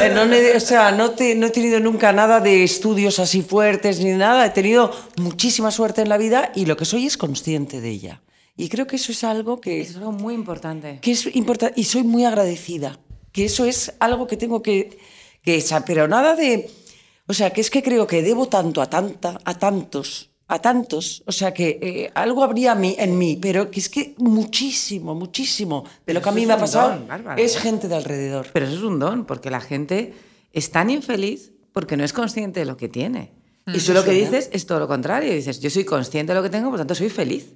eh, 0.00 0.10
no, 0.14 0.22
o 0.56 0.60
sea, 0.60 0.90
no, 0.92 1.10
te- 1.10 1.34
no 1.34 1.46
he 1.48 1.50
tenido 1.50 1.80
nunca 1.80 2.12
nada 2.14 2.40
de 2.40 2.64
estudios 2.64 3.18
así 3.18 3.42
fuertes 3.42 4.00
ni 4.00 4.12
nada, 4.12 4.46
he 4.46 4.50
tenido 4.50 4.90
muchísima 5.18 5.70
suerte 5.70 6.00
en 6.00 6.08
la 6.08 6.16
vida 6.16 6.50
y 6.54 6.64
lo 6.64 6.78
que 6.78 6.86
soy 6.86 7.04
es 7.04 7.18
consciente 7.18 7.82
de 7.82 7.90
ella. 7.90 8.22
Y 8.56 8.70
creo 8.70 8.86
que 8.86 8.96
eso 8.96 9.12
es 9.12 9.22
algo 9.22 9.60
que, 9.60 9.82
Es 9.82 9.96
algo 9.96 10.12
muy 10.12 10.32
importante. 10.34 10.98
que 11.02 11.12
es 11.12 11.34
importante 11.36 11.78
y 11.78 11.84
soy 11.84 12.04
muy 12.04 12.24
agradecida, 12.24 12.98
que 13.32 13.44
eso 13.44 13.66
es 13.66 13.92
algo 14.00 14.26
que 14.26 14.36
tengo 14.38 14.62
que, 14.62 14.98
que 15.42 15.62
pero 15.86 16.08
nada 16.08 16.36
de, 16.36 16.70
o 17.30 17.32
sea, 17.32 17.52
que 17.52 17.60
es 17.60 17.70
que 17.70 17.80
creo 17.80 18.08
que 18.08 18.22
debo 18.22 18.48
tanto 18.48 18.82
a 18.82 18.90
tanta, 18.90 19.38
a 19.44 19.54
tantos, 19.56 20.30
a 20.48 20.58
tantos, 20.58 21.22
o 21.26 21.30
sea, 21.30 21.54
que 21.54 21.78
eh, 21.80 22.10
algo 22.14 22.42
habría 22.42 22.74
mí, 22.74 22.96
en 22.98 23.16
mí, 23.16 23.38
pero 23.40 23.70
que 23.70 23.78
es 23.78 23.88
que 23.88 24.16
muchísimo, 24.18 25.14
muchísimo 25.14 25.84
de 26.04 26.14
lo 26.14 26.20
que 26.20 26.28
a 26.28 26.32
mí 26.32 26.44
me 26.44 26.54
ha 26.54 26.58
pasado 26.58 26.90
don, 26.90 27.06
Bárbara, 27.06 27.40
es 27.40 27.54
¿eh? 27.54 27.60
gente 27.60 27.86
de 27.86 27.94
alrededor. 27.94 28.48
Pero 28.52 28.66
eso 28.66 28.74
es 28.74 28.82
un 28.82 28.98
don, 28.98 29.26
porque 29.26 29.48
la 29.48 29.60
gente 29.60 30.12
es 30.52 30.72
tan 30.72 30.90
infeliz 30.90 31.52
porque 31.70 31.96
no 31.96 32.02
es 32.02 32.12
consciente 32.12 32.58
de 32.58 32.66
lo 32.66 32.76
que 32.76 32.88
tiene. 32.88 33.30
Y 33.68 33.78
tú 33.78 33.92
lo 33.92 34.04
que 34.04 34.10
dices 34.10 34.50
es 34.52 34.66
todo 34.66 34.80
lo 34.80 34.88
contrario. 34.88 35.32
Dices, 35.32 35.60
yo 35.60 35.70
soy 35.70 35.84
consciente 35.84 36.32
de 36.32 36.36
lo 36.36 36.42
que 36.42 36.50
tengo, 36.50 36.68
por 36.68 36.80
tanto 36.80 36.96
soy 36.96 37.10
feliz. 37.10 37.52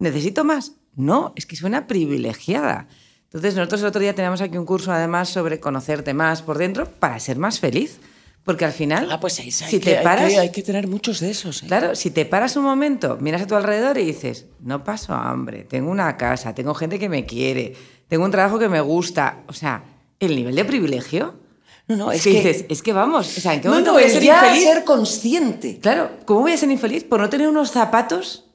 ¿Necesito 0.00 0.42
más? 0.42 0.72
No, 0.96 1.32
es 1.36 1.46
que 1.46 1.54
soy 1.54 1.68
una 1.68 1.86
privilegiada. 1.86 2.88
Entonces 3.26 3.54
nosotros 3.54 3.82
el 3.82 3.86
otro 3.86 4.00
día 4.00 4.16
teníamos 4.16 4.40
aquí 4.40 4.58
un 4.58 4.66
curso 4.66 4.90
además 4.90 5.28
sobre 5.28 5.60
conocerte 5.60 6.12
más 6.12 6.42
por 6.42 6.58
dentro 6.58 6.86
para 6.86 7.20
ser 7.20 7.38
más 7.38 7.60
feliz. 7.60 8.00
Porque 8.44 8.64
al 8.64 8.72
final, 8.72 9.08
Ah, 9.10 9.20
pues 9.20 9.38
ahí 9.38 9.46
hay, 9.46 9.52
si 9.52 9.78
que, 9.78 9.90
te 9.92 9.98
hay 9.98 10.04
paras, 10.04 10.32
que- 10.32 10.38
hay 10.38 10.50
que 10.50 10.62
tener 10.62 10.88
muchos 10.88 11.20
de 11.20 11.30
esos. 11.30 11.62
¿eh? 11.62 11.66
Claro, 11.68 11.94
si 11.94 12.10
te 12.10 12.24
paras 12.26 12.56
un 12.56 12.64
momento, 12.64 13.16
miras 13.20 13.42
a 13.42 13.46
tu 13.46 13.54
alrededor 13.54 13.98
y 13.98 14.04
dices, 14.04 14.46
no 14.60 14.82
paso 14.82 15.14
hambre, 15.14 15.62
tengo 15.64 15.90
una 15.90 16.16
casa, 16.16 16.52
tengo 16.54 16.74
gente 16.74 16.98
que 16.98 17.08
me 17.08 17.24
quiere, 17.24 17.74
tengo 18.08 18.24
un 18.24 18.30
trabajo 18.32 18.58
que 18.58 18.68
me 18.68 18.80
gusta. 18.80 19.44
O 19.46 19.52
sea, 19.52 19.84
el 20.18 20.34
nivel 20.34 20.56
de 20.56 20.64
privilegio. 20.64 21.40
No, 21.88 21.96
no, 21.96 22.12
es, 22.12 22.22
que, 22.22 22.30
que- 22.32 22.36
dices, 22.48 22.64
es 22.68 22.82
que 22.82 22.92
vamos, 22.92 23.36
o 23.36 23.40
sea, 23.40 23.54
¿en 23.54 23.60
qué 23.60 23.66
No, 23.68 23.72
momento 23.74 23.90
no, 23.92 23.98
voy 23.98 24.04
a 24.04 24.08
ser 24.08 24.22
ya 24.22 24.46
infeliz? 24.46 24.64
ser 24.68 24.84
consciente. 24.84 25.78
Claro, 25.80 26.10
¿cómo 26.24 26.40
voy 26.40 26.52
a 26.52 26.56
ser 26.56 26.70
infeliz 26.70 27.04
por 27.04 27.20
no 27.20 27.28
tener 27.28 27.48
unos 27.48 27.70
zapatos 27.70 28.46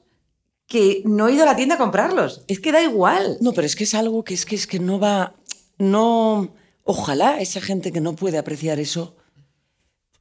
que 0.66 1.02
no 1.06 1.28
he 1.28 1.32
ido 1.32 1.44
a 1.44 1.46
la 1.46 1.56
tienda 1.56 1.76
a 1.76 1.78
comprarlos? 1.78 2.42
Es 2.46 2.60
que 2.60 2.72
da 2.72 2.82
igual. 2.82 3.38
No, 3.40 3.52
pero 3.52 3.66
es 3.66 3.74
que 3.76 3.84
es 3.84 3.94
algo 3.94 4.22
que 4.24 4.34
es 4.34 4.44
que 4.44 4.54
es 4.54 4.66
que 4.66 4.78
no 4.80 4.98
va, 4.98 5.34
no, 5.78 6.54
ojalá 6.84 7.40
esa 7.40 7.60
gente 7.60 7.92
que 7.92 8.00
no 8.00 8.14
puede 8.16 8.38
apreciar 8.38 8.80
eso 8.80 9.14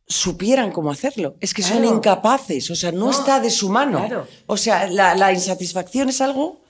supieran 0.07 0.71
cómo 0.71 0.89
hacerlo. 0.91 1.35
Es 1.41 1.53
que 1.53 1.61
son 1.61 1.83
incapaces, 1.83 2.71
o 2.71 2.75
sea, 2.75 2.91
no, 2.91 3.05
No, 3.05 3.11
está 3.11 3.39
de 3.39 3.49
su 3.49 3.69
mano. 3.69 3.99
claro. 3.99 4.27
O 4.45 4.57
sea, 4.57 4.87
la, 4.87 5.15
la 5.15 5.33
insatisfacción 5.33 6.09
es 6.09 6.21
algo 6.21 6.61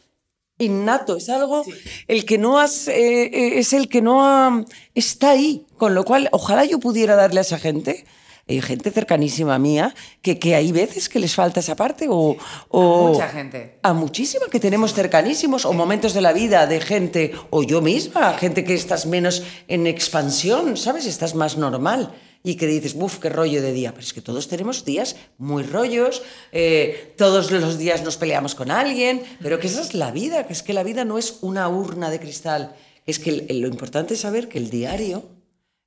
innato, 0.58 1.17
es 1.17 1.30
algo 1.30 1.63
el 2.08 2.26
que 2.26 2.39
no 2.39 2.58
has, 2.58 2.88
eh, 2.88 3.26
eh, 3.26 3.60
es 3.60 3.73
el 3.73 3.89
que 3.89 4.02
no 4.02 4.26
ha, 4.26 4.65
está 4.95 5.32
ahí. 5.32 5.65
Con 5.78 5.93
lo 5.93 6.04
cual, 6.04 6.30
ojalá 6.32 6.65
yo 6.65 6.80
pudiera 6.80 7.15
darle 7.15 7.39
a 7.39 7.41
esa 7.41 7.60
gente 7.60 8.06
Hay 8.47 8.62
gente 8.62 8.89
cercanísima 8.91 9.60
mía 9.60 9.93
que, 10.23 10.39
que 10.39 10.56
hay 10.56 10.71
veces 10.71 11.10
que 11.10 11.19
les 11.19 11.36
falta 11.36 11.60
esa 11.60 11.76
parte 11.76 12.08
o... 12.10 12.38
o 12.69 13.08
Mucha 13.10 13.28
gente. 13.28 13.78
A 13.84 13.93
muchísima 13.93 14.47
que 14.50 14.60
tenemos 14.60 14.93
cercanísimos 14.93 15.65
o 15.65 15.73
momentos 15.73 16.13
de 16.13 16.21
la 16.21 16.34
vida 16.34 16.65
de 16.65 16.80
gente, 16.80 17.34
o 17.52 17.62
yo 17.62 17.82
misma, 17.82 18.34
gente 18.34 18.63
que 18.63 18.73
estás 18.73 19.06
menos 19.06 19.43
en 19.67 19.86
expansión, 19.86 20.78
¿sabes? 20.78 21.06
Estás 21.06 21.36
más 21.36 21.58
normal 21.58 22.15
y 22.47 22.55
que 22.55 22.65
dices, 22.65 22.93
buf, 22.93 23.17
qué 23.19 23.27
rollo 23.27 23.62
de 23.62 23.73
día. 23.73 23.91
Pero 23.91 24.05
es 24.05 24.13
que 24.13 24.21
todos 24.21 24.47
tenemos 24.47 24.86
días 24.86 25.17
muy 25.38 25.63
rollos, 25.63 26.21
eh, 26.53 27.13
todos 27.17 27.51
los 27.51 27.77
días 27.77 28.03
nos 28.03 28.15
peleamos 28.15 28.55
con 28.55 28.71
alguien, 28.71 29.21
pero 29.41 29.60
que 29.60 29.67
esa 29.67 29.81
es 29.81 29.93
la 29.93 30.12
vida, 30.12 30.47
que 30.47 30.53
es 30.53 30.63
que 30.63 30.73
la 30.73 30.83
vida 30.83 31.03
no 31.03 31.17
es 31.17 31.39
una 31.41 31.67
urna 31.67 32.10
de 32.10 32.21
cristal. 32.21 32.73
Es 33.05 33.19
que 33.19 33.45
lo 33.49 33.67
importante 33.67 34.13
es 34.13 34.21
saber 34.21 34.47
que 34.47 34.60
el 34.60 34.69
diario, 34.69 35.25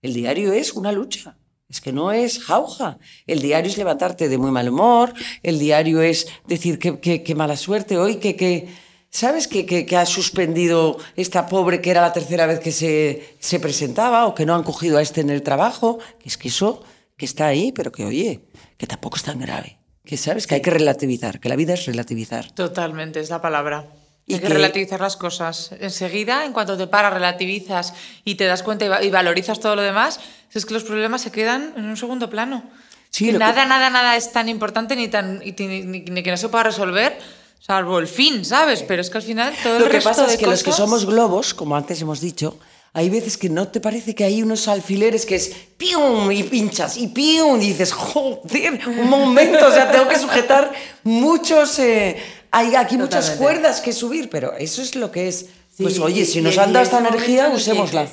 el 0.02 0.12
diario 0.12 0.52
es 0.52 0.74
una 0.74 0.92
lucha. 0.92 1.38
Es 1.66 1.80
que 1.80 1.92
no 1.92 2.12
es 2.12 2.42
jauja. 2.42 2.98
El 3.26 3.40
diario 3.40 3.70
es 3.70 3.78
levantarte 3.78 4.28
de 4.28 4.36
muy 4.36 4.50
mal 4.50 4.68
humor, 4.68 5.14
el 5.42 5.58
diario 5.58 6.02
es 6.02 6.26
decir 6.46 6.78
que 6.78 7.34
mala 7.34 7.56
suerte 7.56 7.96
hoy, 7.96 8.16
que, 8.16 8.36
que 8.36 8.68
¿sabes? 9.10 9.48
Que, 9.48 9.66
que, 9.66 9.84
que 9.86 9.96
ha 9.96 10.06
suspendido 10.06 10.98
esta 11.16 11.46
pobre 11.46 11.80
que 11.80 11.90
era 11.90 12.00
la 12.00 12.12
tercera 12.12 12.46
vez 12.46 12.60
que 12.60 12.72
se, 12.72 13.36
se 13.40 13.60
presentaba 13.60 14.26
o 14.26 14.34
que 14.34 14.46
no 14.46 14.54
han 14.54 14.62
cogido 14.62 14.98
a 14.98 15.02
este 15.02 15.20
en 15.20 15.30
el 15.30 15.42
trabajo. 15.42 15.98
Que 16.18 16.28
es 16.28 16.36
que 16.38 16.48
eso 16.48 16.82
que 17.16 17.26
está 17.26 17.46
ahí, 17.46 17.72
pero 17.72 17.92
que 17.92 18.04
oye, 18.04 18.40
que 18.78 18.86
tampoco 18.86 19.16
es 19.16 19.22
tan 19.24 19.38
grave. 19.38 19.78
Que 20.04 20.16
sabes 20.16 20.46
que 20.46 20.54
hay 20.56 20.62
que 20.62 20.70
relativizar, 20.70 21.38
que 21.40 21.48
la 21.48 21.56
vida 21.56 21.74
es 21.74 21.84
relativizar. 21.86 22.50
Totalmente, 22.52 23.20
es 23.20 23.28
la 23.30 23.40
palabra. 23.42 23.86
Y 24.26 24.34
Hay 24.34 24.40
que, 24.40 24.46
que- 24.46 24.54
relativizar 24.54 25.00
las 25.00 25.16
cosas. 25.16 25.72
Enseguida, 25.80 26.44
en 26.46 26.52
cuanto 26.52 26.76
te 26.78 26.86
paras, 26.86 27.12
relativizas 27.12 27.92
y 28.24 28.36
te 28.36 28.44
das 28.46 28.62
cuenta 28.62 28.84
y, 28.84 28.88
va- 28.88 29.02
y 29.02 29.10
valorizas 29.10 29.60
todo 29.60 29.76
lo 29.76 29.82
demás, 29.82 30.20
es 30.52 30.64
que 30.64 30.72
los 30.74 30.84
problemas 30.84 31.20
se 31.22 31.30
quedan 31.32 31.74
en 31.76 31.84
un 31.84 31.96
segundo 31.96 32.30
plano. 32.30 32.62
Sí, 33.10 33.32
nada, 33.32 33.66
nada, 33.66 33.90
nada 33.90 34.16
es 34.16 34.30
tan 34.32 34.48
importante 34.48 34.94
ni, 34.96 35.08
tan, 35.08 35.40
ni, 35.40 35.52
ni- 35.52 36.00
ni 36.00 36.22
que 36.22 36.30
no 36.30 36.36
se 36.36 36.48
pueda 36.48 36.64
resolver, 36.64 37.18
salvo 37.60 37.98
el 37.98 38.08
fin, 38.08 38.44
¿sabes? 38.44 38.82
Pero 38.82 39.02
es 39.02 39.10
que 39.10 39.18
al 39.18 39.22
final 39.22 39.54
todo 39.62 39.76
el 39.76 39.82
Lo 39.82 39.86
que 39.88 39.92
resto 39.94 40.10
pasa 40.10 40.26
de 40.26 40.32
es 40.32 40.38
que 40.38 40.46
los 40.46 40.62
que 40.62 40.72
somos 40.72 41.06
globos, 41.06 41.54
como 41.54 41.76
antes 41.76 42.00
hemos 42.00 42.20
dicho, 42.20 42.58
hay 42.92 43.08
veces 43.08 43.38
que 43.38 43.48
no 43.48 43.68
te 43.68 43.80
parece 43.80 44.14
que 44.14 44.24
hay 44.24 44.42
unos 44.42 44.66
alfileres 44.66 45.24
que 45.24 45.36
es 45.36 45.54
pium 45.76 46.32
y 46.32 46.42
pinchas 46.42 46.96
y 46.96 47.08
pium 47.08 47.60
y 47.60 47.68
dices, 47.68 47.92
joder, 47.92 48.80
un 48.88 49.08
momento, 49.08 49.68
o 49.68 49.70
sea, 49.70 49.90
tengo 49.92 50.08
que 50.08 50.18
sujetar 50.18 50.72
muchos, 51.04 51.78
eh, 51.78 52.16
hay 52.50 52.74
aquí 52.74 52.96
muchas 52.96 53.30
cuerdas 53.32 53.80
que 53.80 53.92
subir, 53.92 54.28
pero 54.28 54.54
eso 54.54 54.82
es 54.82 54.96
lo 54.96 55.12
que 55.12 55.28
es. 55.28 55.46
pues 55.78 56.00
oye, 56.00 56.24
si 56.26 56.40
nos 56.40 56.58
han 56.58 56.72
dado 56.72 56.84
esta 56.84 56.98
energía, 56.98 57.46
en 57.46 57.52
el 57.52 57.52
que 57.52 57.56
usémosla. 57.58 58.08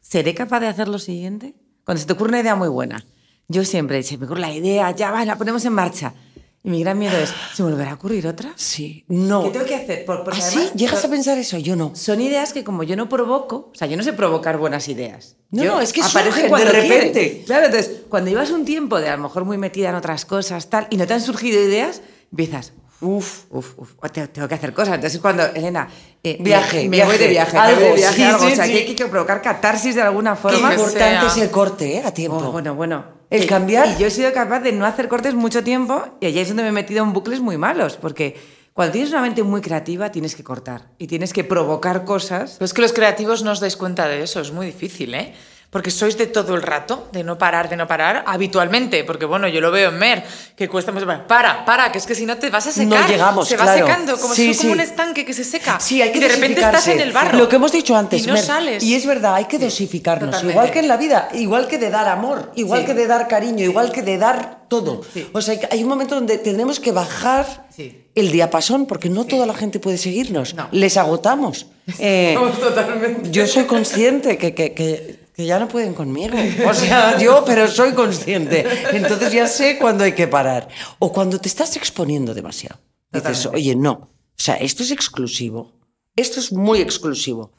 ¿Seré 0.00 0.34
capaz 0.34 0.60
de 0.60 0.68
hacer 0.68 0.88
lo 0.88 0.98
siguiente? 0.98 1.54
Cuando 1.84 2.00
se 2.00 2.06
te 2.06 2.12
ocurre 2.12 2.30
una 2.30 2.40
idea 2.40 2.54
muy 2.54 2.68
buena. 2.68 3.04
Yo 3.48 3.64
siempre, 3.64 4.02
se 4.04 4.16
me 4.16 4.26
ocurre 4.26 4.40
la 4.42 4.52
idea, 4.52 4.92
ya 4.92 5.10
va, 5.10 5.24
la 5.24 5.36
ponemos 5.36 5.64
en 5.64 5.72
marcha. 5.72 6.14
Y 6.62 6.68
mi 6.70 6.80
gran 6.82 6.98
miedo 6.98 7.16
es, 7.16 7.32
¿se 7.54 7.62
me 7.62 7.70
volverá 7.70 7.92
a 7.92 7.94
ocurrir 7.94 8.26
otra? 8.26 8.52
Sí, 8.54 9.04
no. 9.08 9.44
¿Qué 9.44 9.50
tengo 9.50 9.64
que 9.64 9.74
hacer? 9.74 10.04
Por- 10.04 10.24
porque 10.24 10.40
¿Ah, 10.42 10.50
sí? 10.50 10.68
¿Llegas 10.74 10.98
a 10.98 11.02
por- 11.02 11.10
pensar 11.12 11.38
eso? 11.38 11.56
Yo 11.56 11.74
no. 11.74 11.92
Son 11.94 12.20
ideas 12.20 12.52
que 12.52 12.64
como 12.64 12.82
yo 12.82 12.96
no 12.96 13.08
provoco, 13.08 13.70
o 13.72 13.74
sea, 13.74 13.88
yo 13.88 13.96
no 13.96 14.02
sé 14.02 14.12
provocar 14.12 14.58
buenas 14.58 14.86
ideas. 14.88 15.36
No, 15.50 15.64
Yo- 15.64 15.72
no, 15.76 15.80
es 15.80 15.92
que 15.94 16.02
aparecen 16.02 16.50
de 16.50 16.56
quieren. 16.56 16.72
repente. 16.88 17.42
Claro, 17.46 17.66
entonces, 17.66 18.02
cuando 18.10 18.30
llevas 18.30 18.50
un 18.50 18.66
tiempo 18.66 19.00
de 19.00 19.08
a 19.08 19.16
lo 19.16 19.22
mejor 19.22 19.46
muy 19.46 19.56
metida 19.56 19.88
en 19.88 19.94
otras 19.94 20.26
cosas, 20.26 20.68
tal, 20.68 20.86
y 20.90 20.98
no 20.98 21.06
te 21.06 21.14
han 21.14 21.22
surgido 21.22 21.60
ideas, 21.62 22.02
empiezas, 22.30 22.74
uf, 23.00 23.44
uf, 23.50 23.78
uf, 23.78 23.90
o 24.00 24.08
te- 24.08 24.28
tengo 24.28 24.46
que 24.48 24.54
hacer 24.54 24.72
cosas. 24.72 24.94
Entonces, 24.94 25.20
cuando, 25.20 25.44
Elena, 25.54 25.88
eh, 26.22 26.36
me- 26.38 26.44
Viaje, 26.44 26.88
me, 26.88 27.04
voy 27.04 27.16
de 27.18 27.28
viaje, 27.28 27.56
me 27.58 27.64
voy 27.64 27.74
de 27.76 27.84
algo, 27.84 27.94
viaje, 27.96 28.16
sí, 28.16 28.22
algo. 28.22 28.38
sí, 28.46 28.52
o 28.52 28.56
sea, 28.56 28.64
sí. 28.66 28.72
que 28.72 28.78
hay 28.78 28.94
que 28.94 29.06
provocar 29.06 29.40
catarsis 29.42 29.94
de 29.94 30.02
alguna 30.02 30.34
Qué 30.34 30.40
forma. 30.42 30.68
que 30.70 30.74
importante 30.76 31.20
sea. 31.20 31.26
es 31.26 31.36
el 31.38 31.50
corte, 31.50 31.96
¿eh? 31.96 32.02
A 32.04 32.12
tiempo. 32.12 32.38
Oh, 32.38 32.52
bueno, 32.52 32.74
bueno. 32.74 33.04
El 33.30 33.44
Y- 33.44 33.46
cambiar. 33.46 33.88
Y 33.88 33.96
yo 34.00 34.06
he 34.08 34.10
sido 34.10 34.32
capaz 34.32 34.60
de 34.60 34.72
no 34.72 34.84
hacer 34.86 35.08
cortes 35.08 35.34
mucho 35.34 35.62
tiempo 35.64 36.04
y 36.20 36.26
allí 36.26 36.40
es 36.40 36.48
donde 36.48 36.64
me 36.64 36.68
he 36.70 36.72
metido 36.72 37.02
en 37.04 37.12
bucles 37.12 37.40
muy 37.40 37.56
malos, 37.56 37.96
porque 37.96 38.36
cuando 38.74 38.92
tienes 38.92 39.10
una 39.10 39.20
mente 39.22 39.42
muy 39.42 39.60
creativa 39.60 40.10
tienes 40.10 40.34
que 40.34 40.42
cortar 40.44 40.88
y 40.98 41.06
tienes 41.06 41.32
que 41.32 41.44
provocar 41.44 42.04
cosas. 42.04 42.54
Pero 42.58 42.64
es 42.66 42.72
que 42.74 42.82
los 42.82 42.92
creativos 42.92 43.42
no 43.44 43.52
os 43.52 43.60
dais 43.60 43.76
cuenta 43.76 44.08
de 44.08 44.22
eso, 44.22 44.40
es 44.40 44.52
muy 44.52 44.66
difícil, 44.66 45.14
¿eh? 45.14 45.34
Porque 45.70 45.92
sois 45.92 46.18
de 46.18 46.26
todo 46.26 46.56
el 46.56 46.62
rato, 46.62 47.06
de 47.12 47.22
no 47.22 47.38
parar, 47.38 47.68
de 47.68 47.76
no 47.76 47.86
parar, 47.86 48.24
habitualmente. 48.26 49.04
Porque 49.04 49.24
bueno, 49.24 49.46
yo 49.46 49.60
lo 49.60 49.70
veo 49.70 49.90
en 49.90 49.98
Mer, 50.00 50.24
que 50.56 50.68
cuesta 50.68 50.90
mucho. 50.90 51.06
Para, 51.28 51.64
para, 51.64 51.92
que 51.92 51.98
es 51.98 52.06
que 52.06 52.16
si 52.16 52.26
no 52.26 52.36
te 52.38 52.50
vas 52.50 52.66
a 52.66 52.70
No 52.70 52.74
secar. 52.96 53.08
llegamos, 53.08 53.46
Se 53.48 53.56
va 53.56 53.72
secando, 53.72 54.18
como, 54.18 54.34
Sí, 54.34 54.52
si 54.52 54.54
fuera 54.54 54.58
como 54.62 54.68
sí. 54.74 54.74
un 54.74 54.80
estanque 54.80 55.24
que 55.24 55.32
se 55.32 55.44
seca. 55.44 55.78
Sí, 55.78 56.02
hay 56.02 56.10
que 56.10 56.18
y 56.18 56.22
de 56.22 56.28
repente 56.28 56.60
estás 56.60 56.88
en 56.88 56.98
el 57.00 57.12
barro. 57.12 57.38
Lo 57.38 57.48
que 57.48 57.54
hemos 57.54 57.70
dicho 57.70 57.94
antes, 57.96 58.24
Y 58.24 58.26
no 58.26 58.32
Mer, 58.34 58.42
sales. 58.42 58.82
Y 58.82 58.96
es 58.96 59.06
verdad, 59.06 59.36
hay 59.36 59.44
que 59.44 59.60
dosificarnos. 59.60 60.30
Totalmente. 60.30 60.52
Igual 60.58 60.70
que 60.72 60.78
en 60.80 60.88
la 60.88 60.96
vida, 60.96 61.28
igual 61.34 61.68
que 61.68 61.78
de 61.78 61.90
dar 61.90 62.08
amor, 62.08 62.50
igual 62.56 62.80
Sí. 62.80 62.86
que 62.86 62.94
de 62.94 63.06
dar 63.06 63.28
cariño, 63.28 63.64
igual 63.64 63.92
que 63.92 64.02
de 64.02 64.18
dar 64.18 64.62
todo. 64.66 65.02
Sí. 65.14 65.28
O 65.32 65.40
sea, 65.40 65.56
hay 65.70 65.82
un 65.84 65.88
momento 65.88 66.16
donde 66.16 66.38
tenemos 66.38 66.80
que 66.80 66.90
bajar 66.90 67.68
Sí. 67.74 68.06
el 68.16 68.32
diapasón, 68.32 68.86
porque 68.86 69.08
no 69.08 69.24
toda 69.24 69.46
la 69.46 69.54
gente 69.54 69.78
puede 69.78 69.98
seguirnos. 69.98 70.54
No. 70.54 70.66
Les 70.72 70.96
agotamos. 70.96 71.66
Eh, 71.98 72.36
totalmente. 72.60 73.30
yo 73.30 73.46
soy 73.48 73.64
consciente 73.64 74.36
que, 74.38 74.54
que- 74.54 74.74
que- 74.74 75.19
que 75.40 75.46
ya 75.46 75.58
no 75.58 75.68
pueden 75.68 75.94
conmigo. 75.94 76.36
O 76.68 76.74
sea, 76.74 77.18
yo, 77.18 77.42
pero 77.46 77.66
soy 77.66 77.92
consciente. 77.94 78.66
Entonces 78.92 79.32
ya 79.32 79.46
sé 79.46 79.78
cuándo 79.78 80.04
hay 80.04 80.12
que 80.12 80.28
parar. 80.28 80.68
O 80.98 81.12
cuando 81.12 81.40
te 81.40 81.48
estás 81.48 81.76
exponiendo 81.76 82.34
demasiado. 82.34 82.78
Dices, 83.10 83.42
Totalmente. 83.42 83.56
oye, 83.56 83.74
no. 83.74 83.92
O 83.92 84.42
sea, 84.42 84.56
esto 84.56 84.82
es 84.82 84.90
exclusivo. 84.90 85.72
Esto 86.14 86.40
es 86.40 86.52
muy 86.52 86.80
exclusivo. 86.80 87.52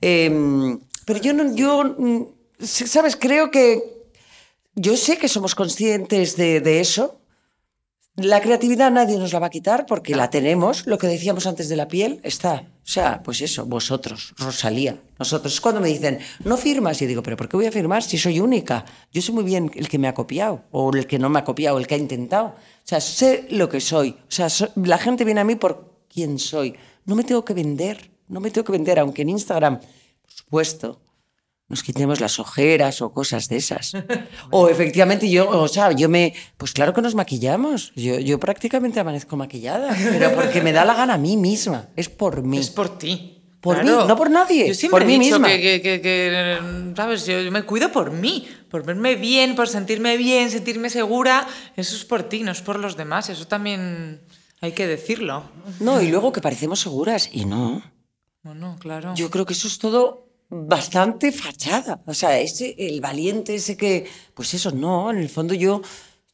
Eh, 0.00 0.76
pero 1.04 1.20
yo 1.20 1.32
no, 1.32 1.54
yo, 1.54 1.84
mm, 1.96 2.22
¿sabes? 2.60 3.14
Creo 3.16 3.50
que 3.52 3.82
yo 4.74 4.96
sé 4.96 5.16
que 5.16 5.28
somos 5.28 5.54
conscientes 5.54 6.36
de, 6.36 6.60
de 6.60 6.80
eso. 6.80 7.20
La 8.20 8.40
creatividad 8.40 8.90
nadie 8.90 9.16
nos 9.16 9.32
la 9.32 9.38
va 9.38 9.46
a 9.46 9.50
quitar 9.50 9.86
porque 9.86 10.16
la 10.16 10.28
tenemos. 10.28 10.86
Lo 10.86 10.98
que 10.98 11.06
decíamos 11.06 11.46
antes 11.46 11.68
de 11.68 11.76
la 11.76 11.86
piel 11.86 12.18
está. 12.24 12.64
O 12.82 12.90
sea, 12.90 13.22
pues 13.22 13.40
eso, 13.42 13.64
vosotros, 13.64 14.34
Rosalía, 14.38 15.00
nosotros. 15.20 15.54
Es 15.54 15.60
cuando 15.60 15.80
me 15.80 15.86
dicen, 15.88 16.18
no 16.44 16.56
firmas. 16.56 17.00
Y 17.00 17.04
yo 17.04 17.08
digo, 17.10 17.22
¿pero 17.22 17.36
por 17.36 17.48
qué 17.48 17.56
voy 17.56 17.66
a 17.66 17.72
firmar 17.72 18.02
si 18.02 18.18
soy 18.18 18.40
única? 18.40 18.84
Yo 19.12 19.22
sé 19.22 19.30
muy 19.30 19.44
bien 19.44 19.70
el 19.74 19.88
que 19.88 19.98
me 19.98 20.08
ha 20.08 20.14
copiado, 20.14 20.64
o 20.72 20.90
el 20.92 21.06
que 21.06 21.18
no 21.20 21.28
me 21.28 21.38
ha 21.38 21.44
copiado, 21.44 21.78
el 21.78 21.86
que 21.86 21.94
ha 21.94 21.98
intentado. 21.98 22.46
O 22.48 22.54
sea, 22.82 23.00
sé 23.00 23.46
lo 23.50 23.68
que 23.68 23.80
soy. 23.80 24.10
O 24.10 24.30
sea, 24.32 24.50
so- 24.50 24.70
la 24.74 24.98
gente 24.98 25.24
viene 25.24 25.40
a 25.40 25.44
mí 25.44 25.54
por 25.54 25.94
quién 26.12 26.40
soy. 26.40 26.74
No 27.04 27.14
me 27.14 27.22
tengo 27.22 27.44
que 27.44 27.54
vender. 27.54 28.10
No 28.26 28.40
me 28.40 28.50
tengo 28.50 28.64
que 28.64 28.72
vender, 28.72 28.98
aunque 28.98 29.22
en 29.22 29.28
Instagram, 29.28 29.78
por 29.78 30.32
supuesto, 30.32 31.00
nos 31.68 31.82
quitemos 31.82 32.20
las 32.20 32.38
ojeras 32.38 33.02
o 33.02 33.12
cosas 33.12 33.48
de 33.48 33.56
esas. 33.56 33.92
o 34.50 34.68
efectivamente 34.68 35.28
yo, 35.30 35.48
o 35.48 35.68
sea, 35.68 35.92
yo 35.92 36.08
me, 36.08 36.34
pues 36.56 36.72
claro 36.72 36.94
que 36.94 37.02
nos 37.02 37.14
maquillamos. 37.14 37.92
Yo, 37.94 38.18
yo 38.18 38.38
prácticamente 38.40 39.00
amanezco 39.00 39.36
maquillada, 39.36 39.94
pero 40.10 40.34
porque 40.34 40.62
me 40.62 40.72
da 40.72 40.84
la 40.84 40.94
gana 40.94 41.14
a 41.14 41.18
mí 41.18 41.36
misma. 41.36 41.88
Es 41.96 42.08
por 42.08 42.42
mí. 42.42 42.58
Es 42.58 42.70
por 42.70 42.98
ti. 42.98 43.34
Por 43.60 43.82
mí, 43.82 43.90
no 43.90 44.16
por 44.16 44.30
nadie, 44.30 44.68
Yo 44.68 44.74
siempre 44.74 45.00
por 45.00 45.06
mí 45.06 45.16
he 45.16 45.18
dicho 45.18 45.34
misma. 45.40 45.48
Que, 45.48 45.60
que- 45.60 45.82
que- 45.82 46.00
que, 46.00 46.92
¿sabes? 46.96 47.26
Yo, 47.26 47.40
yo 47.40 47.50
me 47.50 47.64
cuido 47.64 47.90
por 47.90 48.12
mí, 48.12 48.46
por 48.70 48.84
verme 48.86 49.16
bien, 49.16 49.56
por 49.56 49.66
sentirme 49.66 50.16
bien, 50.16 50.48
sentirme 50.48 50.88
segura. 50.90 51.44
Eso 51.76 51.96
es 51.96 52.04
por 52.04 52.22
ti, 52.22 52.44
no 52.44 52.52
es 52.52 52.62
por 52.62 52.78
los 52.78 52.96
demás. 52.96 53.28
Eso 53.30 53.48
también 53.48 54.20
hay 54.60 54.72
que 54.72 54.86
decirlo. 54.86 55.42
No, 55.80 56.00
y 56.00 56.08
luego 56.08 56.30
que 56.32 56.40
parecemos 56.40 56.78
seguras 56.80 57.28
y 57.32 57.46
no. 57.46 57.82
No, 58.44 58.54
no, 58.54 58.76
claro. 58.78 59.12
Yo 59.16 59.28
creo 59.28 59.44
que 59.44 59.54
eso 59.54 59.66
es 59.66 59.80
todo 59.80 60.27
bastante 60.50 61.32
fachada. 61.32 62.02
O 62.06 62.14
sea, 62.14 62.38
ese, 62.40 62.74
el 62.78 63.00
valiente 63.00 63.54
ese 63.54 63.76
que, 63.76 64.06
pues 64.34 64.54
eso, 64.54 64.70
no, 64.70 65.10
en 65.10 65.18
el 65.18 65.28
fondo 65.28 65.54
yo, 65.54 65.82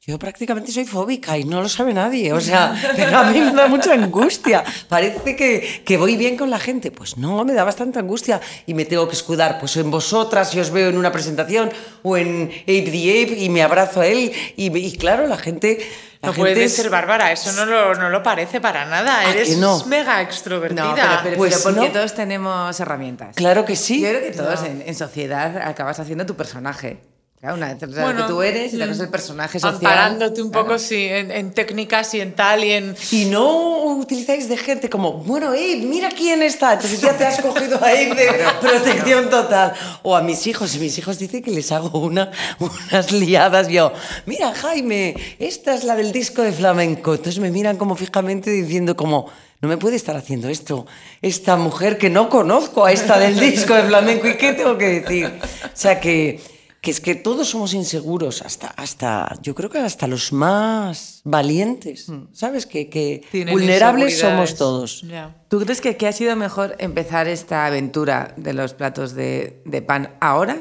yo 0.06 0.18
prácticamente 0.18 0.70
soy 0.70 0.84
fóbica 0.84 1.38
y 1.38 1.44
no 1.44 1.62
lo 1.62 1.68
sabe 1.68 1.94
nadie. 1.94 2.32
O 2.34 2.40
sea, 2.40 2.74
pero 2.96 3.16
a 3.18 3.24
mí 3.24 3.40
me 3.40 3.52
da 3.52 3.68
mucha 3.68 3.94
angustia. 3.94 4.62
Parece 4.88 5.34
que, 5.34 5.82
que 5.84 5.96
voy 5.96 6.16
bien 6.16 6.36
con 6.36 6.50
la 6.50 6.58
gente. 6.58 6.90
Pues 6.90 7.16
no, 7.16 7.42
me 7.44 7.54
da 7.54 7.64
bastante 7.64 7.98
angustia 7.98 8.40
y 8.66 8.74
me 8.74 8.84
tengo 8.84 9.08
que 9.08 9.14
escudar 9.14 9.58
pues 9.58 9.76
en 9.78 9.90
vosotras 9.90 10.50
si 10.50 10.60
os 10.60 10.70
veo 10.70 10.88
en 10.90 10.98
una 10.98 11.10
presentación 11.10 11.70
o 12.02 12.16
en 12.18 12.50
Ape 12.64 12.82
the 12.90 13.22
Ape 13.24 13.38
y 13.40 13.48
me 13.48 13.62
abrazo 13.62 14.02
a 14.02 14.06
él. 14.06 14.30
Y, 14.56 14.76
y 14.76 14.96
claro, 14.96 15.26
la 15.26 15.38
gente... 15.38 15.78
La 16.20 16.28
no 16.28 16.34
gente 16.36 16.52
puede 16.52 16.64
es- 16.64 16.74
ser 16.76 16.88
Bárbara, 16.88 17.32
eso 17.32 17.52
no 17.52 17.66
lo, 17.66 17.94
no 17.96 18.08
lo 18.08 18.22
parece 18.22 18.58
para 18.58 18.86
nada. 18.86 19.20
¿A 19.20 19.30
Eres 19.30 19.50
que 19.50 19.56
no? 19.56 19.84
mega 19.84 20.22
extrovertida. 20.22 20.82
No, 20.84 20.94
pero, 20.94 21.08
pero- 21.22 21.36
Pues 21.36 21.52
pero 21.62 21.74
porque 21.74 21.88
no. 21.88 21.92
todos 21.92 22.14
tenemos 22.14 22.80
herramientas. 22.80 23.36
Claro 23.36 23.66
que 23.66 23.76
sí. 23.76 24.00
Yo 24.00 24.08
creo 24.08 24.22
que 24.22 24.30
todos 24.30 24.62
en, 24.64 24.82
en 24.86 24.94
sociedad 24.94 25.58
acabas 25.58 26.00
haciendo 26.00 26.24
tu 26.24 26.34
personaje. 26.34 26.98
Claro, 27.44 27.58
una 27.58 27.74
lo 28.14 28.16
que 28.16 28.22
tú 28.22 28.40
eres 28.40 28.72
y 28.72 28.80
haces 28.80 29.00
el 29.00 29.10
personaje 29.10 29.60
social. 29.60 29.74
Amparándote 29.74 30.40
un 30.40 30.48
Claro. 30.48 30.64
poco, 30.64 30.78
sí, 30.78 31.04
en, 31.04 31.30
en 31.30 31.52
técnicas 31.52 32.14
y 32.14 32.22
en 32.22 32.34
tal 32.34 32.64
y 32.64 32.72
en... 32.72 32.96
Y 33.10 33.26
no 33.26 33.82
utilizáis 33.96 34.48
de 34.48 34.56
gente 34.56 34.88
como, 34.88 35.12
bueno, 35.12 35.48
Abe, 35.48 35.76
mira 35.84 36.08
quién 36.08 36.42
está. 36.42 36.72
Entonces 36.72 37.02
ya 37.02 37.14
te 37.18 37.26
has 37.26 37.42
cogido 37.42 37.76
a 37.84 37.88
Abe 37.88 38.14
de 38.14 38.28
protección 38.62 39.28
total. 39.28 39.74
O 40.02 40.16
a 40.16 40.22
mis 40.22 40.46
hijos, 40.46 40.74
y 40.74 40.78
mis 40.78 40.96
hijos 40.96 41.18
dicen 41.18 41.42
que 41.42 41.50
les 41.50 41.70
hago 41.70 41.98
una, 41.98 42.30
unas 42.60 43.12
liadas. 43.12 43.68
Yo, 43.68 43.92
mira, 44.24 44.54
Jaime, 44.54 45.14
esta 45.38 45.74
es 45.74 45.84
la 45.84 45.96
del 45.96 46.12
disco 46.12 46.40
de 46.40 46.52
flamenco. 46.52 47.12
Entonces 47.12 47.40
me 47.40 47.50
miran 47.50 47.76
como 47.76 47.94
fijamente 47.94 48.50
diciendo 48.50 48.96
como, 48.96 49.26
no 49.60 49.68
me 49.68 49.76
puede 49.76 49.96
estar 49.96 50.16
haciendo 50.16 50.48
esto 50.48 50.86
esta 51.20 51.56
mujer 51.56 51.98
que 51.98 52.08
no 52.08 52.30
conozco 52.30 52.86
a 52.86 52.92
esta 52.92 53.18
del 53.18 53.38
disco 53.38 53.74
de 53.74 53.82
flamenco. 53.82 54.28
¿Y 54.28 54.38
qué 54.38 54.54
tengo 54.54 54.78
que 54.78 55.00
decir? 55.02 55.26
O 55.64 55.68
sea 55.74 56.00
que, 56.00 56.53
que 56.84 56.90
es 56.90 57.00
que 57.00 57.14
todos 57.14 57.48
somos 57.48 57.72
inseguros, 57.72 58.42
hasta, 58.42 58.66
hasta 58.66 59.38
yo 59.40 59.54
creo 59.54 59.70
que 59.70 59.78
hasta 59.78 60.06
los 60.06 60.34
más 60.34 61.22
valientes, 61.24 62.12
¿sabes? 62.32 62.66
Que, 62.66 63.22
vulnerables 63.50 64.18
somos 64.18 64.54
todos. 64.54 65.02
¿Tú 65.48 65.60
crees 65.60 65.80
que, 65.80 65.96
que 65.96 66.06
ha 66.06 66.12
sido 66.12 66.36
mejor 66.36 66.76
empezar 66.78 67.26
esta 67.26 67.64
aventura 67.64 68.34
de 68.36 68.52
los 68.52 68.74
platos 68.74 69.14
de, 69.14 69.62
de 69.64 69.80
pan 69.80 70.14
ahora 70.20 70.58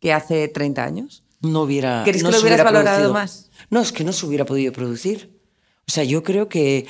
que 0.00 0.12
hace 0.12 0.48
30 0.48 0.82
años? 0.82 1.22
No 1.40 1.62
hubiera. 1.62 2.02
¿Crees 2.02 2.24
no 2.24 2.30
que 2.30 2.36
lo 2.36 2.42
hubieras 2.42 2.58
hubiera 2.58 2.64
valorado 2.64 3.12
producido. 3.12 3.12
más? 3.14 3.50
No, 3.70 3.80
es 3.80 3.92
que 3.92 4.02
no 4.02 4.12
se 4.12 4.26
hubiera 4.26 4.44
podido 4.44 4.72
producir. 4.72 5.38
O 5.86 5.92
sea, 5.92 6.02
yo 6.02 6.24
creo 6.24 6.48
que 6.48 6.88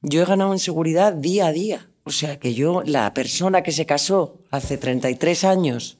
yo 0.00 0.22
he 0.22 0.24
ganado 0.24 0.54
en 0.54 0.58
seguridad 0.58 1.12
día 1.12 1.48
a 1.48 1.52
día. 1.52 1.90
O 2.04 2.10
sea, 2.10 2.38
que 2.38 2.54
yo, 2.54 2.82
la 2.86 3.12
persona 3.12 3.62
que 3.62 3.72
se 3.72 3.84
casó 3.84 4.38
hace 4.50 4.78
33 4.78 5.44
años 5.44 5.98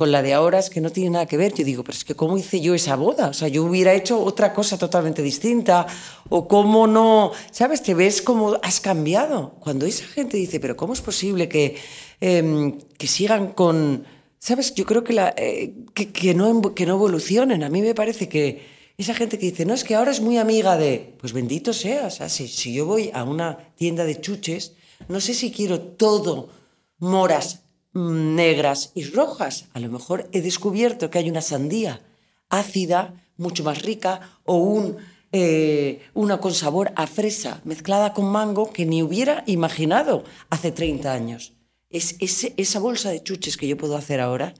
con 0.00 0.12
la 0.12 0.22
de 0.22 0.32
ahora 0.32 0.58
es 0.58 0.70
que 0.70 0.80
no 0.80 0.90
tiene 0.90 1.10
nada 1.10 1.26
que 1.26 1.36
ver. 1.36 1.52
Yo 1.52 1.62
digo, 1.62 1.84
pero 1.84 1.94
es 1.94 2.06
que 2.06 2.14
¿cómo 2.14 2.38
hice 2.38 2.58
yo 2.62 2.72
esa 2.72 2.96
boda? 2.96 3.28
O 3.28 3.34
sea, 3.34 3.48
yo 3.48 3.62
hubiera 3.64 3.92
hecho 3.92 4.18
otra 4.18 4.54
cosa 4.54 4.78
totalmente 4.78 5.20
distinta. 5.20 5.86
O 6.30 6.48
cómo 6.48 6.86
no, 6.86 7.32
¿sabes? 7.50 7.82
Te 7.82 7.92
ves 7.92 8.22
como 8.22 8.56
has 8.62 8.80
cambiado. 8.80 9.56
Cuando 9.60 9.84
esa 9.84 10.06
gente 10.06 10.38
dice, 10.38 10.58
pero 10.58 10.74
¿cómo 10.74 10.94
es 10.94 11.02
posible 11.02 11.50
que, 11.50 11.76
em, 12.18 12.78
que 12.96 13.06
sigan 13.06 13.48
con... 13.52 14.06
¿Sabes? 14.38 14.72
Yo 14.74 14.86
creo 14.86 15.04
que, 15.04 15.14
eh, 15.36 15.74
que, 15.92 16.10
que 16.10 16.32
no, 16.32 16.74
que 16.74 16.86
no 16.86 16.94
evolucionen. 16.94 17.62
A 17.62 17.68
mí 17.68 17.82
me 17.82 17.94
parece 17.94 18.26
que 18.26 18.62
esa 18.96 19.12
gente 19.12 19.38
que 19.38 19.50
dice, 19.50 19.66
no, 19.66 19.74
es 19.74 19.84
que 19.84 19.96
ahora 19.96 20.12
es 20.12 20.22
muy 20.22 20.38
amiga 20.38 20.78
de... 20.78 21.14
Pues 21.20 21.34
bendito 21.34 21.74
sea. 21.74 22.06
O 22.06 22.10
sea, 22.10 22.30
si, 22.30 22.48
si 22.48 22.72
yo 22.72 22.86
voy 22.86 23.10
a 23.12 23.22
una 23.24 23.58
tienda 23.74 24.04
de 24.04 24.18
chuches, 24.18 24.72
no 25.08 25.20
sé 25.20 25.34
si 25.34 25.52
quiero 25.52 25.78
todo 25.78 26.48
moras, 26.96 27.59
negras 27.92 28.92
y 28.94 29.04
rojas. 29.04 29.66
A 29.72 29.80
lo 29.80 29.88
mejor 29.88 30.28
he 30.32 30.40
descubierto 30.42 31.10
que 31.10 31.18
hay 31.18 31.30
una 31.30 31.42
sandía 31.42 32.00
ácida, 32.48 33.14
mucho 33.36 33.64
más 33.64 33.82
rica, 33.82 34.38
o 34.44 34.94
eh, 35.32 36.02
una 36.14 36.40
con 36.40 36.52
sabor 36.54 36.92
a 36.96 37.06
fresa 37.06 37.60
mezclada 37.64 38.12
con 38.12 38.26
mango 38.26 38.72
que 38.72 38.84
ni 38.84 39.02
hubiera 39.02 39.44
imaginado 39.46 40.24
hace 40.50 40.72
30 40.72 41.12
años. 41.12 41.52
Es, 41.88 42.16
esa 42.20 42.78
bolsa 42.78 43.10
de 43.10 43.22
chuches 43.22 43.56
que 43.56 43.66
yo 43.66 43.76
puedo 43.76 43.96
hacer 43.96 44.20
ahora 44.20 44.54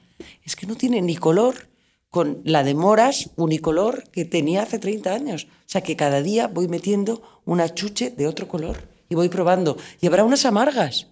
es 0.45 0.57
que 0.57 0.67
no 0.67 0.77
tiene 0.77 1.01
ni 1.03 1.17
color 1.17 1.69
con 2.09 2.41
la 2.45 2.65
de 2.65 2.75
moras 2.75 3.31
unicolor 3.37 4.05
que 4.11 4.25
tenía 4.25 4.63
hace 4.63 4.79
30 4.79 5.13
años. 5.13 5.45
O 5.45 5.67
sea 5.67 5.83
que 5.83 5.97
cada 5.97 6.23
día 6.23 6.49
voy 6.49 6.67
metiendo 6.67 7.23
una 7.45 7.73
chuche 7.73 8.11
de 8.11 8.27
otro 8.27 8.49
color 8.49 8.89
y 9.09 9.15
voy 9.15 9.29
probando. 9.29 9.77
Y 10.01 10.07
habrá 10.07 10.25
unas 10.25 10.45
amargas, 10.45 11.09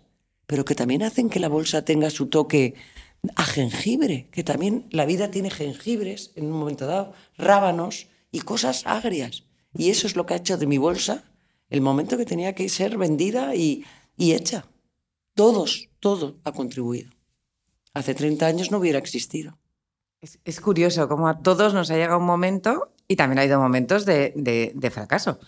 pero 0.49 0.65
que 0.65 0.75
también 0.75 1.03
hacen 1.03 1.29
que 1.29 1.39
la 1.41 1.49
bolsa 1.49 1.85
tenga 1.85 2.09
su 2.11 2.27
toque 2.27 2.75
a 3.37 3.45
jengibre, 3.45 4.29
que 4.33 4.43
también 4.43 4.87
la 4.91 5.05
vida 5.05 5.31
tiene 5.31 5.51
jengibres 5.51 6.33
en 6.37 6.47
un 6.47 6.59
momento 6.59 6.87
dado, 6.87 7.13
rábanos 7.37 8.09
y 8.33 8.41
cosas 8.41 8.83
agrias. 8.87 9.45
Y 9.77 9.91
eso 9.91 10.07
es 10.07 10.17
lo 10.17 10.25
que 10.25 10.33
ha 10.35 10.39
hecho 10.39 10.57
de 10.57 10.67
mi 10.67 10.79
bolsa 10.79 11.25
el 11.69 11.83
momento 11.83 12.17
que 12.17 12.25
tenía 12.25 12.55
que 12.55 12.69
ser 12.71 12.97
vendida 12.97 13.55
y, 13.55 13.85
y 14.17 14.33
hecha. 14.33 14.65
Todos, 15.35 15.91
todo 16.01 16.39
ha 16.45 16.53
contribuido. 16.53 17.11
Hace 17.93 18.15
30 18.15 18.47
años 18.47 18.71
no 18.71 18.79
hubiera 18.79 18.99
existido. 18.99 19.59
Es, 20.45 20.61
curioso 20.61 21.09
cómo 21.09 21.29
a 21.29 21.43
todos 21.43 21.75
nos 21.75 21.91
ha 21.91 21.97
llegado 21.97 22.19
un 22.19 22.25
momento 22.25 22.95
y 23.07 23.17
también 23.17 23.39
ha 23.39 23.43
habido 23.43 23.61
momentos 23.61 24.07
de- 24.07 24.33
de 24.75 24.91
fracaso, 24.91 25.39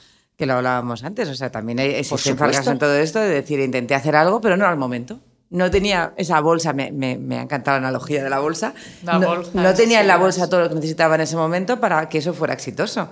que 0.41 0.47
lo 0.47 0.55
hablábamos 0.55 1.05
antes. 1.05 1.29
O 1.29 1.35
sea, 1.37 1.53
también 1.53 1.79
existe 1.79 2.35
fracaso 2.35 2.73
en 2.73 2.79
todo 2.81 2.97
esto 2.97 3.21
de 3.21 3.29
decir, 3.29 3.61
intenté 3.61 3.95
hacer 3.95 4.17
algo, 4.17 4.41
pero 4.41 4.57
no 4.57 4.67
al 4.67 4.77
momento. 4.77 5.21
No 5.51 5.71
tenía 5.71 6.15
esa 6.17 6.41
bolsa, 6.41 6.73
me, 6.73 6.91
me- 6.93 7.19
me 7.19 7.39
ha 7.39 7.43
encantado 7.43 7.79
la 7.81 7.89
analogía 7.89 8.25
de 8.25 8.31
la 8.31 8.39
bolsa. 8.41 8.73
La 9.05 9.19
no, 9.19 9.29
bolsa, 9.29 9.51
no 9.55 9.75
tenía 9.75 10.01
en 10.01 10.07
la 10.09 10.17
bolsa 10.17 10.49
todo 10.49 10.61
lo 10.61 10.69
que 10.69 10.75
necesitaba 10.77 11.15
en 11.17 11.21
ese 11.23 11.37
momento 11.37 11.79
para 11.79 12.09
que 12.09 12.19
eso 12.19 12.33
fuera 12.35 12.55
exitoso. 12.55 13.09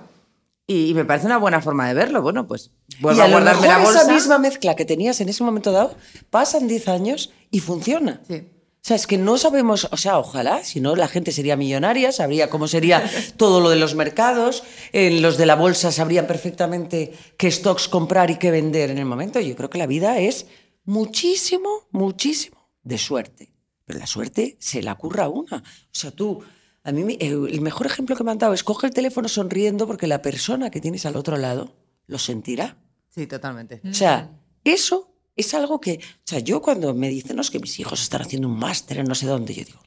Y, 0.65 0.89
y 0.89 0.93
me 0.93 1.03
parece 1.05 1.25
una 1.25 1.37
buena 1.37 1.61
forma 1.61 1.87
de 1.87 1.93
verlo. 1.95 2.21
Bueno, 2.21 2.47
pues 2.47 2.71
vuelvo 3.01 3.19
y 3.19 3.21
a, 3.21 3.25
a, 3.25 3.27
lo 3.27 3.33
guardarme 3.35 3.61
mejor 3.61 3.77
la 3.79 3.83
bolsa. 3.83 4.01
esa 4.03 4.13
misma 4.13 4.37
mezcla 4.39 4.75
que 4.75 4.85
tenías 4.85 5.19
en 5.21 5.29
ese 5.29 5.43
momento 5.43 5.71
dado, 5.71 5.95
pasan 6.29 6.67
10 6.67 6.87
años 6.89 7.31
y 7.51 7.59
funciona. 7.59 8.21
Sí. 8.27 8.47
O 8.81 8.87
sea, 8.89 8.95
es 8.95 9.07
que 9.07 9.17
no 9.17 9.37
sabemos, 9.37 9.89
o 9.91 9.97
sea, 9.97 10.17
ojalá, 10.19 10.63
si 10.63 10.79
no 10.79 10.95
la 10.95 11.09
gente 11.09 11.33
sería 11.33 11.57
millonaria, 11.57 12.13
sabría 12.13 12.49
cómo 12.49 12.67
sería 12.67 13.03
todo 13.37 13.59
lo 13.59 13.69
de 13.69 13.75
los 13.75 13.93
mercados, 13.93 14.63
eh, 14.93 15.19
los 15.19 15.37
de 15.37 15.45
la 15.45 15.55
bolsa 15.55 15.91
sabrían 15.91 16.27
perfectamente 16.27 17.13
qué 17.37 17.51
stocks 17.51 17.89
comprar 17.89 18.31
y 18.31 18.37
qué 18.37 18.51
vender 18.51 18.89
en 18.89 18.97
el 18.97 19.05
momento. 19.05 19.41
Yo 19.41 19.55
creo 19.55 19.69
que 19.69 19.77
la 19.77 19.85
vida 19.85 20.19
es 20.19 20.45
muchísimo, 20.85 21.87
muchísimo 21.91 22.69
de 22.83 22.97
suerte. 22.97 23.53
Pero 23.85 23.99
la 23.99 24.07
suerte 24.07 24.55
se 24.59 24.81
la 24.81 24.95
curra 24.95 25.25
a 25.25 25.29
una. 25.29 25.57
O 25.57 25.91
sea, 25.91 26.11
tú, 26.11 26.41
a 26.83 26.91
mí 26.91 27.17
eh, 27.19 27.27
el 27.31 27.61
mejor 27.61 27.85
ejemplo 27.85 28.15
que 28.15 28.23
me 28.23 28.31
han 28.31 28.37
dado 28.37 28.53
es 28.53 28.63
coge 28.63 28.87
el 28.87 28.93
teléfono 28.93 29.27
sonriendo 29.27 29.87
porque 29.87 30.07
la 30.07 30.21
persona 30.21 30.71
que 30.71 30.79
tienes 30.79 31.05
al 31.05 31.17
otro 31.17 31.37
lado 31.37 31.75
lo 32.07 32.17
sentirá. 32.17 32.77
Sí, 33.09 33.27
totalmente. 33.27 33.81
O 33.83 33.93
sea, 33.93 34.31
eso 34.63 35.08
es 35.39 35.53
algo 35.53 35.79
que, 35.79 35.99
o 36.01 36.21
sea, 36.25 36.39
yo 36.39 36.61
cuando 36.61 36.93
me 36.93 37.09
dicen, 37.09 37.35
no, 37.35 37.41
es 37.41 37.51
que 37.51 37.59
mis 37.59 37.79
hijos 37.79 38.01
están 38.01 38.21
haciendo 38.21 38.47
un 38.47 38.57
máster 38.57 38.99
en 38.99 39.05
no 39.07 39.15
sé 39.15 39.25
dónde, 39.25 39.53
yo 39.53 39.63
digo, 39.65 39.79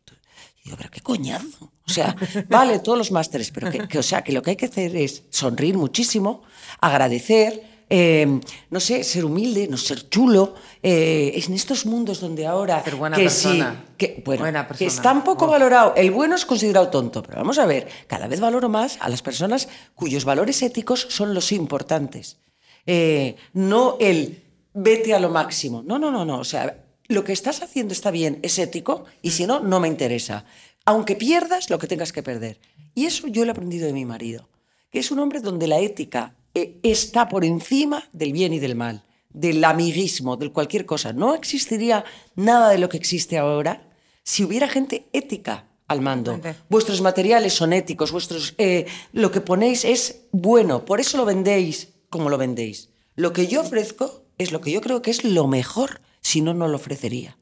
digo, 0.64 0.76
pero 0.76 0.90
qué 0.90 1.00
coñazo. 1.00 1.72
O 1.86 1.90
sea, 1.90 2.14
vale, 2.48 2.78
todos 2.78 2.96
los 2.98 3.10
másteres, 3.10 3.50
pero 3.50 3.70
que, 3.70 3.88
que, 3.88 3.98
o 3.98 4.02
sea, 4.02 4.22
que 4.22 4.32
lo 4.32 4.42
que 4.42 4.50
hay 4.50 4.56
que 4.56 4.66
hacer 4.66 4.94
es 4.96 5.24
sonreír 5.30 5.76
muchísimo, 5.76 6.42
agradecer, 6.80 7.62
eh, 7.90 8.40
no 8.70 8.80
sé, 8.80 9.04
ser 9.04 9.24
humilde, 9.24 9.68
no 9.68 9.76
ser 9.76 10.08
chulo. 10.08 10.54
eh, 10.82 11.32
en 11.46 11.52
estos 11.54 11.84
mundos 11.86 12.20
donde 12.20 12.46
ahora... 12.46 12.82
Ser 12.82 12.96
buena 12.96 13.16
que 13.16 13.24
persona. 13.24 13.84
Sí, 13.86 13.94
que, 13.98 14.22
bueno, 14.24 14.42
Buena 14.42 14.62
que 14.62 14.68
persona. 14.68 14.88
está 14.90 15.12
un 15.12 15.22
poco 15.22 15.44
Oh. 15.44 15.48
valorado. 15.48 15.94
El 15.96 16.10
bueno 16.10 16.34
es 16.36 16.44
considerado 16.46 16.88
tonto, 16.88 17.22
pero 17.22 17.38
vamos 17.38 17.58
a 17.58 17.66
ver, 17.66 17.86
cada 18.06 18.26
vez 18.28 18.40
valoro 18.40 18.68
más 18.68 18.96
a 19.00 19.08
las 19.08 19.20
personas 19.22 19.68
cuyos 19.94 20.24
valores 20.24 20.62
éticos 20.62 21.06
son 21.10 21.34
los 21.34 21.52
importantes. 21.52 22.38
Eh, 22.86 23.36
no 23.52 23.96
el 24.00 24.42
vete 24.74 25.14
a 25.14 25.20
lo 25.20 25.30
máximo. 25.30 25.82
No, 25.82 25.98
no, 25.98 26.10
no, 26.10 26.24
no. 26.24 26.38
O 26.38 26.44
sea, 26.44 26.84
lo 27.08 27.24
que 27.24 27.32
estás 27.32 27.62
haciendo 27.62 27.92
está 27.92 28.10
bien, 28.10 28.38
es 28.42 28.58
ético, 28.58 29.04
y 29.22 29.30
si 29.30 29.46
no, 29.46 29.60
no 29.60 29.80
me 29.80 29.88
interesa. 29.88 30.44
Aunque 30.84 31.16
pierdas 31.16 31.70
lo 31.70 31.78
que 31.78 31.86
tengas 31.86 32.12
que 32.12 32.22
perder. 32.22 32.58
Y 32.94 33.06
eso 33.06 33.26
yo 33.28 33.44
lo 33.44 33.50
he 33.50 33.52
aprendido 33.52 33.86
de 33.86 33.92
mi 33.92 34.04
marido, 34.04 34.48
que 34.90 34.98
es 34.98 35.10
un 35.10 35.18
hombre 35.18 35.40
donde 35.40 35.66
la 35.66 35.78
ética 35.78 36.34
eh, 36.54 36.78
está 36.82 37.28
por 37.28 37.44
encima 37.44 38.04
del 38.12 38.32
bien 38.32 38.52
y 38.52 38.58
del 38.58 38.74
mal, 38.74 39.04
del 39.30 39.64
amiguismo, 39.64 40.36
del 40.36 40.52
cualquier 40.52 40.84
cosa. 40.84 41.12
No 41.12 41.34
existiría 41.34 42.04
nada 42.34 42.68
de 42.70 42.78
lo 42.78 42.88
que 42.88 42.98
existe 42.98 43.38
ahora 43.38 43.88
si 44.22 44.44
hubiera 44.44 44.68
gente 44.68 45.08
ética 45.12 45.68
al 45.88 46.00
mando. 46.00 46.40
Vuestros 46.68 47.00
materiales 47.00 47.54
son 47.54 47.72
éticos, 47.72 48.12
vuestros, 48.12 48.54
eh, 48.58 48.86
lo 49.12 49.30
que 49.30 49.40
ponéis 49.40 49.84
es 49.84 50.22
bueno, 50.32 50.84
por 50.84 51.00
eso 51.00 51.16
lo 51.16 51.24
vendéis 51.24 51.88
como 52.08 52.28
lo 52.28 52.38
vendéis. 52.38 52.90
Lo 53.14 53.32
que 53.32 53.46
yo 53.46 53.60
ofrezco 53.60 54.21
es 54.38 54.52
lo 54.52 54.60
que 54.60 54.70
yo 54.72 54.80
creo 54.80 55.02
que 55.02 55.10
es 55.10 55.24
lo 55.24 55.46
mejor, 55.46 56.00
si 56.20 56.40
no, 56.40 56.54
no 56.54 56.68
lo 56.68 56.76
ofrecería. 56.76 57.38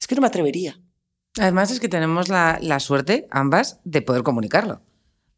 Es 0.00 0.06
que 0.06 0.14
no 0.14 0.20
me 0.20 0.26
atrevería. 0.28 0.80
Además 1.38 1.70
es 1.70 1.80
que 1.80 1.88
tenemos 1.88 2.28
la, 2.28 2.58
la 2.62 2.80
suerte, 2.80 3.26
ambas, 3.30 3.78
de 3.84 4.02
poder 4.02 4.22
comunicarlo. 4.22 4.80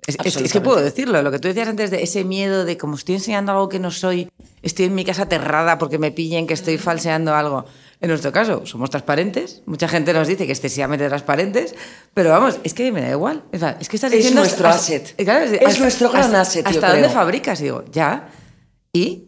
Es, 0.06 0.16
es- 0.24 0.36
es 0.36 0.52
que 0.52 0.60
puedo 0.60 0.80
decirlo, 0.80 1.20
lo 1.22 1.30
que 1.30 1.38
tú 1.40 1.48
decías 1.48 1.68
antes 1.68 1.90
de 1.90 2.02
ese 2.02 2.22
miedo 2.24 2.64
de 2.64 2.78
como 2.78 2.94
estoy 2.94 3.16
enseñando 3.16 3.50
algo 3.52 3.68
que 3.68 3.80
no 3.80 3.90
soy, 3.90 4.30
estoy 4.62 4.86
en 4.86 4.94
mi 4.94 5.04
casa 5.04 5.24
aterrada 5.24 5.76
porque 5.76 5.98
me 5.98 6.12
pillen 6.12 6.46
que 6.46 6.54
estoy 6.54 6.78
falseando 6.78 7.34
algo. 7.34 7.64
En 8.00 8.08
nuestro 8.08 8.30
caso, 8.32 8.64
somos 8.64 8.90
transparentes, 8.90 9.62
mucha 9.66 9.88
gente 9.88 10.12
nos 10.12 10.28
dice 10.28 10.46
que 10.46 10.52
excesivamente 10.52 11.08
transparentes, 11.08 11.74
pero 12.14 12.30
vamos, 12.30 12.58
es 12.62 12.74
que 12.74 12.92
me 12.92 13.02
da 13.02 13.10
igual. 13.10 13.42
Es 13.52 13.88
que 13.88 13.96
estás 13.96 14.12
Es 14.12 14.18
diciendo... 14.18 14.40
nuestro 14.42 14.68
hasta- 14.68 14.78
asset. 14.80 15.16
claro, 15.24 15.44
Es 15.46 15.80
nuestro 15.80 16.10
gran 16.10 16.26
hasta- 16.26 16.40
asset, 16.42 16.64
yo 16.64 16.70
¿Hasta 16.70 16.86
dónde 16.92 17.02
creo. 17.02 17.12
fabricas? 17.14 17.58
Digo, 17.58 17.84
ya. 17.90 18.28
¿Y? 18.92 19.24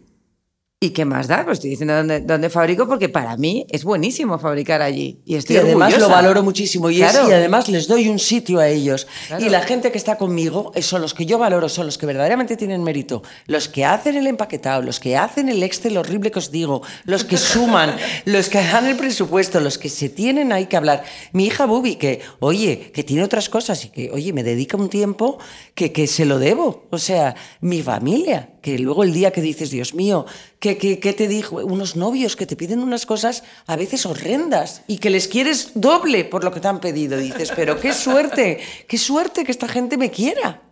¿Y 0.83 0.91
qué 0.91 1.05
más 1.05 1.28
da? 1.28 1.45
Pues 1.45 1.59
estoy 1.59 1.68
diciendo 1.68 1.95
dónde, 1.95 2.20
dónde 2.20 2.49
fabrico 2.49 2.89
porque 2.89 3.11
para 3.11 3.37
mí 3.37 3.66
es 3.68 3.85
buenísimo 3.85 4.39
fabricar 4.39 4.81
allí. 4.81 5.20
Y 5.26 5.35
estoy 5.37 5.57
Y 5.57 5.59
además 5.59 5.99
lo 5.99 6.09
valoro 6.09 6.43
muchísimo 6.43 6.89
y, 6.89 7.03
es- 7.03 7.11
Claro. 7.12 7.28
y 7.28 7.33
además 7.35 7.68
les 7.68 7.87
doy 7.87 8.09
un 8.09 8.18
sitio 8.18 8.61
a 8.61 8.66
ellos. 8.68 9.07
Claro. 9.28 9.45
Y 9.45 9.51
la 9.51 9.61
gente 9.61 9.93
que 9.93 9.99
está 9.99 10.16
conmigo 10.16 10.72
eh, 10.74 10.81
son 10.81 11.03
los 11.03 11.12
que 11.12 11.26
yo 11.26 11.37
valoro, 11.37 11.68
son 11.68 11.85
los 11.85 11.99
que 11.99 12.07
verdaderamente 12.07 12.57
tienen 12.57 12.83
mérito. 12.83 13.22
Los 13.47 13.68
que 13.68 13.85
hacen 13.85 14.16
el 14.16 14.26
empaquetado, 14.26 14.81
los 14.81 15.01
que 15.01 15.18
hacen 15.18 15.51
el 15.51 15.62
Excel 15.62 15.99
horrible 15.99 16.31
que 16.31 16.39
os 16.39 16.51
digo, 16.51 16.81
los 17.05 17.24
que 17.24 17.37
suman, 17.37 17.95
los 18.24 18.49
que 18.49 18.62
dan 18.64 18.87
el 18.87 18.97
presupuesto, 18.97 19.61
los 19.61 19.76
que 19.76 19.91
se 19.91 20.09
tienen 20.09 20.51
ahí 20.51 20.64
que 20.64 20.78
hablar. 20.78 21.05
Mi 21.35 21.45
hija 21.45 21.66
Bubi, 21.66 21.97
que, 21.97 22.22
oye, 22.39 22.91
que 22.95 23.05
tiene 23.05 23.22
otras 23.22 23.51
cosas 23.51 23.85
y 23.85 23.91
que, 23.91 24.11
oye, 24.12 24.33
me 24.33 24.43
dedica 24.43 24.78
un 24.78 24.89
tiempo 24.89 25.37
que, 25.74 25.93
que 25.93 26.07
se 26.07 26.24
lo 26.24 26.39
debo. 26.39 26.87
O 26.91 26.97
sea, 26.97 27.35
mi 27.61 27.83
familia, 27.83 28.55
que 28.62 28.78
luego 28.78 29.05
el 29.05 29.12
día 29.12 29.31
que 29.31 29.43
dices, 29.43 29.70
Dios 29.70 29.93
mío, 29.93 30.24
que, 30.61 30.76
que, 30.76 31.00
que 31.00 31.12
te 31.14 31.26
dijo, 31.26 31.56
unos 31.56 31.96
novios 31.96 32.36
que 32.36 32.46
te 32.46 32.54
piden 32.54 32.80
unas 32.80 33.06
cosas 33.06 33.42
a 33.66 33.76
veces 33.76 34.04
horrendas 34.04 34.82
y 34.86 34.98
que 34.98 35.11
les 35.11 35.26
quieres 35.26 35.72
doble 35.74 36.24
por 36.24 36.44
lo 36.44 36.52
que 36.52 36.61
te 36.61 36.68
han 36.68 36.80
pedido. 36.80 37.16
Dices, 37.16 37.50
pero 37.56 37.80
qué 37.80 37.92
suerte, 37.94 38.61
qué 38.86 38.98
suerte 38.98 39.44
que 39.44 39.52
esta 39.52 39.68
gente 39.68 39.96
me 39.96 40.11
quiera. 40.11 40.62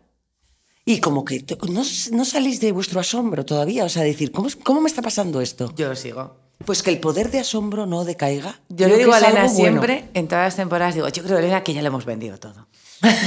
Y 0.85 1.01
como 1.01 1.25
que 1.25 1.45
no, 1.71 1.83
no 2.13 2.25
salís 2.25 2.61
de 2.61 2.73
vuestro 2.73 3.01
asombro 3.01 3.45
todavía, 3.45 3.85
o 3.85 3.89
sea, 3.89 4.03
decir, 4.03 4.31
¿cómo, 4.31 4.49
¿cómo 4.63 4.81
me 4.81 4.89
está 4.89 5.03
pasando 5.03 5.41
esto? 5.41 5.73
Yo 5.75 5.95
sigo. 5.95 6.37
Pues 6.65 6.83
que 6.83 6.91
el 6.91 6.99
poder 6.99 7.31
de 7.31 7.41
asombro 7.41 7.87
no 7.87 8.05
decaiga. 8.05 8.61
Yo 8.69 8.87
Creo 8.87 8.89
le 8.89 8.99
digo 8.99 9.13
a 9.13 9.19
Elena 9.19 9.43
bueno. 9.43 9.55
siempre, 9.55 10.09
en 10.13 10.29
todas 10.29 10.47
las 10.47 10.57
temporadas, 10.57 10.95
digo, 10.95 11.09
yo 11.09 11.23
creo, 11.23 11.39
Elena, 11.39 11.63
que 11.63 11.73
ya 11.73 11.83
lo 11.83 11.89
hemos 11.89 12.05
vendido 12.05 12.39
todo. 12.39 12.69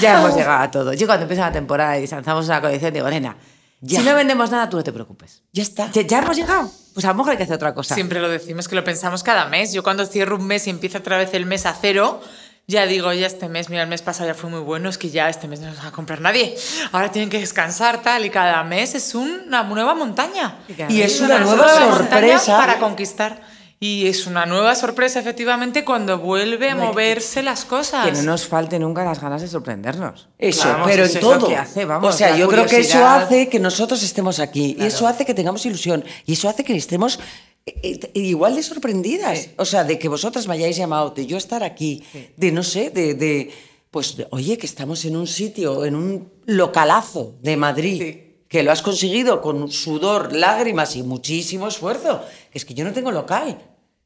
Ya 0.02 0.20
hemos 0.20 0.36
llegado 0.36 0.64
a 0.64 0.72
todo. 0.72 0.94
Yo 0.94 1.08
cuando 1.08 1.24
empieza 1.24 1.44
la 1.44 1.52
temporada 1.52 1.98
y 1.98 2.06
lanzamos 2.08 2.46
una 2.46 2.62
colección, 2.62 2.94
digo, 2.94 3.10
nena, 3.10 3.38
Ya. 3.82 4.00
si 4.00 4.06
no 4.06 4.16
vendemos 4.16 4.52
nada, 4.52 4.70
tú 4.70 4.78
no 4.78 4.84
te 4.84 4.94
preocupes. 4.94 5.42
Ya 5.52 5.64
está. 5.64 5.90
¿Ya, 5.92 6.04
ya 6.04 6.20
hemos 6.20 6.38
llegado? 6.38 6.72
Pues 6.94 7.04
a 7.06 7.10
lo 7.10 7.16
mejor 7.16 7.32
hay 7.32 7.38
que 7.38 7.44
hacer 7.44 7.56
otra 7.56 7.74
cosa. 7.74 7.96
Siempre 7.96 8.20
lo 8.20 8.30
decimos, 8.30 8.68
que 8.68 8.76
lo 8.76 8.84
pensamos 8.84 9.24
cada 9.24 9.46
mes. 9.46 9.74
Yo 9.74 9.82
cuando 9.82 10.06
cierro 10.06 10.36
un 10.36 10.46
mes 10.46 10.68
y 10.68 10.70
empieza 10.70 11.00
otra 11.00 11.18
vez 11.18 11.34
el 11.34 11.46
mes 11.48 11.66
a 11.66 11.74
cero, 11.74 12.22
ya 12.68 12.86
digo, 12.86 13.12
ya 13.12 13.26
este 13.26 13.50
mes, 13.50 13.70
mira, 13.70 13.82
el 13.82 13.90
mes 13.90 14.02
pasado 14.02 14.30
ya 14.30 14.36
fue 14.36 14.50
muy 14.50 14.60
bueno, 14.60 14.90
es 14.90 14.98
que 14.98 15.10
ya 15.10 15.30
este 15.30 15.48
mes 15.48 15.60
no 15.60 15.68
nos 15.68 15.80
va 15.80 15.88
a 15.88 15.92
comprar 15.92 16.22
nadie. 16.22 16.56
Ahora 16.92 17.12
tienen 17.12 17.30
que 17.30 17.40
descansar, 17.40 18.02
tal, 18.02 18.24
y 18.26 18.30
cada 18.30 18.64
mes 18.64 18.94
es 18.94 19.16
una 19.16 19.64
nueva 19.64 19.96
montaña. 19.96 20.60
Y 20.90 21.02
es 21.02 21.14
Es 21.14 21.22
una 21.22 21.40
nueva 21.40 21.80
montaña 21.80 21.98
sorpresa. 21.98 22.58
Para 22.58 22.78
conquistar. 22.80 23.42
Y 23.84 24.06
es 24.06 24.28
una 24.28 24.46
nueva 24.46 24.76
sorpresa, 24.76 25.20
efectivamente, 25.20 25.84
cuando 25.84 26.20
vuelve 26.20 26.70
a 26.70 26.76
moverse 26.76 27.42
las 27.42 27.66
cosas. 27.66 28.06
Que 28.06 28.12
no 28.12 28.22
nos 28.22 28.46
falte 28.46 28.78
nunca 28.78 29.04
las 29.04 29.20
ganas 29.20 29.42
de 29.42 29.48
sorprendernos. 29.48 30.30
Eso, 30.38 30.68
Vamos, 30.68 30.88
pero 30.88 31.06
eso 31.06 31.14
en 31.14 31.18
es 31.18 31.24
lo 31.24 31.40
todo. 31.40 31.48
que 31.48 31.56
hace, 31.56 31.86
vamos, 31.86 32.14
o 32.14 32.16
sea, 32.16 32.38
yo 32.38 32.48
creo 32.48 32.68
que 32.68 32.82
eso 32.82 33.04
hace 33.04 33.50
que 33.50 33.60
nosotros 33.60 34.04
estemos 34.04 34.40
aquí. 34.40 34.76
Y 34.80 34.84
eso 34.84 35.08
hace 35.08 35.26
que 35.26 35.34
tengamos 35.34 35.66
ilusión. 35.66 36.06
Y 36.28 36.34
eso 36.34 36.48
hace 36.48 36.64
que 36.64 36.76
estemos 36.76 37.20
eh, 37.66 38.00
eh, 38.04 38.20
igual 38.20 38.56
de 38.56 38.62
sorprendidas. 38.62 39.50
O 39.58 39.66
sea, 39.66 39.84
de 39.84 39.98
que 39.98 40.08
vosotras 40.10 40.48
me 40.48 40.54
hayáis 40.54 40.78
llamado, 40.78 41.10
de 41.10 41.26
yo 41.26 41.38
estar 41.38 41.64
aquí, 41.64 42.04
de 42.38 42.52
no 42.52 42.62
sé, 42.62 42.92
de. 42.92 43.16
de, 43.16 43.52
pues, 43.90 44.16
de, 44.16 44.28
oye, 44.30 44.60
que 44.60 44.68
estamos 44.68 45.06
en 45.06 45.16
un 45.16 45.26
sitio, 45.26 45.86
en 45.86 45.96
un 45.96 46.32
localazo 46.46 47.34
de 47.42 47.58
Madrid. 47.58 48.18
Que 48.48 48.64
lo 48.64 48.72
has 48.74 48.82
conseguido 48.82 49.42
con 49.42 49.72
sudor, 49.72 50.34
lágrimas 50.34 50.98
y 50.98 51.04
muchísimo 51.04 51.70
esfuerzo. 51.70 52.22
Es 52.52 52.66
que 52.66 52.74
yo 52.74 52.84
no 52.84 52.92
tengo 52.92 53.10
local. 53.10 53.58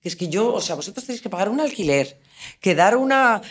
Que 0.06 0.10
es 0.10 0.16
que 0.16 0.28
yo, 0.30 0.54
o 0.54 0.62
sea, 0.62 0.76
vosotros 0.76 1.04
tenéis 1.04 1.20
que 1.24 1.32
pagar 1.32 1.50
un 1.50 1.60
alquiler, 1.60 2.20
que 2.62 2.76
dar 2.76 2.96
una, 2.96 3.42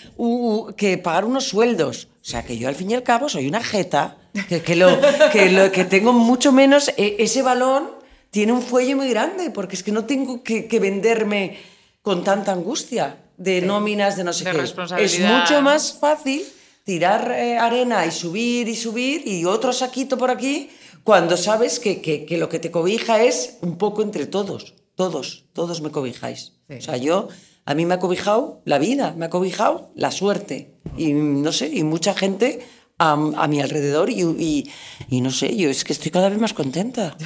que 0.76 0.98
pagar 0.98 1.24
unos 1.24 1.48
sueldos. 1.48 2.07
O 2.22 2.24
sea, 2.24 2.44
que 2.44 2.57
yo 2.57 2.68
al 2.68 2.76
fin 2.76 2.92
y 2.92 2.94
al 2.94 3.02
cabo 3.02 3.28
soy 3.28 3.48
una 3.48 3.61
jeta, 3.61 4.18
que, 4.48 4.62
que 4.62 4.76
lo, 4.76 4.86
que, 5.32 5.50
lo, 5.50 5.72
que 5.72 5.84
tengo 5.84 6.12
mucho 6.12 6.52
menos, 6.52 6.90
e- 6.96 7.16
ese 7.18 7.42
balón 7.42 7.90
tiene 8.30 8.52
un 8.52 8.62
fuelle 8.62 8.94
muy 8.94 9.09
grande, 9.09 9.50
porque 9.50 9.74
es 9.74 9.82
que 9.82 9.90
no 9.90 10.05
tengo 10.05 10.44
que, 10.44 10.68
que 10.68 10.78
venderme 10.78 11.59
con 12.02 12.22
tanta 12.22 12.52
angustia 12.52 13.18
de 13.36 13.61
nóminas, 13.61 14.16
de 14.16 14.22
no 14.22 14.32
sé 14.32 14.44
De 14.44 14.50
qué. 14.52 14.59
Es 15.07 15.18
mucho 15.40 15.61
más 15.61 15.98
fácil 15.98 16.44
tirar 16.84 17.32
eh, 17.32 17.59
arena 17.59 18.07
y 18.07 18.12
subir 18.12 18.68
y 18.68 18.76
subir 18.76 19.26
y 19.26 19.44
otro 19.44 19.72
saquito 19.72 20.16
por 20.16 20.30
aquí 20.30 20.70
cuando 21.02 21.36
sabes 21.36 21.80
que, 21.80 22.00
que- 22.00 22.24
que 22.24 22.38
lo 22.38 22.48
que 22.48 22.61
te 22.61 22.70
cobija 22.70 23.24
es 23.24 23.57
un 23.61 23.76
poco 23.76 24.02
entre 24.02 24.26
todos. 24.26 24.74
Todos, 24.97 25.45
todos 25.53 25.80
me 25.80 25.90
cobijáis. 25.90 26.53
O 26.70 26.80
sea, 26.80 26.97
yo, 26.97 27.28
a 27.66 27.74
mí 27.74 27.84
me 27.86 27.95
ha 27.95 27.99
cobijado 27.99 28.61
la 28.64 28.78
vida, 28.78 29.14
me 29.16 29.26
ha 29.26 29.30
cobijado 29.30 29.90
la 29.95 30.11
suerte. 30.11 30.74
Y 30.97 31.12
no 31.12 31.53
sé, 31.53 31.68
y 31.72 31.82
mucha 31.82 32.14
gente 32.14 32.66
a, 32.99 33.12
a 33.12 33.49
mi 33.49 33.61
alrededor 33.61 34.09
y, 34.11 34.22
y- 34.22 34.70
y 35.09 35.20
no 35.20 35.30
sé, 35.30 35.57
yo 35.57 35.68
es 35.70 35.82
que 35.84 35.92
estoy 35.92 36.11
cada 36.11 36.28
vez 36.28 36.38
más 36.38 36.53
contenta. 36.55 37.16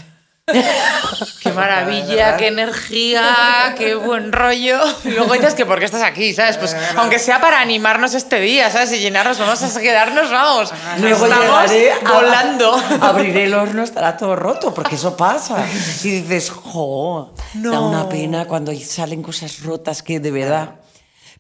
Qué 1.43 1.53
maravilla, 1.53 2.39
qué 2.39 2.47
energía, 2.47 3.75
qué 3.77 3.95
buen 3.95 4.33
rollo. 4.33 4.81
Y 5.05 5.11
luego 5.11 5.35
dices 5.35 5.53
que 5.55 5.67
por 5.67 5.79
qué 5.79 5.85
estás 5.85 6.03
aquí, 6.03 6.33
¿sabes? 6.33 6.57
Pues 6.57 6.75
aunque 6.97 7.19
sea 7.19 7.39
para 7.41 7.61
animarnos 7.61 8.15
este 8.15 8.41
día, 8.41 8.71
¿sabes? 8.71 8.93
Y 8.93 8.99
llenarnos, 8.99 9.39
vamos 9.39 9.63
a 9.63 9.81
quedarnos, 9.81 10.31
vamos. 10.31 10.73
Luego 11.01 11.27
Estamos 11.27 11.71
a- 12.07 12.13
volando. 12.15 12.73
abriré 13.03 13.45
el 13.45 13.53
horno, 13.55 13.83
estará 13.83 14.17
todo 14.17 14.37
roto, 14.37 14.73
porque 14.73 14.95
eso 14.95 15.15
pasa. 15.17 15.67
Y 16.03 16.09
dices, 16.23 16.49
jo, 16.51 17.35
da 17.55 17.81
una 17.81 18.09
pena 18.09 18.47
cuando 18.47 18.73
salen 18.79 19.23
cosas 19.23 19.63
rotas 19.63 20.03
que 20.03 20.21
de 20.21 20.31
verdad. 20.31 20.77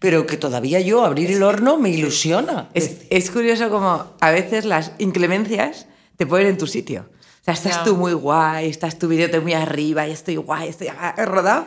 Pero 0.00 0.26
que 0.26 0.36
todavía 0.36 0.78
yo 0.80 1.04
abrir 1.04 1.30
el 1.32 1.42
horno 1.42 1.76
me 1.76 1.88
ilusiona. 1.90 2.68
Es, 2.74 2.98
es 3.10 3.30
curioso 3.30 3.68
como 3.68 4.12
a 4.20 4.30
veces 4.30 4.64
las 4.64 4.92
inclemencias 4.98 5.86
te 6.16 6.24
ponen 6.26 6.46
en 6.48 6.58
tu 6.58 6.66
sitio. 6.68 7.08
O 7.10 7.44
sea, 7.44 7.54
estás 7.54 7.76
Ya. 7.78 7.84
tú 7.84 7.96
muy 7.96 8.12
guay, 8.12 8.68
estás 8.68 8.98
tu 8.98 9.08
vídeo 9.08 9.42
muy 9.42 9.54
arriba, 9.54 10.06
y 10.06 10.12
estoy 10.12 10.36
guay, 10.36 10.68
estoy 10.68 10.88
rodado, 11.24 11.66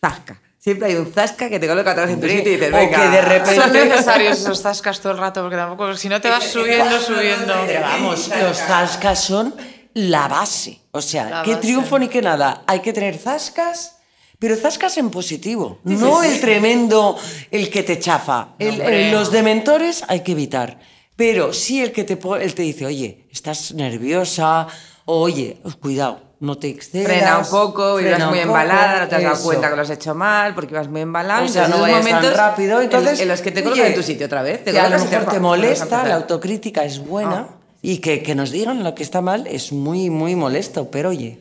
zasca. 0.00 0.40
Siempre 0.58 0.88
hay 0.88 0.94
un 0.96 1.12
zasca 1.12 1.48
que 1.50 1.58
te 1.58 1.66
coloca 1.66 1.94
vez 1.94 2.10
en 2.10 2.20
tu 2.20 2.28
sitio 2.28 2.52
y 2.52 2.56
dices, 2.56 2.72
o 2.72 2.76
venga. 2.76 3.02
que 3.02 3.08
de 3.08 3.20
repente- 3.22 3.56
Son 3.60 3.72
necesarios 3.88 4.38
esos 4.38 4.62
zascas 4.62 5.00
todo 5.00 5.12
el 5.12 5.18
rato, 5.18 5.40
porque 5.42 5.56
tampoco, 5.56 5.94
si 5.96 6.08
no 6.08 6.20
te 6.20 6.28
vas 6.30 6.44
subiendo, 6.52 7.00
subiendo. 7.00 7.54
Pero 7.66 7.80
vamos, 7.80 8.30
los 8.40 8.56
zascas 8.58 9.20
son 9.24 9.54
la 9.94 10.28
base. 10.28 10.80
O 10.90 11.00
sea, 11.00 11.30
La 11.30 11.42
qué 11.42 11.52
base. 11.54 11.62
triunfo 11.62 11.98
ni 11.98 12.08
qué 12.08 12.20
nada. 12.22 12.62
Hay 12.66 12.80
que 12.80 12.92
tener 12.92 13.16
zascas, 13.16 13.96
pero 14.38 14.56
zascas 14.56 14.96
en 14.98 15.10
positivo. 15.10 15.78
no 15.84 16.22
el 16.22 16.40
tremendo, 16.40 17.16
el 17.50 17.70
que 17.70 17.82
te 17.82 17.98
chafa. 17.98 18.48
El- 18.58 18.80
el- 18.80 19.10
los 19.12 19.30
dementores 19.30 20.04
hay 20.08 20.20
que 20.20 20.32
evitar. 20.32 20.78
Pero 21.16 21.52
sí 21.52 21.80
el 21.80 21.92
que 21.92 22.02
te, 22.04 22.18
el 22.42 22.54
te 22.54 22.62
dice, 22.62 22.86
oye, 22.86 23.28
estás 23.30 23.72
nerviosa, 23.72 24.66
o, 25.04 25.20
oye, 25.20 25.58
cuidado, 25.80 26.20
no 26.40 26.58
te 26.58 26.68
excedas. 26.68 27.06
Frena 27.06 27.38
un 27.38 27.46
poco, 27.46 28.00
ibas 28.00 28.26
muy 28.28 28.40
embalada, 28.40 29.02
no 29.02 29.08
te 29.08 29.14
has 29.14 29.22
dado 29.22 29.34
eso. 29.36 29.44
cuenta 29.44 29.70
que 29.70 29.76
lo 29.76 29.82
has 29.82 29.90
hecho 29.90 30.14
mal, 30.16 30.54
porque 30.56 30.74
ibas 30.74 30.88
muy 30.88 31.02
embalada. 31.02 31.44
O 31.44 31.48
sea, 31.48 31.68
no 31.68 31.80
vayas 31.80 32.04
tan 32.04 32.34
rápido. 32.34 32.78
en- 32.78 32.84
Entonces, 32.86 33.20
en, 33.20 33.28
los 33.28 33.40
que 33.42 33.52
te 33.52 33.62
colocan 33.62 33.86
en 33.86 33.94
tu 33.94 34.02
sitio 34.02 34.26
otra 34.26 34.42
vez. 34.42 34.64
Te 34.64 34.72
que 34.72 34.80
a 34.80 34.88
lo 34.88 34.90
mejor 34.90 35.08
te 35.08 35.16
"Va, 35.16 35.22
vamos 35.24 35.36
a 35.36 35.40
molesta, 35.40 35.84
empezar". 35.84 36.08
la 36.08 36.14
autocrítica 36.16 36.84
es 36.84 36.98
buena 36.98 37.46
Ah. 37.48 37.56
Y 37.86 37.98
que, 37.98 38.22
que 38.22 38.34
nos 38.34 38.50
digan 38.50 38.82
lo 38.82 38.94
que 38.94 39.02
está 39.02 39.20
mal 39.20 39.46
es 39.46 39.70
muy, 39.70 40.08
muy 40.08 40.36
molesto, 40.36 40.90
pero 40.90 41.10
oye, 41.10 41.38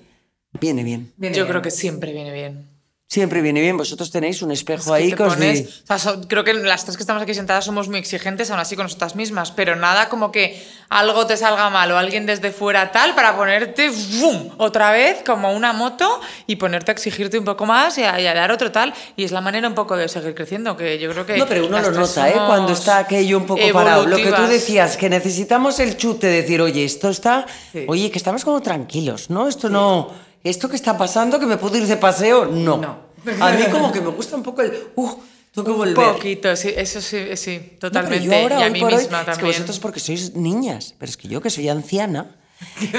viene 0.59 0.83
bien. 0.83 1.13
Viene 1.15 1.37
Yo 1.37 1.43
bien. 1.43 1.51
creo 1.51 1.61
que 1.61 1.71
siempre 1.71 2.11
viene 2.11 2.33
bien. 2.33 2.67
Siempre 3.09 3.41
viene 3.43 3.61
bien. 3.61 3.77
Vosotros 3.77 4.09
tenéis 4.09 4.41
un 4.41 4.51
Es 4.51 4.59
espejo 4.59 4.91
ahí 4.91 5.09
que 5.11 5.17
pones- 5.17 5.65
di- 5.65 5.69
o 5.83 5.85
sea, 5.85 5.99
so- 5.99 6.21
creo 6.27 6.43
que 6.43 6.51
las 6.53 6.83
tres 6.83 6.97
que 6.97 7.03
estamos 7.03 7.21
aquí 7.21 7.35
sentadas 7.35 7.63
somos 7.63 7.87
muy 7.87 7.99
exigentes, 7.99 8.49
aún 8.49 8.59
así 8.59 8.75
con 8.75 8.85
nosotras 8.85 9.15
mismas, 9.15 9.51
pero 9.51 9.75
nada 9.75 10.09
como 10.09 10.31
que 10.31 10.59
algo 10.89 11.27
te 11.27 11.37
salga 11.37 11.69
mal 11.69 11.91
o 11.91 11.97
alguien 11.99 12.25
desde 12.25 12.49
fuera 12.51 12.91
tal 12.91 13.13
para 13.13 13.35
ponerte 13.37 13.91
otra 14.57 14.91
vez 14.91 15.21
como 15.23 15.53
una 15.53 15.73
moto 15.73 16.21
y 16.47 16.55
ponerte 16.55 16.89
a 16.89 16.93
exigirte 16.93 17.37
un 17.37 17.45
poco 17.45 17.67
más 17.67 17.99
y 17.99 18.03
a, 18.03 18.19
y 18.19 18.25
a 18.25 18.33
dar 18.33 18.51
otro 18.51 18.71
tal. 18.71 18.93
Y 19.15 19.25
es 19.25 19.31
la 19.31 19.41
manera 19.41 19.67
un 19.67 19.75
poco 19.75 19.95
de 19.95 20.07
seguir 20.09 20.33
creciendo, 20.33 20.75
que 20.75 20.97
yo 20.97 21.11
creo 21.11 21.25
que. 21.27 21.37
No, 21.37 21.45
pero 21.45 21.67
uno 21.67 21.79
lo 21.81 21.91
nota, 21.91 22.29
¿eh? 22.29 22.33
Cuando 22.47 22.73
está 22.73 22.97
aquello 22.97 23.37
un 23.37 23.45
poco 23.45 23.61
parado. 23.71 24.07
Lo 24.07 24.15
que 24.17 24.31
tú 24.31 24.41
decías, 24.47 24.97
que 24.97 25.09
necesitamos 25.09 25.79
el 25.79 25.97
chute, 25.97 26.25
decir, 26.27 26.61
oye, 26.61 26.83
esto 26.83 27.09
está. 27.09 27.45
Sí. 27.71 27.85
Oye, 27.87 28.09
que 28.09 28.17
estamos 28.17 28.43
como 28.43 28.59
tranquilos, 28.63 29.29
¿no? 29.29 29.47
Esto 29.47 29.69
no. 29.69 30.32
Esto 30.43 30.69
que 30.69 30.75
está 30.75 30.97
pasando, 30.97 31.39
que 31.39 31.45
me 31.45 31.57
puedo 31.57 31.77
ir 31.77 31.87
de 31.87 31.97
paseo, 31.97 32.45
no. 32.45 32.77
No. 32.77 32.97
A 33.39 33.51
mí, 33.51 33.63
como 33.71 33.91
que 33.91 34.01
me 34.01 34.09
gusta 34.09 34.35
un 34.35 34.43
poco 34.43 34.61
el. 34.61 34.73
Uh, 34.95 35.09
tengo 35.53 35.67
que 35.67 35.71
volver. 35.71 36.13
Poquito, 36.13 36.55
sí, 36.55 36.73
eso 36.75 36.99
sí, 36.99 37.37
sí, 37.37 37.57
No, 37.57 37.63
pero 37.79 37.91
totalmente. 37.91 38.25
yo 38.25 38.35
ahora, 38.35 38.59
y 38.59 38.63
a 38.63 38.65
hoy 38.65 38.71
mí 38.71 38.79
por 38.79 38.93
hoy, 38.93 38.99
misma 38.99 39.25
es 39.29 39.37
que 39.37 39.45
vosotros 39.45 39.79
porque 39.79 39.99
sois 39.99 40.35
niñas, 40.35 40.95
pero 40.97 41.09
es 41.09 41.15
que 41.15 41.27
yo 41.27 41.41
que 41.41 41.49
soy 41.49 41.69
anciana, 41.69 42.35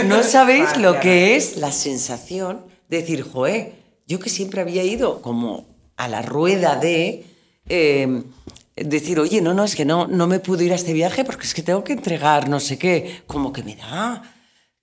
no 0.07 0.22
sabéis 0.22 0.76
lo 0.76 1.01
que 1.01 1.36
es 1.36 1.57
la 1.57 1.72
sensación 1.72 2.64
de 2.88 2.99
decir, 2.99 3.22
joe, 3.22 3.74
yo 4.07 4.20
que 4.20 4.30
siempre 4.30 4.61
había 4.61 4.84
ido 4.84 5.20
como 5.20 5.66
a 5.97 6.09
la 6.09 6.22
rueda 6.22 6.76
de 6.76 7.26
eh, 7.68 8.22
decir, 8.76 9.18
oye, 9.20 9.40
no, 9.40 9.53
no, 9.55 9.64
es 9.64 9.74
que 9.74 9.84
no, 9.84 10.07
no 10.07 10.26
me 10.26 10.38
pude 10.38 10.64
ir 10.64 10.72
a 10.72 10.76
este 10.76 10.92
viaje 10.92 11.24
porque 11.24 11.47
es 11.47 11.55
que 11.55 11.62
tengo 11.62 11.82
que 11.84 11.95
entregar 11.95 12.49
no 12.49 12.61
sé 12.61 12.78
qué, 12.78 13.22
como 13.26 13.53
que 13.53 13.62
me 13.62 13.76
da, 13.76 14.22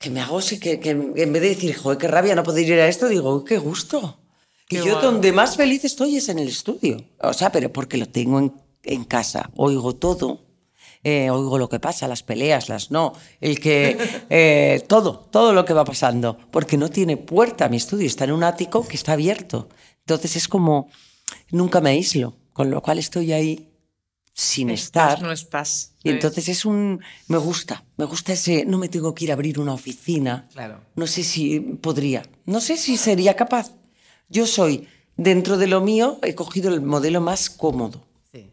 que 0.01 0.09
me 0.09 0.19
hago, 0.21 0.41
sí, 0.41 0.59
que, 0.59 0.79
que 0.79 0.89
en 0.89 1.13
vez 1.33 1.41
de 1.41 1.49
decir, 1.49 1.75
joe, 1.75 1.97
qué 1.97 2.07
rabia 2.07 2.35
no 2.35 2.43
poder 2.43 2.67
ir 2.67 2.73
a 2.79 2.87
esto, 2.87 3.07
digo, 3.07 3.35
"Uy, 3.35 3.43
qué 3.45 3.57
gusto. 3.57 4.17
Y 4.69 4.75
Qué 4.77 4.77
yo 4.77 4.93
guay. 4.93 5.01
donde 5.05 5.31
más 5.31 5.55
feliz 5.57 5.83
estoy 5.85 6.15
es 6.17 6.29
en 6.29 6.39
el 6.39 6.47
estudio. 6.47 6.97
O 7.19 7.33
sea, 7.33 7.51
pero 7.51 7.71
porque 7.71 7.97
lo 7.97 8.07
tengo 8.07 8.39
en, 8.39 8.53
en 8.83 9.03
casa. 9.05 9.49
Oigo 9.55 9.95
todo. 9.95 10.45
eh, 11.03 11.29
oigo 11.31 11.57
lo 11.57 11.67
que 11.67 11.79
pasa, 11.79 12.07
las 12.07 12.23
peleas, 12.23 12.69
las 12.69 12.89
no. 12.91 13.13
El 13.41 13.59
que. 13.59 13.97
eh, 14.29 14.83
todo, 14.87 15.19
todo 15.31 15.51
lo 15.53 15.65
que 15.65 15.73
va 15.73 15.83
pasando. 15.83 16.37
Porque 16.51 16.77
no 16.77 16.89
tiene 16.89 17.17
puerta 17.17 17.67
mi 17.69 17.77
estudio. 17.77 18.05
Está 18.07 18.23
en 18.25 18.31
un 18.33 18.43
ático 18.43 18.87
que 18.87 18.95
está 18.95 19.13
abierto. 19.13 19.67
Entonces 19.99 20.35
es 20.35 20.47
como. 20.47 20.89
Nunca 21.51 21.81
me 21.81 21.89
aíslo. 21.91 22.35
Con 22.53 22.69
lo 22.71 22.81
cual 22.81 22.97
estoy 22.99 23.33
ahí 23.33 23.70
sin 24.41 24.69
Estás, 24.69 25.13
estar. 25.13 25.21
no 25.21 25.31
estás. 25.31 25.93
Y 26.03 26.09
entonces 26.09 26.49
es 26.49 26.65
un... 26.65 26.99
Me 27.27 27.37
gusta, 27.37 27.83
me 27.97 28.05
gusta 28.05 28.33
ese... 28.33 28.65
No 28.65 28.77
me 28.77 28.89
tengo 28.89 29.13
que 29.13 29.25
ir 29.25 29.31
a 29.31 29.35
abrir 29.35 29.59
una 29.59 29.73
oficina. 29.73 30.47
Claro. 30.51 30.81
No 30.95 31.05
sé 31.05 31.23
si 31.23 31.59
podría, 31.59 32.23
no 32.45 32.59
sé 32.59 32.77
si 32.77 32.97
sería 32.97 33.35
capaz. 33.35 33.71
Yo 34.29 34.47
soy, 34.47 34.87
dentro 35.15 35.57
de 35.57 35.67
lo 35.67 35.81
mío, 35.81 36.19
he 36.23 36.33
cogido 36.33 36.73
el 36.73 36.81
modelo 36.81 37.21
más 37.21 37.49
cómodo. 37.49 38.03
Sí. 38.31 38.51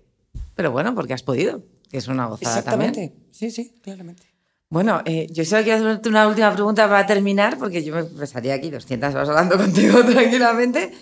Pero 0.55 0.73
bueno, 0.73 0.95
porque 0.95 1.15
has 1.15 1.23
podido, 1.23 1.63
que 1.91 1.97
es 1.99 2.09
una 2.09 2.27
gozada 2.27 2.63
también. 2.63 2.91
Exactamente. 2.91 3.29
Sí, 3.31 3.51
sí, 3.51 3.73
claramente. 3.83 4.25
Bueno, 4.69 5.01
eh, 5.07 5.27
yo 5.31 5.45
solo 5.47 5.63
quiero 5.63 5.79
hacerte 5.79 6.11
una 6.11 6.29
última 6.29 6.53
pregunta 6.53 6.87
para 6.87 7.07
terminar, 7.07 7.57
porque 7.59 7.83
yo 7.83 7.95
me 7.95 8.05
pasaría 8.05 8.55
aquí 8.55 8.69
200 8.69 9.15
horas 9.15 9.29
hablando 9.31 9.57
contigo 9.65 10.05
tranquilamente. 10.05 10.93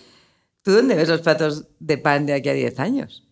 ¿Tú 0.63 0.71
dónde 0.73 0.95
ves 0.95 1.09
los 1.09 1.21
platos 1.21 1.65
de 1.81 1.99
pan 1.99 2.27
de 2.27 2.35
aquí 2.35 2.49
a 2.49 2.53
10 2.53 2.79
años? 2.79 3.26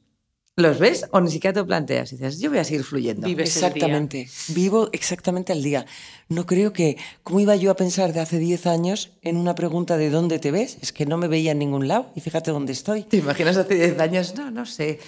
¿Los 0.56 0.78
ves 0.78 1.06
o 1.10 1.20
ni 1.20 1.32
siquiera 1.32 1.52
te 1.52 1.58
lo 1.60 1.66
planteas? 1.66 2.12
Y 2.12 2.16
dices, 2.16 2.38
yo 2.38 2.48
voy 2.48 2.60
a 2.60 2.64
seguir 2.64 2.84
fluyendo. 2.84 3.26
Vive. 3.26 3.42
Ves 3.42 3.56
el 3.56 3.60
día. 3.62 3.68
Exactamente. 3.70 4.28
Vivo 4.48 4.88
exactamente 4.92 5.52
al 5.52 5.62
día. 5.64 5.84
No 6.28 6.46
creo 6.46 6.72
que... 6.72 6.96
¿Cómo 7.24 7.40
iba 7.40 7.56
yo 7.56 7.72
a 7.72 7.76
pensar 7.76 8.12
de 8.12 8.20
hace 8.20 8.38
10 8.38 8.66
años 8.68 9.10
en 9.22 9.36
una 9.36 9.56
pregunta 9.56 9.96
de 9.96 10.10
dónde 10.10 10.38
te 10.38 10.52
ves? 10.52 10.78
Es 10.80 10.92
que 10.92 11.06
no 11.06 11.16
me 11.16 11.26
veía 11.26 11.50
en 11.52 11.58
ningún 11.58 11.88
lado 11.88 12.12
y 12.14 12.20
fíjate 12.20 12.52
dónde 12.52 12.72
estoy. 12.72 13.02
¿Te 13.02 13.16
imaginas 13.16 13.56
hace 13.56 13.74
10 13.74 13.98
años? 13.98 14.34
No, 14.36 14.52
no 14.52 14.64
sé. 14.64 15.00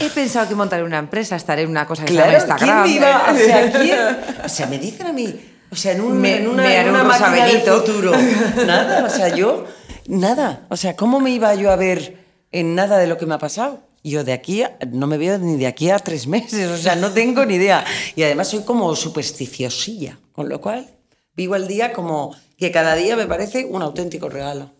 he 0.00 0.08
pensado 0.08 0.48
que 0.48 0.54
montaré 0.54 0.82
una 0.82 0.98
empresa, 1.00 1.36
estaré 1.36 1.62
en 1.62 1.68
una 1.68 1.86
cosa 1.86 2.06
que 2.06 2.14
Claro, 2.14 2.40
se 2.40 2.46
llama 2.46 2.56
¿quién 2.56 2.70
Instagram. 2.70 2.88
me 2.88 2.94
iba? 2.96 3.30
O 3.30 3.36
sea, 3.36 3.72
¿quién? 3.82 3.98
O 4.46 4.48
sea, 4.48 4.66
me 4.68 4.78
dicen 4.78 5.06
a 5.06 5.12
mí, 5.12 5.34
o 5.70 5.76
sea, 5.76 5.92
en, 5.92 6.00
un, 6.00 6.18
Me- 6.18 6.38
en 6.38 6.48
una, 6.48 6.62
me 6.62 6.80
en 6.80 6.88
una 6.88 7.02
un 7.02 7.08
máquina 7.08 7.44
del 7.44 7.60
futuro. 7.60 8.12
Nada, 8.66 9.04
o 9.04 9.10
sea, 9.10 9.28
yo, 9.36 9.66
nada. 10.06 10.64
O 10.70 10.78
sea, 10.78 10.96
¿cómo 10.96 11.20
me 11.20 11.30
iba 11.30 11.54
yo 11.56 11.70
a 11.70 11.76
ver 11.76 12.24
en 12.52 12.74
nada 12.74 12.96
de 12.96 13.06
lo 13.06 13.18
que 13.18 13.26
me 13.26 13.34
ha 13.34 13.38
pasado? 13.38 13.82
Yo 14.06 14.22
de 14.22 14.34
aquí, 14.34 14.62
a- 14.62 14.76
no 14.92 15.06
me 15.06 15.16
veo 15.18 15.38
ni 15.38 15.56
de 15.56 15.66
aquí 15.66 15.88
a 15.90 15.98
tres 15.98 16.26
meses, 16.26 16.68
o 16.70 16.76
sea, 16.76 16.94
no 16.94 17.10
tengo 17.12 17.44
ni 17.46 17.54
idea. 17.54 17.84
Y 18.14 18.22
además 18.22 18.48
soy 18.48 18.62
como 18.62 18.94
supersticiosilla, 18.94 20.18
con 20.32 20.48
lo 20.48 20.60
cual 20.60 20.86
vivo 21.34 21.56
el 21.56 21.66
día 21.66 21.92
como 21.92 22.36
que 22.58 22.70
cada 22.70 22.94
día 22.96 23.16
me 23.16 23.26
parece 23.26 23.64
un 23.64 23.82
auténtico 23.82 24.28
regalo. 24.28 24.70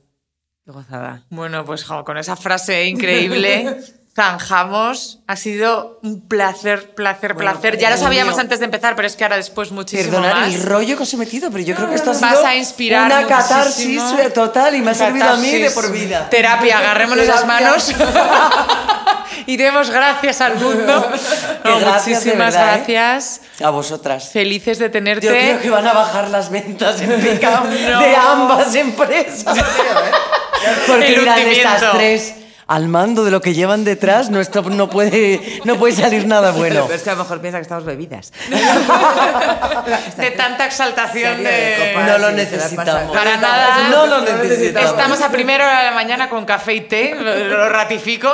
Qué 0.64 0.70
gozada. 0.72 1.26
Bueno, 1.30 1.64
pues 1.64 1.84
jo, 1.84 2.04
con 2.04 2.16
esa 2.18 2.36
frase 2.36 2.86
increíble 2.86 3.76
zanjamos. 4.14 5.20
Ha 5.26 5.36
sido 5.36 5.98
un 6.02 6.20
placer, 6.28 6.94
placer, 6.94 7.34
Bueno, 7.34 7.50
placer. 7.52 7.78
Ya 7.78 7.90
lo 7.90 7.96
sabíamos 7.96 8.34
mío. 8.34 8.42
antes 8.42 8.58
de 8.60 8.66
empezar, 8.66 8.94
pero 8.96 9.08
es 9.08 9.16
que 9.16 9.24
ahora 9.24 9.36
después 9.36 9.72
muchísimo 9.72 10.10
Perdonar 10.12 10.36
más. 10.36 10.54
el 10.54 10.62
rollo 10.62 10.96
que 10.96 11.02
os 11.02 11.12
he 11.14 11.16
metido, 11.16 11.50
pero 11.50 11.64
yo 11.64 11.74
creo 11.74 11.88
que 11.88 11.96
esto 11.96 12.10
ha 12.10 12.18
Vas 12.18 12.36
sido 12.36 12.46
a 12.46 12.54
inspirar 12.54 13.06
una 13.06 13.26
catarsis 13.26 14.00
muchísimo. 14.00 14.30
total 14.30 14.74
y 14.76 14.82
me 14.82 14.92
ha 14.92 14.94
servido 14.94 15.28
a 15.30 15.36
mí 15.36 15.50
de 15.52 15.70
por 15.70 15.90
vida. 15.90 16.28
Terapia, 16.30 16.78
agarrémonos 16.78 17.26
las 17.26 17.44
manos 17.46 17.92
y 19.46 19.56
demos 19.56 19.90
gracias 19.90 20.40
al 20.40 20.56
mundo. 20.56 21.10
No, 21.64 21.78
gracias, 21.80 22.18
muchísimas 22.20 22.52
verdad, 22.54 22.74
¿eh? 22.76 22.84
gracias. 22.86 23.40
A 23.62 23.70
vosotras. 23.70 24.28
Felices 24.30 24.78
de 24.78 24.90
tenerte. 24.90 25.26
Yo 25.26 25.32
creo 25.32 25.60
que 25.62 25.70
van 25.70 25.86
a 25.86 25.94
bajar 25.94 26.28
las 26.28 26.50
ventas 26.50 27.00
en 27.00 27.18
picado 27.22 27.64
No. 27.90 28.00
de 28.00 28.14
ambas 28.16 28.74
empresas. 28.74 29.56
Porque 30.86 31.18
dirán 31.18 31.38
estas 31.38 31.92
tres 31.92 32.34
al 32.66 32.88
mando 32.88 33.24
de 33.24 33.30
lo 33.30 33.40
que 33.40 33.54
llevan 33.54 33.84
detrás, 33.84 34.30
no, 34.30 34.40
esto 34.40 34.62
no 34.62 34.88
puede, 34.90 35.60
no 35.64 35.76
puede 35.76 35.94
salir 35.94 36.26
nada 36.26 36.52
bueno. 36.52 36.82
Pero 36.86 36.94
es 36.94 37.02
que 37.02 37.10
a 37.10 37.14
lo 37.14 37.20
mejor 37.20 37.40
piensa 37.40 37.58
que 37.58 37.62
estamos 37.62 37.84
bebidas. 37.84 38.32
de 40.16 40.30
tanta 40.32 40.66
exaltación 40.66 41.42
de 41.42 41.50
de... 41.50 41.92
copas. 41.92 42.08
No 42.08 42.18
lo 42.18 42.30
necesitamos. 42.32 43.14
Para 43.16 43.36
nada. 43.36 43.88
No 43.88 44.06
lo 44.06 44.20
necesitamos. 44.22 44.90
Estamos 44.90 45.20
a 45.22 45.30
primera 45.30 45.66
hora 45.66 45.78
de 45.80 45.84
la 45.86 45.92
mañana 45.94 46.28
con 46.28 46.44
café 46.44 46.74
y 46.74 46.80
té, 46.82 47.14
lo, 47.14 47.34
lo 47.36 47.68
ratifico. 47.68 48.32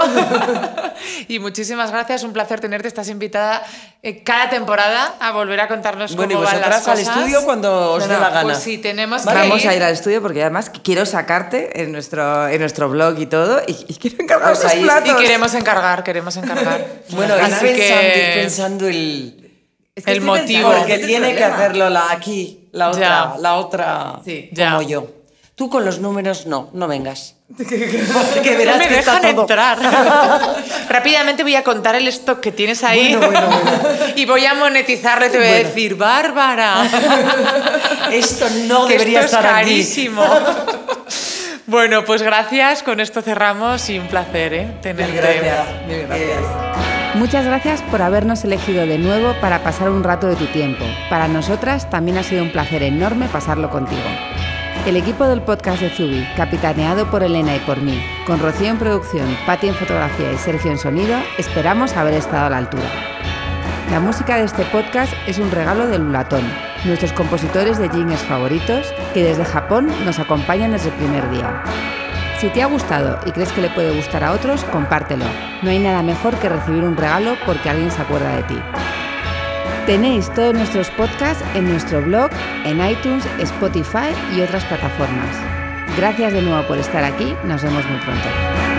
y 1.28 1.38
muchísimas 1.38 1.90
gracias, 1.90 2.22
un 2.22 2.32
placer 2.32 2.60
tenerte. 2.60 2.88
Estás 2.88 3.08
invitada 3.08 3.62
eh, 4.02 4.22
cada 4.22 4.48
temporada 4.50 5.14
a 5.20 5.32
volver 5.32 5.60
a 5.60 5.68
contarnos 5.68 6.14
Bueno, 6.16 6.32
y 6.32 6.34
cómo 6.36 6.46
van 6.46 6.60
las 6.60 6.70
vosotras 6.70 6.88
al 6.88 7.04
cosas. 7.04 7.16
estudio 7.18 7.44
cuando 7.44 7.92
os 7.92 8.06
No, 8.06 8.14
dé 8.14 8.20
la 8.20 8.30
gana. 8.30 8.42
Pues 8.42 8.58
sí, 8.58 8.78
tenemos 8.78 9.24
Vale. 9.24 9.40
que 9.42 9.48
Vamos 9.48 9.64
ir. 9.64 9.70
a 9.70 9.74
ir 9.74 9.82
al 9.82 9.92
estudio 9.92 10.22
porque 10.22 10.40
además 10.42 10.70
quiero 10.82 11.04
sacarte 11.06 11.82
en 11.82 11.92
nuestro, 11.92 12.48
en 12.48 12.60
nuestro 12.60 12.88
blog 12.88 13.18
y 13.18 13.26
todo 13.26 13.60
y, 13.66 13.76
y 13.88 13.94
quiero 13.96 14.19
encargar 14.20 14.48
Pues 14.52 14.62
los 14.64 14.72
ahí- 14.72 14.82
platos. 14.82 15.10
Y 15.10 15.22
queremos 15.22 15.54
encargar, 15.54 16.02
queremos 16.04 16.36
encargar. 16.36 16.86
Bueno, 17.10 17.34
Así 17.34 17.66
ir 17.66 17.76
pensando, 17.76 18.02
ir 18.06 18.12
que 18.14 18.32
pensando 18.34 18.88
el, 18.88 19.50
Es 19.96 20.04
que 20.04 20.12
el 20.12 20.20
motivo. 20.20 20.46
pensando, 20.68 20.78
Porque 20.78 20.94
es 20.94 21.06
tiene 21.06 21.34
que 21.34 21.44
hacerlo 21.44 21.90
la 21.90 22.10
aquí, 22.12 22.68
la 22.72 22.88
otra, 22.90 23.00
Ya. 23.34 23.34
la 23.40 23.54
otra 23.56 24.20
Sí, 24.24 24.50
como 24.56 24.82
yo. 24.82 25.06
Tú 25.56 25.68
con 25.68 25.84
los 25.84 25.98
números 25.98 26.46
no, 26.46 26.70
no 26.72 26.88
vengas. 26.88 27.34
Porque 27.56 28.56
verás 28.56 28.76
no 28.78 28.82
me 28.84 28.88
que 28.88 28.98
está 29.00 29.16
dejan 29.20 29.32
todo. 29.34 29.42
entrar. 29.42 29.78
Rápidamente 30.88 31.42
voy 31.42 31.54
a 31.56 31.62
contar 31.64 31.96
el 31.96 32.06
stock 32.08 32.40
que 32.40 32.50
tienes 32.52 32.82
ahí 32.84 33.14
Bueno, 33.16 33.30
bueno, 33.32 33.46
bueno. 33.48 34.12
y 34.16 34.24
voy 34.24 34.46
a 34.46 34.54
monetizarlo 34.54 35.26
y 35.26 35.30
te 35.30 35.36
voy 35.38 35.46
a 35.48 35.52
decir, 35.54 35.96
Bárbara, 35.96 36.88
Esto 38.10 38.46
no 38.68 38.86
que 38.86 38.94
debería 38.94 39.20
esto 39.20 39.36
estar 39.36 39.56
es 39.62 39.66
aquí. 39.66 39.82
Bueno, 41.70 42.04
pues 42.04 42.22
gracias, 42.22 42.82
con 42.82 43.00
esto 43.00 43.22
cerramos 43.22 43.88
y 43.88 43.98
un 43.98 44.08
placer 44.08 44.52
¿eh? 44.52 44.68
tenerte. 44.82 45.16
Gracias. 45.16 45.66
Mil 45.86 46.06
gracias. 46.06 46.38
Eh, 46.38 46.90
Muchas 47.14 47.44
gracias 47.44 47.82
por 47.82 48.02
habernos 48.02 48.44
elegido 48.44 48.86
de 48.86 48.98
nuevo 48.98 49.34
para 49.40 49.62
pasar 49.62 49.90
un 49.90 50.04
rato 50.04 50.26
de 50.26 50.36
tu 50.36 50.46
tiempo. 50.46 50.84
Para 51.08 51.28
nosotras 51.28 51.88
también 51.90 52.18
ha 52.18 52.22
sido 52.22 52.42
un 52.42 52.50
placer 52.50 52.82
enorme 52.82 53.28
pasarlo 53.28 53.70
contigo. 53.70 54.02
El 54.86 54.96
equipo 54.96 55.26
del 55.26 55.42
podcast 55.42 55.80
de 55.80 55.90
Zubi, 55.90 56.26
capitaneado 56.36 57.10
por 57.10 57.22
Elena 57.22 57.54
y 57.54 57.58
por 57.60 57.78
mí, 57.78 58.02
con 58.26 58.40
Rocío 58.40 58.68
en 58.68 58.78
producción, 58.78 59.36
Patti 59.44 59.68
en 59.68 59.74
fotografía 59.74 60.32
y 60.32 60.38
Sergio 60.38 60.70
en 60.70 60.78
sonido, 60.78 61.18
esperamos 61.36 61.96
haber 61.96 62.14
estado 62.14 62.46
a 62.46 62.50
la 62.50 62.58
altura. 62.58 62.88
La 63.90 64.00
música 64.00 64.36
de 64.36 64.44
este 64.44 64.64
podcast 64.66 65.12
es 65.26 65.38
un 65.38 65.50
regalo 65.50 65.86
de 65.88 65.98
Lulatón, 65.98 66.44
nuestros 66.84 67.12
compositores 67.12 67.78
de 67.78 67.88
jingles 67.88 68.20
favoritos, 68.20 68.92
que 69.14 69.24
desde 69.24 69.44
Japón 69.44 69.88
nos 70.04 70.18
acompañan 70.18 70.72
desde 70.72 70.88
el 70.88 70.94
primer 70.94 71.30
día. 71.30 71.62
Si 72.38 72.48
te 72.48 72.62
ha 72.62 72.66
gustado 72.66 73.18
y 73.26 73.32
crees 73.32 73.52
que 73.52 73.60
le 73.60 73.70
puede 73.70 73.94
gustar 73.94 74.24
a 74.24 74.32
otros, 74.32 74.64
compártelo. 74.64 75.26
No 75.62 75.70
hay 75.70 75.78
nada 75.78 76.02
mejor 76.02 76.36
que 76.38 76.48
recibir 76.48 76.84
un 76.84 76.96
regalo 76.96 77.36
porque 77.44 77.68
alguien 77.68 77.90
se 77.90 78.00
acuerda 78.00 78.36
de 78.36 78.42
ti. 78.44 78.58
Tenéis 79.84 80.32
todos 80.32 80.54
nuestros 80.54 80.88
podcasts 80.90 81.44
en 81.54 81.68
nuestro 81.68 82.00
blog, 82.00 82.30
en 82.64 82.80
iTunes, 82.86 83.26
Spotify 83.38 84.14
y 84.34 84.40
otras 84.40 84.64
plataformas. 84.64 85.36
Gracias 85.96 86.32
de 86.32 86.42
nuevo 86.42 86.66
por 86.66 86.78
estar 86.78 87.04
aquí, 87.04 87.34
nos 87.44 87.62
vemos 87.62 87.84
muy 87.86 87.98
pronto. 87.98 88.69